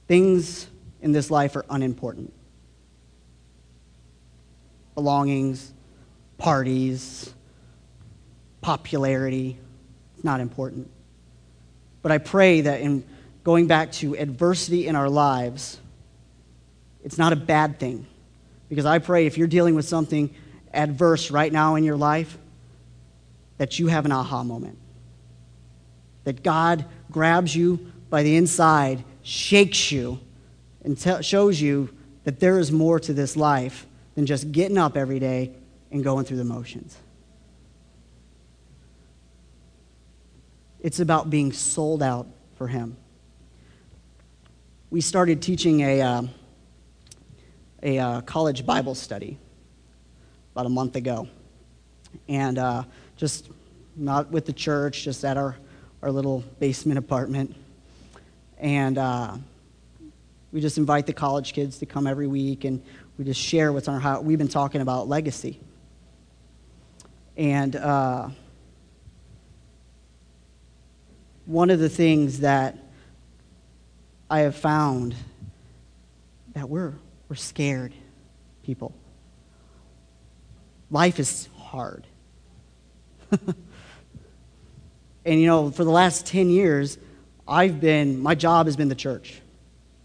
Things 0.06 0.68
in 1.00 1.12
this 1.12 1.30
life 1.30 1.56
are 1.56 1.64
unimportant 1.70 2.32
belongings, 4.94 5.72
parties, 6.38 7.32
popularity. 8.60 9.58
It's 10.14 10.24
not 10.24 10.40
important. 10.40 10.90
But 12.02 12.12
I 12.12 12.18
pray 12.18 12.62
that 12.62 12.80
in 12.80 13.04
going 13.44 13.66
back 13.66 13.92
to 13.92 14.16
adversity 14.16 14.86
in 14.86 14.96
our 14.96 15.08
lives, 15.08 15.78
it's 17.04 17.18
not 17.18 17.32
a 17.32 17.36
bad 17.36 17.78
thing. 17.78 18.06
Because 18.68 18.86
I 18.86 18.98
pray 18.98 19.26
if 19.26 19.36
you're 19.36 19.48
dealing 19.48 19.74
with 19.74 19.84
something 19.84 20.34
adverse 20.72 21.30
right 21.30 21.52
now 21.52 21.74
in 21.74 21.84
your 21.84 21.96
life, 21.96 22.38
that 23.58 23.78
you 23.78 23.88
have 23.88 24.04
an 24.04 24.12
aha 24.12 24.42
moment. 24.42 24.78
That 26.24 26.42
God 26.42 26.84
grabs 27.10 27.54
you 27.54 27.92
by 28.10 28.22
the 28.22 28.36
inside 28.36 29.04
shakes 29.22 29.92
you 29.92 30.18
and 30.82 30.98
te- 30.98 31.22
shows 31.22 31.60
you 31.60 31.90
that 32.24 32.40
there 32.40 32.58
is 32.58 32.72
more 32.72 32.98
to 33.00 33.12
this 33.12 33.36
life 33.36 33.86
than 34.14 34.26
just 34.26 34.52
getting 34.52 34.78
up 34.78 34.96
every 34.96 35.18
day 35.18 35.52
and 35.90 36.02
going 36.02 36.24
through 36.24 36.38
the 36.38 36.44
motions. 36.44 36.96
It's 40.80 41.00
about 41.00 41.30
being 41.30 41.52
sold 41.52 42.02
out 42.02 42.26
for 42.56 42.66
Him. 42.66 42.96
We 44.90 45.00
started 45.00 45.40
teaching 45.40 45.80
a, 45.80 46.00
uh, 46.00 46.22
a 47.82 47.98
uh, 47.98 48.20
college 48.22 48.66
Bible 48.66 48.94
study 48.94 49.38
about 50.54 50.66
a 50.66 50.70
month 50.70 50.96
ago. 50.96 51.28
And 52.28 52.58
uh, 52.58 52.84
just 53.16 53.48
not 53.96 54.30
with 54.30 54.44
the 54.44 54.52
church, 54.52 55.04
just 55.04 55.24
at 55.24 55.36
our, 55.36 55.56
our 56.02 56.10
little 56.10 56.40
basement 56.58 56.98
apartment. 56.98 57.54
And 58.58 58.98
uh, 58.98 59.36
we 60.52 60.60
just 60.60 60.78
invite 60.78 61.06
the 61.06 61.12
college 61.12 61.52
kids 61.52 61.78
to 61.78 61.86
come 61.86 62.06
every 62.06 62.26
week 62.26 62.64
and 62.64 62.82
we 63.18 63.24
just 63.24 63.40
share 63.40 63.72
what's 63.72 63.88
on 63.88 63.94
our 63.94 64.00
heart. 64.00 64.24
We've 64.24 64.38
been 64.38 64.48
talking 64.48 64.80
about 64.80 65.08
legacy. 65.08 65.60
And 67.36 67.76
uh, 67.76 68.28
one 71.46 71.70
of 71.70 71.78
the 71.78 71.88
things 71.88 72.40
that 72.40 72.78
I 74.30 74.40
have 74.40 74.56
found 74.56 75.14
that 76.54 76.68
we're, 76.68 76.94
we're 77.28 77.36
scared 77.36 77.92
people. 78.62 78.94
Life 80.90 81.18
is 81.18 81.48
hard. 81.58 82.06
and 85.24 85.40
you 85.40 85.46
know, 85.46 85.70
for 85.70 85.84
the 85.84 85.90
last 85.90 86.26
10 86.26 86.50
years, 86.50 86.98
I've 87.48 87.80
been, 87.80 88.20
my 88.20 88.34
job 88.34 88.66
has 88.66 88.76
been 88.76 88.88
the 88.88 88.94
church. 88.94 89.40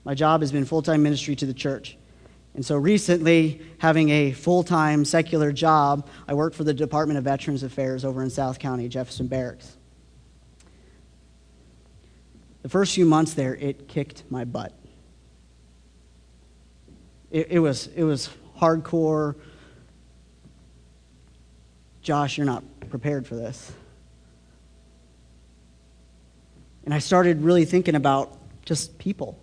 My 0.03 0.13
job 0.13 0.41
has 0.41 0.51
been 0.51 0.65
full 0.65 0.81
time 0.81 1.03
ministry 1.03 1.35
to 1.35 1.45
the 1.45 1.53
church. 1.53 1.97
And 2.57 2.65
so 2.65 2.75
recently, 2.75 3.61
having 3.77 4.09
a 4.09 4.31
full 4.31 4.63
time 4.63 5.05
secular 5.05 5.51
job, 5.51 6.09
I 6.27 6.33
work 6.33 6.55
for 6.55 6.63
the 6.63 6.73
Department 6.73 7.19
of 7.19 7.23
Veterans 7.23 7.61
Affairs 7.61 8.03
over 8.03 8.23
in 8.23 8.31
South 8.31 8.57
County, 8.57 8.89
Jefferson 8.89 9.27
Barracks. 9.27 9.77
The 12.63 12.69
first 12.69 12.95
few 12.95 13.05
months 13.05 13.35
there, 13.35 13.55
it 13.55 13.87
kicked 13.87 14.23
my 14.31 14.43
butt. 14.43 14.73
It, 17.29 17.51
it 17.51 17.59
was, 17.59 17.87
it 17.95 18.03
was 18.03 18.27
hardcore. 18.59 19.35
Josh, 22.01 22.39
you're 22.39 22.47
not 22.47 22.63
prepared 22.89 23.27
for 23.27 23.35
this. 23.35 23.71
And 26.85 26.93
I 26.93 26.97
started 26.97 27.43
really 27.43 27.65
thinking 27.65 27.93
about 27.93 28.35
just 28.65 28.97
people 28.97 29.37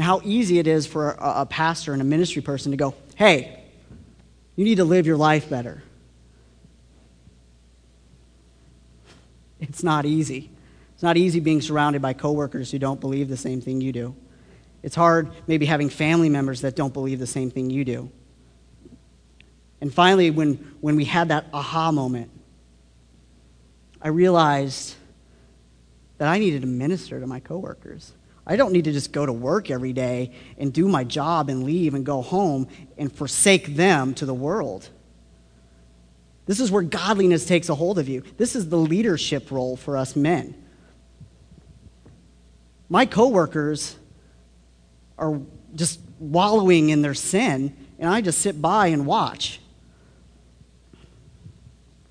and 0.00 0.06
how 0.06 0.22
easy 0.24 0.58
it 0.58 0.66
is 0.66 0.86
for 0.86 1.10
a, 1.10 1.42
a 1.42 1.44
pastor 1.44 1.92
and 1.92 2.00
a 2.00 2.06
ministry 2.06 2.40
person 2.40 2.70
to 2.70 2.78
go, 2.78 2.94
hey, 3.16 3.62
you 4.56 4.64
need 4.64 4.76
to 4.76 4.84
live 4.84 5.06
your 5.06 5.18
life 5.18 5.50
better. 5.50 5.82
It's 9.60 9.82
not 9.82 10.06
easy. 10.06 10.48
It's 10.94 11.02
not 11.02 11.18
easy 11.18 11.38
being 11.38 11.60
surrounded 11.60 12.00
by 12.00 12.14
coworkers 12.14 12.70
who 12.70 12.78
don't 12.78 12.98
believe 12.98 13.28
the 13.28 13.36
same 13.36 13.60
thing 13.60 13.82
you 13.82 13.92
do. 13.92 14.16
It's 14.82 14.94
hard 14.94 15.32
maybe 15.46 15.66
having 15.66 15.90
family 15.90 16.30
members 16.30 16.62
that 16.62 16.74
don't 16.74 16.94
believe 16.94 17.18
the 17.18 17.26
same 17.26 17.50
thing 17.50 17.68
you 17.68 17.84
do. 17.84 18.10
And 19.82 19.92
finally, 19.92 20.30
when, 20.30 20.76
when 20.80 20.96
we 20.96 21.04
had 21.04 21.28
that 21.28 21.44
aha 21.52 21.92
moment, 21.92 22.30
I 24.00 24.08
realized 24.08 24.94
that 26.16 26.28
I 26.28 26.38
needed 26.38 26.62
to 26.62 26.68
minister 26.68 27.20
to 27.20 27.26
my 27.26 27.40
coworkers. 27.40 28.14
I 28.50 28.56
don't 28.56 28.72
need 28.72 28.82
to 28.86 28.92
just 28.92 29.12
go 29.12 29.24
to 29.24 29.32
work 29.32 29.70
every 29.70 29.92
day 29.92 30.32
and 30.58 30.72
do 30.72 30.88
my 30.88 31.04
job 31.04 31.48
and 31.48 31.62
leave 31.62 31.94
and 31.94 32.04
go 32.04 32.20
home 32.20 32.66
and 32.98 33.12
forsake 33.12 33.76
them 33.76 34.12
to 34.14 34.26
the 34.26 34.34
world. 34.34 34.88
This 36.46 36.58
is 36.58 36.68
where 36.68 36.82
godliness 36.82 37.46
takes 37.46 37.68
a 37.68 37.76
hold 37.76 37.96
of 38.00 38.08
you. 38.08 38.24
This 38.38 38.56
is 38.56 38.68
the 38.68 38.76
leadership 38.76 39.52
role 39.52 39.76
for 39.76 39.96
us 39.96 40.16
men. 40.16 40.60
My 42.88 43.06
coworkers 43.06 43.96
are 45.16 45.40
just 45.76 46.00
wallowing 46.18 46.90
in 46.90 47.02
their 47.02 47.14
sin, 47.14 47.76
and 48.00 48.10
I 48.10 48.20
just 48.20 48.40
sit 48.40 48.60
by 48.60 48.88
and 48.88 49.06
watch. 49.06 49.60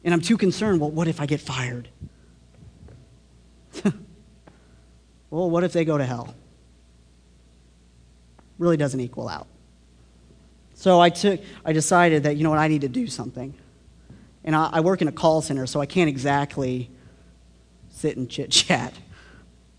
And 0.06 0.14
I'm 0.14 0.22
too 0.22 0.38
concerned, 0.38 0.80
well, 0.80 0.90
what 0.90 1.10
if 1.10 1.20
I 1.20 1.26
get 1.26 1.42
fired? 1.42 1.90
well, 5.30 5.50
what 5.50 5.64
if 5.64 5.74
they 5.74 5.86
go 5.86 5.98
to 5.98 6.06
hell? 6.06 6.34
Really 8.58 8.78
doesn't 8.78 9.00
equal 9.00 9.30
out. 9.30 9.48
So 10.74 11.00
I 11.00 11.10
took, 11.10 11.42
I 11.66 11.74
decided 11.74 12.24
that, 12.24 12.38
you 12.38 12.44
know 12.44 12.50
what, 12.50 12.60
I 12.60 12.68
need 12.68 12.82
to 12.82 12.90
do 12.90 13.08
something. 13.08 13.54
And 14.44 14.56
I, 14.56 14.70
I 14.74 14.80
work 14.80 15.02
in 15.02 15.08
a 15.08 15.12
call 15.12 15.42
center, 15.42 15.68
so 15.68 15.82
I 15.82 15.86
can't 15.86 16.10
exactly 16.10 16.90
sit 17.90 18.18
and 18.18 18.30
chit 18.30 18.52
chat. 18.52 18.94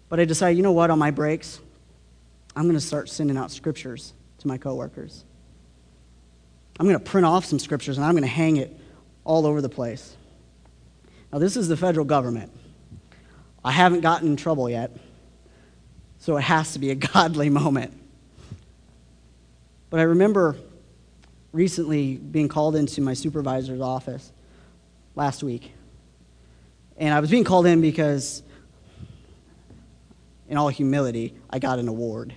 But 0.08 0.20
I 0.20 0.24
decided, 0.24 0.56
you 0.56 0.62
know 0.62 0.72
what, 0.72 0.90
on 0.90 0.98
my 0.98 1.10
breaks, 1.10 1.60
I'm 2.54 2.64
going 2.64 2.74
to 2.74 2.80
start 2.80 3.08
sending 3.08 3.36
out 3.36 3.50
scriptures 3.50 4.12
to 4.38 4.48
my 4.48 4.58
coworkers. 4.58 5.24
I'm 6.78 6.86
going 6.86 6.98
to 6.98 7.04
print 7.04 7.26
off 7.26 7.44
some 7.44 7.58
scriptures 7.58 7.98
and 7.98 8.04
I'm 8.04 8.12
going 8.12 8.22
to 8.22 8.28
hang 8.28 8.56
it 8.56 8.76
all 9.24 9.46
over 9.46 9.60
the 9.60 9.68
place. 9.68 10.16
Now, 11.32 11.38
this 11.38 11.56
is 11.56 11.68
the 11.68 11.76
federal 11.76 12.04
government. 12.04 12.50
I 13.64 13.70
haven't 13.70 14.00
gotten 14.00 14.28
in 14.28 14.36
trouble 14.36 14.68
yet, 14.68 14.90
so 16.20 16.36
it 16.36 16.42
has 16.42 16.74
to 16.74 16.78
be 16.78 16.90
a 16.90 16.94
godly 17.12 17.50
moment. 17.50 17.92
But 19.88 19.98
I 19.98 20.04
remember 20.04 20.56
recently 21.52 22.16
being 22.16 22.46
called 22.46 22.76
into 22.76 23.00
my 23.00 23.14
supervisor's 23.14 23.80
office 23.80 24.30
last 25.16 25.42
week. 25.42 25.72
And 26.96 27.12
I 27.12 27.18
was 27.18 27.30
being 27.30 27.44
called 27.44 27.66
in 27.66 27.80
because, 27.80 28.42
in 30.48 30.56
all 30.56 30.68
humility, 30.68 31.34
I 31.48 31.58
got 31.58 31.80
an 31.80 31.88
award, 31.88 32.34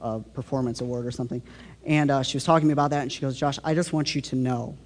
a 0.00 0.20
performance 0.20 0.80
award 0.80 1.06
or 1.06 1.10
something. 1.10 1.42
And 1.84 2.10
uh, 2.10 2.22
she 2.22 2.36
was 2.36 2.44
talking 2.44 2.66
to 2.66 2.66
me 2.68 2.72
about 2.74 2.90
that, 2.90 3.02
and 3.02 3.10
she 3.10 3.20
goes, 3.20 3.36
Josh, 3.36 3.58
I 3.64 3.74
just 3.74 3.92
want 3.92 4.14
you 4.14 4.20
to 4.20 4.36
know 4.36 4.76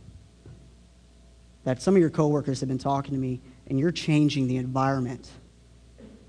that 1.64 1.82
some 1.82 1.94
of 1.94 2.00
your 2.00 2.10
coworkers 2.10 2.60
have 2.60 2.68
been 2.68 2.78
talking 2.78 3.12
to 3.12 3.20
me 3.20 3.40
and 3.66 3.78
you're 3.78 3.92
changing 3.92 4.48
the 4.48 4.56
environment 4.56 5.28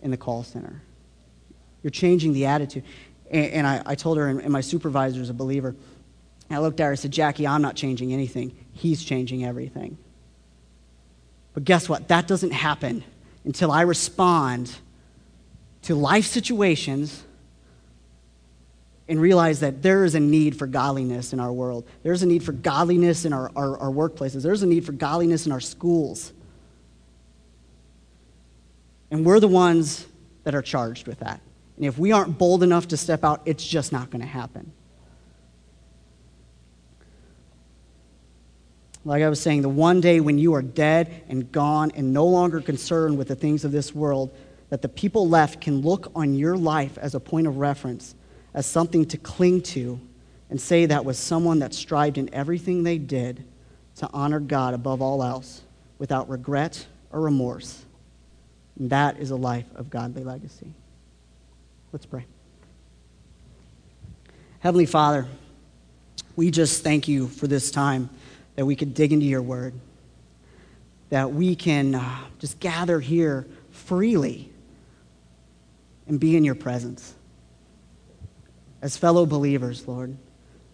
in 0.02 0.12
the 0.12 0.18
call 0.18 0.44
center. 0.44 0.82
You're 1.84 1.92
changing 1.92 2.34
the 2.34 2.48
attitude. 2.48 2.84
And, 3.30 3.46
and 3.52 3.68
I, 3.68 3.84
I, 3.86 3.96
told 3.96 4.18
her, 4.18 4.28
and, 4.28 4.50
my 4.50 4.62
supervisor 4.62 5.22
is 5.22 5.30
a 5.30 5.34
believer. 5.34 5.76
I 6.50 6.60
looked 6.60 6.80
at 6.80 6.86
her 6.86 6.92
and 6.92 7.00
said, 7.00 7.12
Jackie, 7.12 7.46
I'm 7.46 7.62
not 7.62 7.76
changing 7.76 8.14
anything. 8.14 8.56
He's 8.72 9.04
changing 9.04 9.46
everything. 9.46 9.98
But 11.54 11.66
guess 11.66 11.88
what? 11.88 12.08
That 12.08 12.28
doesn't 12.28 12.52
happen 12.52 13.04
until 13.44 13.72
I 13.72 13.82
respond 13.82 14.76
to 15.84 15.96
life 15.96 16.26
situations 16.26 17.24
and 19.08 19.20
realize 19.20 19.60
that 19.60 19.82
there 19.82 20.06
is 20.06 20.16
a 20.16 20.20
need 20.20 20.58
for 20.58 20.66
godliness 20.66 21.34
in 21.34 21.40
our 21.40 21.52
world. 21.52 21.86
There's 22.04 22.24
a 22.24 22.26
need 22.26 22.44
for 22.44 22.54
godliness 22.54 23.26
in 23.26 23.34
our, 23.34 23.52
our, 23.56 23.78
our, 23.78 23.90
workplaces. 23.90 24.44
There's 24.44 24.64
a 24.64 24.68
need 24.68 24.86
for 24.86 24.94
godliness 24.94 25.46
in 25.46 25.52
our 25.52 25.60
schools. 25.60 26.32
And 29.12 29.26
we're 29.26 29.42
the 29.42 29.48
ones 29.50 30.08
that 30.46 30.56
are 30.56 30.62
charged 30.62 31.06
with 31.06 31.20
that. 31.20 31.42
And 31.78 31.86
if 31.86 31.98
we 31.98 32.12
aren't 32.12 32.38
bold 32.38 32.64
enough 32.64 32.88
to 32.90 32.98
step 32.98 33.24
out, 33.24 33.42
it's 33.46 33.66
just 33.66 33.92
not 33.92 34.10
going 34.10 34.22
to 34.22 34.28
happen. 34.28 34.72
Like 39.06 39.22
I 39.22 39.30
was 39.30 39.42
saying, 39.42 39.64
the 39.64 39.70
one 39.70 40.00
day 40.00 40.20
when 40.20 40.38
you 40.38 40.54
are 40.54 40.62
dead 40.62 41.24
and 41.28 41.52
gone 41.52 41.92
and 41.96 42.14
no 42.14 42.26
longer 42.26 42.62
concerned 42.62 43.18
with 43.18 43.28
the 43.28 43.36
things 43.36 43.66
of 43.66 43.72
this 43.72 43.94
world, 43.94 44.34
that 44.70 44.82
the 44.82 44.90
people 44.90 45.28
left 45.28 45.60
can 45.60 45.82
look 45.82 46.12
on 46.16 46.36
your 46.36 46.56
life 46.56 46.98
as 46.98 47.14
a 47.14 47.20
point 47.20 47.48
of 47.48 47.58
reference, 47.58 48.16
as 48.54 48.66
something 48.66 49.06
to 49.08 49.18
cling 49.18 49.62
to, 49.62 50.00
and 50.50 50.62
say 50.62 50.86
that 50.86 51.04
was 51.04 51.18
someone 51.18 51.60
that 51.60 51.74
strived 51.74 52.18
in 52.18 52.34
everything 52.34 52.84
they 52.84 52.98
did 52.98 53.44
to 53.96 54.10
honor 54.14 54.40
God 54.40 54.74
above 54.74 55.02
all 55.02 55.22
else 55.22 55.62
without 55.98 56.30
regret 56.30 56.88
or 57.12 57.22
remorse. 57.22 57.84
And 58.80 58.90
that 58.90 59.18
is 59.18 59.32
a 59.32 59.36
life 59.36 59.66
of 59.76 59.90
godly 59.90 60.24
legacy. 60.24 60.74
Let's 61.94 62.08
pray. 62.08 62.26
Heavenly 64.62 64.88
Father, 64.88 65.28
we 66.36 66.50
just 66.50 66.84
thank 66.84 67.08
you 67.08 67.28
for 67.28 67.46
this 67.46 67.70
time 67.70 68.10
that 68.56 68.66
we 68.66 68.76
could 68.76 68.96
dig 68.96 69.14
into 69.14 69.28
your 69.28 69.44
word, 69.44 69.76
that 71.10 71.32
we 71.32 71.56
can 71.56 71.94
uh, 71.94 72.18
just 72.40 72.60
gather 72.60 73.00
here 73.00 73.46
freely 73.70 74.50
and 76.08 76.20
be 76.20 76.36
in 76.36 76.44
your 76.44 76.56
presence. 76.56 77.14
As 78.82 78.98
fellow 78.98 79.28
believers, 79.28 79.88
Lord, 79.88 80.18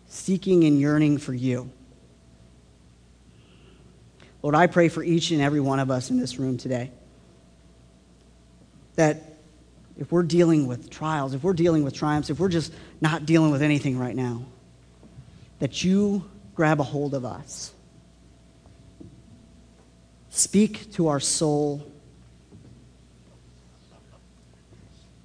seeking 0.07 0.63
and 0.63 0.79
yearning 0.79 1.17
for 1.17 1.33
you. 1.33 1.69
Lord, 4.41 4.55
I 4.55 4.67
pray 4.67 4.87
for 4.87 5.03
each 5.03 5.31
and 5.31 5.41
every 5.41 5.59
one 5.59 5.81
of 5.81 5.91
us 5.91 6.11
in 6.11 6.17
this 6.17 6.39
room 6.39 6.57
today 6.57 6.91
that 8.95 9.28
if 9.99 10.13
we're 10.13 10.23
dealing 10.23 10.65
with 10.65 10.89
trials, 10.89 11.33
if 11.33 11.43
we're 11.43 11.53
dealing 11.53 11.83
with 11.83 11.93
triumphs, 11.93 12.29
if 12.29 12.39
we're 12.39 12.47
just 12.47 12.73
not 13.01 13.25
dealing 13.25 13.51
with 13.51 13.61
anything 13.61 13.99
right 13.99 14.15
now, 14.15 14.45
that 15.59 15.83
you 15.83 16.23
grab 16.55 16.79
a 16.79 16.83
hold 16.83 17.13
of 17.13 17.25
us. 17.25 17.73
Speak 20.29 20.93
to 20.93 21.09
our 21.09 21.19
soul 21.19 21.85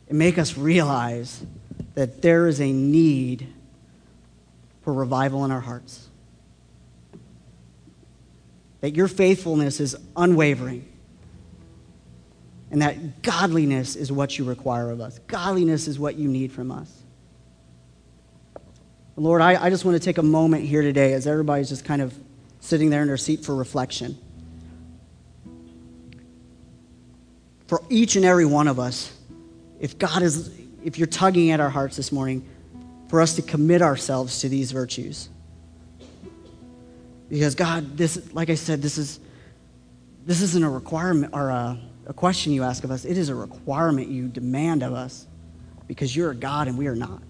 and 0.09 0.19
make 0.19 0.39
us 0.39 0.59
realize 0.59 1.47
that 1.95 2.21
there 2.21 2.49
is 2.49 2.61
a 2.61 2.73
need 2.73 3.47
for 4.83 4.93
revival 4.93 5.45
in 5.45 5.53
our 5.53 5.61
hearts. 5.61 6.09
That 8.81 8.97
your 8.97 9.07
faithfulness 9.07 9.79
is 9.79 9.97
unwavering. 10.17 10.85
And 12.71 12.83
that 12.83 13.23
godliness 13.23 13.95
is 13.95 14.11
what 14.11 14.39
you 14.39 14.45
require 14.45 14.91
of 14.91 15.01
us. 15.01 15.19
Godliness 15.27 15.87
is 15.87 15.99
what 15.99 16.17
you 16.17 16.29
need 16.29 16.51
from 16.53 16.71
us. 16.71 16.91
Lord, 19.17 19.43
I, 19.43 19.63
I 19.63 19.71
just 19.71 19.85
want 19.85 19.97
to 19.97 20.05
take 20.05 20.19
a 20.19 20.23
moment 20.23 20.65
here 20.65 20.83
today 20.83 21.13
as 21.13 21.27
everybody's 21.27 21.69
just 21.69 21.85
kind 21.85 22.03
of 22.03 22.19
sitting 22.61 22.91
there 22.91 23.03
in 23.03 23.09
their 23.09 23.17
seat 23.17 23.45
for 23.45 23.55
reflection. 23.55 24.19
For 27.69 27.81
each 27.89 28.17
and 28.17 28.25
every 28.25 28.47
one 28.47 28.67
of 28.67 28.81
us, 28.81 29.13
if 29.79 29.99
God 29.99 30.23
is, 30.23 30.51
if 30.83 30.99
you're 30.99 31.07
tugging 31.07 31.51
at 31.51 31.61
our 31.61 31.71
hearts 31.71 31.97
this 31.97 32.11
morning, 32.11 32.45
for 33.09 33.21
us 33.21 33.37
to 33.37 33.43
commit 33.43 33.83
ourselves 33.83 34.41
to 34.41 34.49
these 34.49 34.73
virtues. 34.73 35.29
Because 37.29 37.55
God, 37.55 37.97
this, 37.97 38.33
like 38.33 38.51
I 38.51 38.55
said, 38.55 38.83
this 38.83 38.99
is, 38.99 39.21
this 40.27 40.41
isn't 40.41 40.65
a 40.65 40.71
requirement 40.71 41.33
or 41.33 41.51
a, 41.51 41.79
a 42.07 42.13
question 42.13 42.53
you 42.53 42.63
ask 42.63 42.85
of 42.85 42.91
us. 42.91 43.05
It 43.05 43.17
is 43.17 43.29
a 43.29 43.35
requirement 43.35 44.09
you 44.09 44.29
demand 44.29 44.83
of 44.83 44.93
us 44.93 45.27
because 45.87 46.15
you're 46.15 46.31
a 46.31 46.35
God 46.35 46.69
and 46.69 46.77
we 46.77 46.87
are 46.87 46.97
not. 46.97 47.23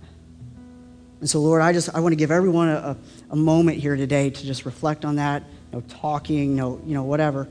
And 1.20 1.30
so, 1.30 1.40
Lord, 1.40 1.62
I 1.62 1.72
just 1.72 1.94
I 1.94 2.00
want 2.00 2.12
to 2.12 2.16
give 2.16 2.30
everyone 2.30 2.68
a, 2.68 2.96
a 3.30 3.36
moment 3.36 3.78
here 3.78 3.96
today 3.96 4.30
to 4.30 4.46
just 4.46 4.66
reflect 4.66 5.04
on 5.04 5.16
that. 5.16 5.44
No 5.72 5.80
talking, 5.88 6.54
no 6.54 6.80
you 6.84 6.94
know 6.94 7.04
whatever, 7.04 7.48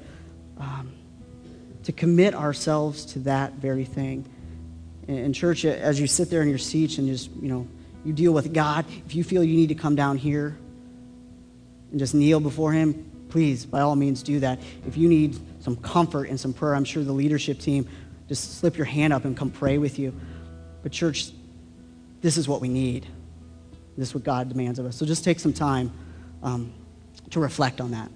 um, 0.59 0.91
to 1.84 1.91
commit 1.91 2.36
ourselves 2.36 3.05
to 3.05 3.19
that 3.19 3.53
very 3.53 3.86
thing. 3.86 4.26
In 5.07 5.34
church, 5.34 5.65
as 5.65 5.99
you 5.99 6.07
sit 6.07 6.30
there 6.30 6.41
in 6.41 6.49
your 6.49 6.57
seats 6.57 6.97
and 6.97 7.07
just 7.07 7.32
you 7.41 7.49
know 7.49 7.67
you 8.05 8.13
deal 8.13 8.32
with 8.32 8.53
God, 8.53 8.86
if 9.05 9.15
you 9.15 9.24
feel 9.24 9.43
you 9.43 9.55
need 9.55 9.69
to 9.69 9.76
come 9.76 9.95
down 9.95 10.17
here 10.17 10.55
and 11.89 11.99
just 11.99 12.13
kneel 12.13 12.39
before 12.39 12.74
Him, 12.74 13.09
please, 13.30 13.65
by 13.65 13.82
all 13.82 13.95
means, 13.95 14.21
do 14.24 14.39
that. 14.41 14.59
If 14.86 14.97
you 14.97 15.09
need 15.09 15.39
some 15.64 15.78
comfort 15.78 16.26
and 16.28 16.38
some 16.38 16.51
prayer, 16.51 16.76
I'm 16.76 16.84
sure 16.84 17.05
the 17.05 17.14
leadership 17.14 17.57
team 17.57 17.88
just 18.28 18.59
slip 18.59 18.76
your 18.76 18.86
hand 18.86 19.14
up 19.14 19.24
and 19.24 19.36
come 19.36 19.49
pray 19.49 19.78
with 19.78 19.97
you. 19.97 20.14
But 20.82 20.91
church, 20.91 21.32
this 22.22 22.36
is 22.36 22.49
what 22.49 22.59
we 22.59 22.68
need. 22.68 23.07
This 23.97 24.09
is 24.09 24.14
what 24.14 24.26
God 24.26 24.49
demands 24.49 24.78
of 24.78 24.86
us. 24.86 24.97
So 24.97 25.05
just 25.05 25.24
take 25.24 25.39
some 25.39 25.53
time 25.53 25.91
um, 26.41 26.74
to 27.30 27.39
reflect 27.39 27.80
on 27.80 27.91
that. 27.91 28.11